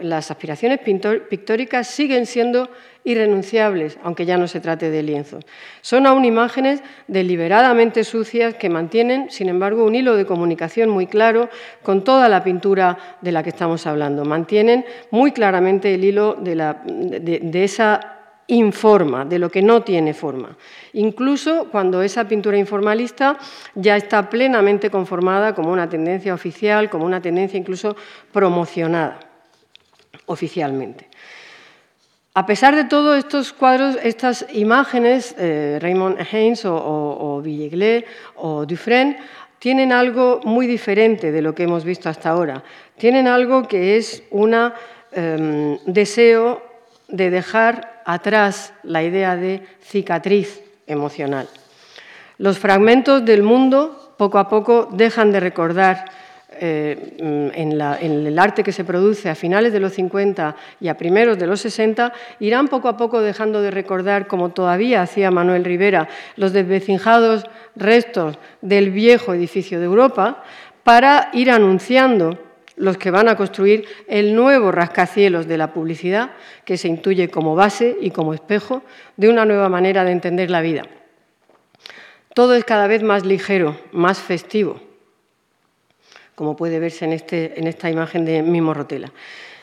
las, 0.02 0.30
aspiraciones 0.30 0.80
pictóricas 0.80 1.88
siguen 1.88 2.26
siendo 2.26 2.70
irrenunciables, 3.06 3.98
aunque 4.04 4.26
ya 4.26 4.38
no 4.38 4.48
se 4.48 4.60
trate 4.60 4.92
de 4.92 5.02
lienzos. 5.02 5.46
Son 5.82 6.06
aún 6.06 6.26
imágenes 6.26 6.84
deliberadamente 7.08 8.04
sucias 8.04 8.54
que 8.56 8.70
mantienen, 8.70 9.32
sin 9.32 9.50
embargo, 9.50 9.86
un 9.86 9.96
hilo 9.96 10.16
de 10.16 10.26
comunicación 10.26 10.90
muy 10.90 11.08
claro 11.08 11.50
con 11.82 12.04
toda 12.04 12.30
la 12.30 12.44
pintura 12.44 13.18
de 13.22 13.32
la 13.32 13.42
que 13.42 13.50
estamos 13.50 13.88
hablando. 13.88 14.26
Mantienen 14.26 14.86
muy 15.10 15.32
claramente 15.32 15.96
el 15.96 16.04
hilo 16.04 16.36
de 16.36 17.64
esa 17.64 18.19
informa, 18.50 19.26
de 19.26 19.40
lo 19.40 19.50
que 19.50 19.62
no 19.62 19.84
tiene 19.84 20.14
forma, 20.14 20.58
incluso 20.94 21.70
cuando 21.72 22.02
esa 22.02 22.28
pintura 22.28 22.58
informalista 22.58 23.38
ya 23.76 23.96
está 23.96 24.30
plenamente 24.30 24.90
conformada 24.90 25.54
como 25.54 25.72
una 25.72 25.88
tendencia 25.88 26.34
oficial, 26.34 26.90
como 26.90 27.06
una 27.06 27.22
tendencia 27.22 27.58
incluso 27.58 27.96
promocionada 28.32 29.20
oficialmente. 30.26 31.08
A 32.34 32.46
pesar 32.46 32.76
de 32.76 32.86
todo, 32.86 33.16
estos 33.16 33.54
cuadros, 33.54 33.98
estas 34.02 34.46
imágenes, 34.54 35.36
eh, 35.38 35.78
Raymond 35.82 36.20
Haynes 36.32 36.64
o, 36.66 36.76
o, 36.76 37.44
o 38.36 38.66
Dufresne, 38.66 39.18
tienen 39.60 39.92
algo 39.92 40.40
muy 40.46 40.66
diferente 40.68 41.32
de 41.32 41.42
lo 41.42 41.54
que 41.54 41.64
hemos 41.64 41.84
visto 41.84 42.08
hasta 42.08 42.30
ahora. 42.30 42.64
Tienen 42.98 43.28
algo 43.28 43.68
que 43.68 43.98
es 43.98 44.24
un 44.32 44.56
em, 45.12 45.78
deseo 45.86 46.69
de 47.10 47.30
dejar 47.30 48.02
atrás 48.06 48.74
la 48.84 49.04
idea 49.04 49.36
de 49.36 49.64
cicatriz 49.82 50.62
emocional. 50.88 51.48
Los 52.38 52.58
fragmentos 52.58 53.26
del 53.26 53.44
mundo 53.44 54.14
poco 54.18 54.38
a 54.38 54.50
poco 54.50 54.90
dejan 54.92 55.32
de 55.32 55.40
recordar 55.40 56.06
eh, 56.62 57.16
en, 57.20 57.80
el 58.28 58.40
arte 58.40 58.64
que 58.64 58.74
se 58.74 58.84
produce 58.84 59.30
a 59.30 59.36
finales 59.36 59.72
de 59.72 59.80
los 59.80 59.94
50 59.94 60.56
y 60.82 60.90
a 60.90 60.98
primeros 60.98 61.38
de 61.38 61.48
los 61.48 61.62
60, 61.62 62.12
irán 62.40 62.68
poco 62.68 62.90
a 62.90 62.98
poco 62.98 63.22
dejando 63.22 63.62
de 63.62 63.72
recordar, 63.72 64.28
como 64.28 64.50
todavía 64.50 65.02
hacía 65.02 65.32
Manuel 65.32 65.64
Rivera, 65.64 66.10
los 66.36 66.52
desvecinjados 66.52 67.46
restos 67.76 68.38
del 68.62 68.90
viejo 68.90 69.34
edificio 69.34 69.80
de 69.80 69.86
Europa, 69.86 70.44
para 70.84 71.30
ir 71.34 71.50
anunciando 71.52 72.38
los 72.80 72.98
que 72.98 73.12
van 73.12 73.28
a 73.28 73.36
construir 73.36 73.86
el 74.08 74.34
nuevo 74.34 74.72
rascacielos 74.72 75.48
de 75.48 75.58
la 75.58 75.74
publicidad 75.74 76.32
que 76.66 76.78
se 76.78 76.88
intuye 76.88 77.30
como 77.30 77.54
base 77.54 77.98
y 78.02 78.12
como 78.12 78.34
espejo 78.34 78.82
de 79.18 79.30
una 79.30 79.46
nueva 79.46 79.68
manera 79.68 80.06
de 80.06 80.14
entender 80.14 80.50
la 80.50 80.62
vida. 80.62 80.84
Todo 82.34 82.56
es 82.56 82.64
cada 82.64 82.88
vez 82.88 83.04
más 83.04 83.26
ligero, 83.26 83.78
más 83.92 84.20
festivo, 84.20 84.80
como 86.36 86.56
puede 86.56 86.80
verse 86.80 87.04
en, 87.04 87.12
este, 87.12 87.60
en 87.60 87.68
esta 87.68 87.90
imagen 87.90 88.24
de 88.24 88.42
Mimo 88.42 88.74
Rotela. 88.74 89.12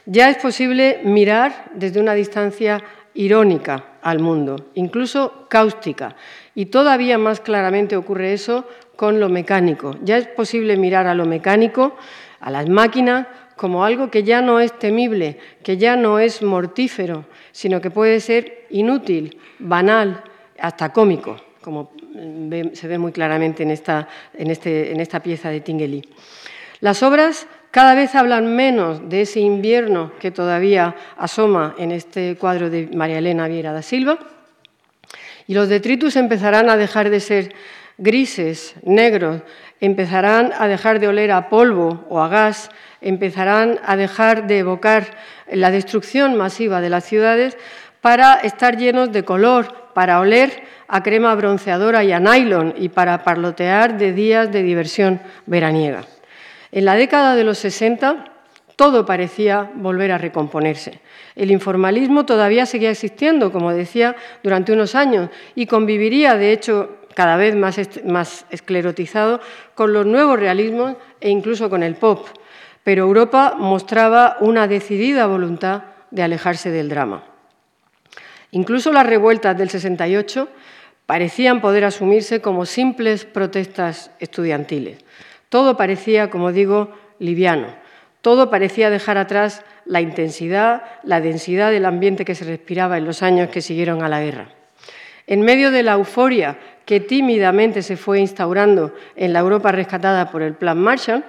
Ya 0.04 0.28
es 0.28 0.36
posible 0.36 1.00
mirar 1.02 1.70
desde 1.74 2.00
una 2.00 2.12
distancia 2.12 2.84
irónica 3.14 3.94
al 4.02 4.18
mundo, 4.18 4.66
incluso 4.74 5.46
cáustica, 5.48 6.16
y 6.54 6.66
todavía 6.66 7.16
más 7.16 7.40
claramente 7.40 7.96
ocurre 7.96 8.34
eso 8.34 8.66
con 8.94 9.20
lo 9.20 9.30
mecánico. 9.30 9.96
Ya 10.02 10.18
es 10.18 10.26
posible 10.26 10.76
mirar 10.76 11.06
a 11.06 11.14
lo 11.14 11.24
mecánico 11.24 11.96
a 12.40 12.50
las 12.50 12.68
máquinas 12.68 13.26
como 13.56 13.84
algo 13.84 14.10
que 14.10 14.22
ya 14.22 14.42
no 14.42 14.60
es 14.60 14.78
temible, 14.78 15.38
que 15.62 15.76
ya 15.76 15.96
no 15.96 16.18
es 16.18 16.42
mortífero, 16.42 17.24
sino 17.52 17.80
que 17.80 17.90
puede 17.90 18.20
ser 18.20 18.66
inútil, 18.70 19.38
banal, 19.58 20.22
hasta 20.58 20.92
cómico, 20.92 21.36
como 21.62 21.92
se 22.72 22.88
ve 22.88 22.98
muy 22.98 23.12
claramente 23.12 23.62
en 23.62 23.70
esta, 23.70 24.08
en 24.34 24.50
este, 24.50 24.92
en 24.92 25.00
esta 25.00 25.20
pieza 25.20 25.50
de 25.50 25.60
Tinguely. 25.60 26.02
Las 26.80 27.02
obras 27.02 27.46
cada 27.70 27.94
vez 27.94 28.14
hablan 28.14 28.54
menos 28.54 29.08
de 29.08 29.22
ese 29.22 29.40
invierno 29.40 30.12
que 30.18 30.30
todavía 30.30 30.94
asoma 31.16 31.74
en 31.78 31.92
este 31.92 32.36
cuadro 32.36 32.70
de 32.70 32.88
María 32.94 33.18
Elena 33.18 33.48
Viera 33.48 33.72
da 33.72 33.82
Silva, 33.82 34.18
y 35.46 35.54
los 35.54 35.68
detritus 35.68 36.16
empezarán 36.16 36.70
a 36.70 36.76
dejar 36.76 37.10
de 37.10 37.20
ser 37.20 37.54
grises, 37.98 38.74
negros, 38.82 39.42
empezarán 39.80 40.52
a 40.58 40.68
dejar 40.68 41.00
de 41.00 41.08
oler 41.08 41.32
a 41.32 41.48
polvo 41.48 42.04
o 42.08 42.20
a 42.20 42.28
gas, 42.28 42.70
empezarán 43.00 43.78
a 43.84 43.96
dejar 43.96 44.46
de 44.46 44.58
evocar 44.58 45.06
la 45.50 45.70
destrucción 45.70 46.36
masiva 46.36 46.80
de 46.80 46.90
las 46.90 47.04
ciudades 47.04 47.56
para 48.00 48.34
estar 48.34 48.76
llenos 48.76 49.12
de 49.12 49.24
color, 49.24 49.90
para 49.94 50.20
oler 50.20 50.64
a 50.88 51.02
crema 51.02 51.34
bronceadora 51.34 52.04
y 52.04 52.12
a 52.12 52.20
nylon 52.20 52.74
y 52.76 52.88
para 52.88 53.24
parlotear 53.24 53.98
de 53.98 54.12
días 54.12 54.50
de 54.52 54.62
diversión 54.62 55.20
veraniega. 55.46 56.04
En 56.72 56.84
la 56.84 56.94
década 56.94 57.34
de 57.34 57.44
los 57.44 57.58
60 57.58 58.32
todo 58.76 59.06
parecía 59.06 59.70
volver 59.74 60.12
a 60.12 60.18
recomponerse. 60.18 61.00
El 61.34 61.50
informalismo 61.50 62.26
todavía 62.26 62.66
seguía 62.66 62.90
existiendo, 62.90 63.50
como 63.50 63.72
decía, 63.72 64.14
durante 64.42 64.72
unos 64.72 64.94
años 64.94 65.30
y 65.54 65.66
conviviría, 65.66 66.36
de 66.36 66.52
hecho, 66.52 66.98
cada 67.16 67.36
vez 67.38 67.56
más, 67.56 68.44
esclerotizado, 68.50 69.40
con 69.74 69.94
los 69.94 70.04
nuevos 70.04 70.38
realismos 70.38 70.96
e 71.18 71.30
incluso 71.30 71.70
con 71.70 71.82
el 71.82 71.94
pop. 71.94 72.26
Pero 72.84 73.04
Europa 73.04 73.54
mostraba 73.58 74.36
una 74.40 74.68
decidida 74.68 75.26
voluntad 75.26 75.84
de 76.10 76.22
alejarse 76.22 76.70
del 76.70 76.90
drama. 76.90 77.24
Incluso 78.50 78.92
las 78.92 79.06
revueltas 79.06 79.56
del 79.56 79.70
68 79.70 80.46
parecían 81.06 81.62
poder 81.62 81.86
asumirse 81.86 82.42
como 82.42 82.66
simples 82.66 83.24
protestas 83.24 84.10
estudiantiles. 84.20 84.98
Todo 85.48 85.78
parecía, 85.78 86.28
como 86.28 86.52
digo, 86.52 86.90
liviano. 87.18 87.68
Todo 88.20 88.50
parecía 88.50 88.90
dejar 88.90 89.16
atrás 89.16 89.64
la 89.86 90.02
intensidad, 90.02 90.82
la 91.02 91.22
densidad 91.22 91.70
del 91.70 91.86
ambiente 91.86 92.26
que 92.26 92.34
se 92.34 92.44
respiraba 92.44 92.98
en 92.98 93.06
los 93.06 93.22
años 93.22 93.48
que 93.48 93.62
siguieron 93.62 94.02
a 94.02 94.10
la 94.10 94.20
guerra. 94.20 94.55
En 95.26 95.42
medio 95.42 95.70
de 95.70 95.82
la 95.82 95.94
euforia 95.94 96.58
que 96.84 97.00
tímidamente 97.00 97.82
se 97.82 97.96
fue 97.96 98.20
instaurando 98.20 98.94
en 99.16 99.32
la 99.32 99.40
Europa 99.40 99.72
rescatada 99.72 100.30
por 100.30 100.42
el 100.42 100.54
Plan 100.54 100.78
Marshall, 100.78 101.24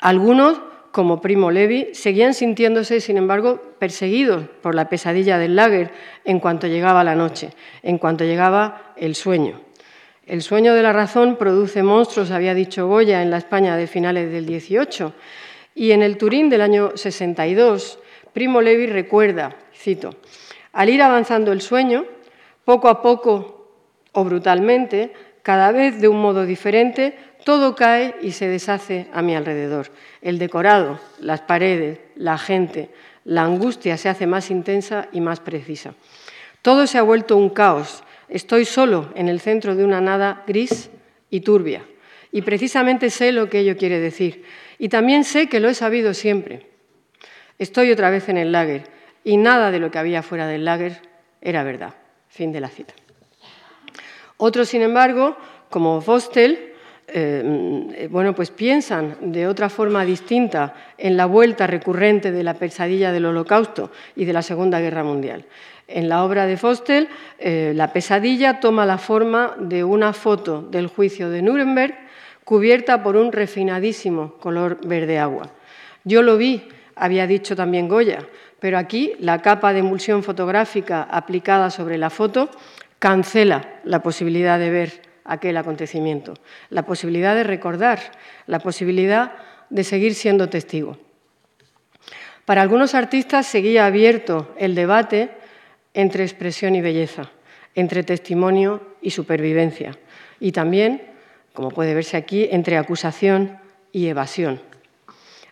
algunos, 0.00 0.60
como 0.90 1.20
Primo 1.20 1.50
Levi, 1.50 1.88
seguían 1.92 2.34
sintiéndose, 2.34 3.00
sin 3.00 3.16
embargo, 3.16 3.60
perseguidos 3.78 4.44
por 4.62 4.74
la 4.74 4.88
pesadilla 4.88 5.38
del 5.38 5.56
lager 5.56 5.90
en 6.24 6.40
cuanto 6.40 6.66
llegaba 6.66 7.04
la 7.04 7.14
noche, 7.14 7.50
en 7.82 7.98
cuanto 7.98 8.24
llegaba 8.24 8.92
el 8.96 9.14
sueño. 9.14 9.60
El 10.26 10.40
sueño 10.40 10.72
de 10.74 10.82
la 10.82 10.92
razón 10.92 11.36
produce 11.36 11.82
monstruos, 11.82 12.30
había 12.30 12.54
dicho 12.54 12.86
Goya 12.86 13.22
en 13.22 13.30
la 13.30 13.36
España 13.36 13.76
de 13.76 13.86
finales 13.86 14.32
del 14.32 14.46
18, 14.46 15.12
y 15.74 15.90
en 15.90 16.02
el 16.02 16.16
Turín 16.16 16.48
del 16.48 16.62
año 16.62 16.92
62, 16.96 17.98
Primo 18.32 18.62
Levi 18.62 18.86
recuerda, 18.86 19.56
cito, 19.74 20.14
al 20.72 20.88
ir 20.88 21.02
avanzando 21.02 21.52
el 21.52 21.60
sueño, 21.60 22.06
poco 22.64 22.88
a 22.88 23.02
poco 23.02 23.70
o 24.12 24.24
brutalmente, 24.24 25.12
cada 25.42 25.72
vez 25.72 26.00
de 26.00 26.08
un 26.08 26.20
modo 26.20 26.46
diferente, 26.46 27.16
todo 27.44 27.74
cae 27.74 28.14
y 28.22 28.32
se 28.32 28.48
deshace 28.48 29.08
a 29.12 29.22
mi 29.22 29.34
alrededor. 29.34 29.90
El 30.22 30.38
decorado, 30.38 30.98
las 31.20 31.42
paredes, 31.42 31.98
la 32.16 32.38
gente, 32.38 32.90
la 33.24 33.42
angustia 33.42 33.96
se 33.96 34.08
hace 34.08 34.26
más 34.26 34.50
intensa 34.50 35.08
y 35.12 35.20
más 35.20 35.40
precisa. 35.40 35.94
Todo 36.62 36.86
se 36.86 36.96
ha 36.96 37.02
vuelto 37.02 37.36
un 37.36 37.50
caos, 37.50 38.04
Estoy 38.28 38.64
solo 38.64 39.12
en 39.14 39.28
el 39.28 39.40
centro 39.40 39.76
de 39.76 39.84
una 39.84 40.00
nada 40.00 40.42
gris 40.46 40.90
y 41.30 41.40
turbia. 41.40 41.84
Y 42.32 42.42
precisamente 42.42 43.10
sé 43.10 43.32
lo 43.32 43.48
que 43.48 43.60
ello 43.60 43.76
quiere 43.76 44.00
decir. 44.00 44.44
Y 44.78 44.88
también 44.88 45.24
sé 45.24 45.48
que 45.48 45.60
lo 45.60 45.68
he 45.68 45.74
sabido 45.74 46.14
siempre. 46.14 46.66
Estoy 47.58 47.92
otra 47.92 48.10
vez 48.10 48.28
en 48.28 48.38
el 48.38 48.50
lager 48.50 48.84
y 49.22 49.36
nada 49.36 49.70
de 49.70 49.78
lo 49.78 49.90
que 49.90 49.98
había 49.98 50.22
fuera 50.22 50.48
del 50.48 50.64
lager 50.64 51.00
era 51.40 51.62
verdad. 51.62 51.94
Fin 52.34 52.50
de 52.50 52.58
la 52.58 52.68
cita. 52.68 52.94
Otros, 54.38 54.68
sin 54.68 54.82
embargo, 54.82 55.36
como 55.70 56.00
Fostel, 56.00 56.72
eh, 57.06 58.08
bueno, 58.10 58.34
pues 58.34 58.50
piensan 58.50 59.32
de 59.32 59.46
otra 59.46 59.68
forma 59.68 60.04
distinta 60.04 60.74
en 60.98 61.16
la 61.16 61.26
vuelta 61.26 61.68
recurrente 61.68 62.32
de 62.32 62.42
la 62.42 62.54
pesadilla 62.54 63.12
del 63.12 63.26
Holocausto 63.26 63.92
y 64.16 64.24
de 64.24 64.32
la 64.32 64.42
Segunda 64.42 64.80
Guerra 64.80 65.04
Mundial. 65.04 65.44
En 65.86 66.08
la 66.08 66.24
obra 66.24 66.46
de 66.46 66.56
Fostel, 66.56 67.08
eh, 67.38 67.72
la 67.76 67.92
pesadilla 67.92 68.58
toma 68.58 68.84
la 68.84 68.98
forma 68.98 69.54
de 69.56 69.84
una 69.84 70.12
foto 70.12 70.60
del 70.60 70.88
juicio 70.88 71.30
de 71.30 71.40
Nuremberg 71.40 71.94
cubierta 72.42 73.04
por 73.04 73.14
un 73.14 73.30
refinadísimo 73.30 74.34
color 74.40 74.84
verde 74.84 75.20
agua. 75.20 75.50
Yo 76.02 76.20
lo 76.22 76.36
vi, 76.36 76.66
había 76.96 77.28
dicho 77.28 77.54
también 77.54 77.86
Goya, 77.86 78.26
pero 78.64 78.78
aquí 78.78 79.12
la 79.18 79.42
capa 79.42 79.74
de 79.74 79.80
emulsión 79.80 80.22
fotográfica 80.22 81.02
aplicada 81.02 81.68
sobre 81.68 81.98
la 81.98 82.08
foto 82.08 82.48
cancela 82.98 83.82
la 83.84 84.00
posibilidad 84.00 84.58
de 84.58 84.70
ver 84.70 85.02
aquel 85.26 85.58
acontecimiento, 85.58 86.32
la 86.70 86.86
posibilidad 86.86 87.34
de 87.34 87.44
recordar, 87.44 88.00
la 88.46 88.60
posibilidad 88.60 89.32
de 89.68 89.84
seguir 89.84 90.14
siendo 90.14 90.48
testigo. 90.48 90.96
Para 92.46 92.62
algunos 92.62 92.94
artistas 92.94 93.44
seguía 93.44 93.84
abierto 93.84 94.54
el 94.56 94.74
debate 94.74 95.28
entre 95.92 96.24
expresión 96.24 96.74
y 96.74 96.80
belleza, 96.80 97.32
entre 97.74 98.02
testimonio 98.02 98.80
y 99.02 99.10
supervivencia, 99.10 99.98
y 100.40 100.52
también, 100.52 101.02
como 101.52 101.68
puede 101.68 101.92
verse 101.92 102.16
aquí, 102.16 102.48
entre 102.50 102.78
acusación 102.78 103.58
y 103.92 104.06
evasión. 104.06 104.62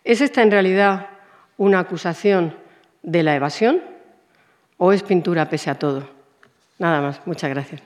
¿Es 0.03 0.23
esta 0.23 0.41
en 0.41 0.51
realidad 0.51 1.09
una 1.59 1.81
acusación 1.81 2.62
de 3.03 3.23
la 3.23 3.35
evasión 3.35 3.81
o 4.79 4.93
es 4.93 5.03
pintura 5.03 5.49
pese 5.49 5.71
a 5.71 5.79
todo? 5.79 6.09
Nada 6.79 7.01
más, 7.01 7.21
muchas 7.27 7.51
gracias. 7.51 7.83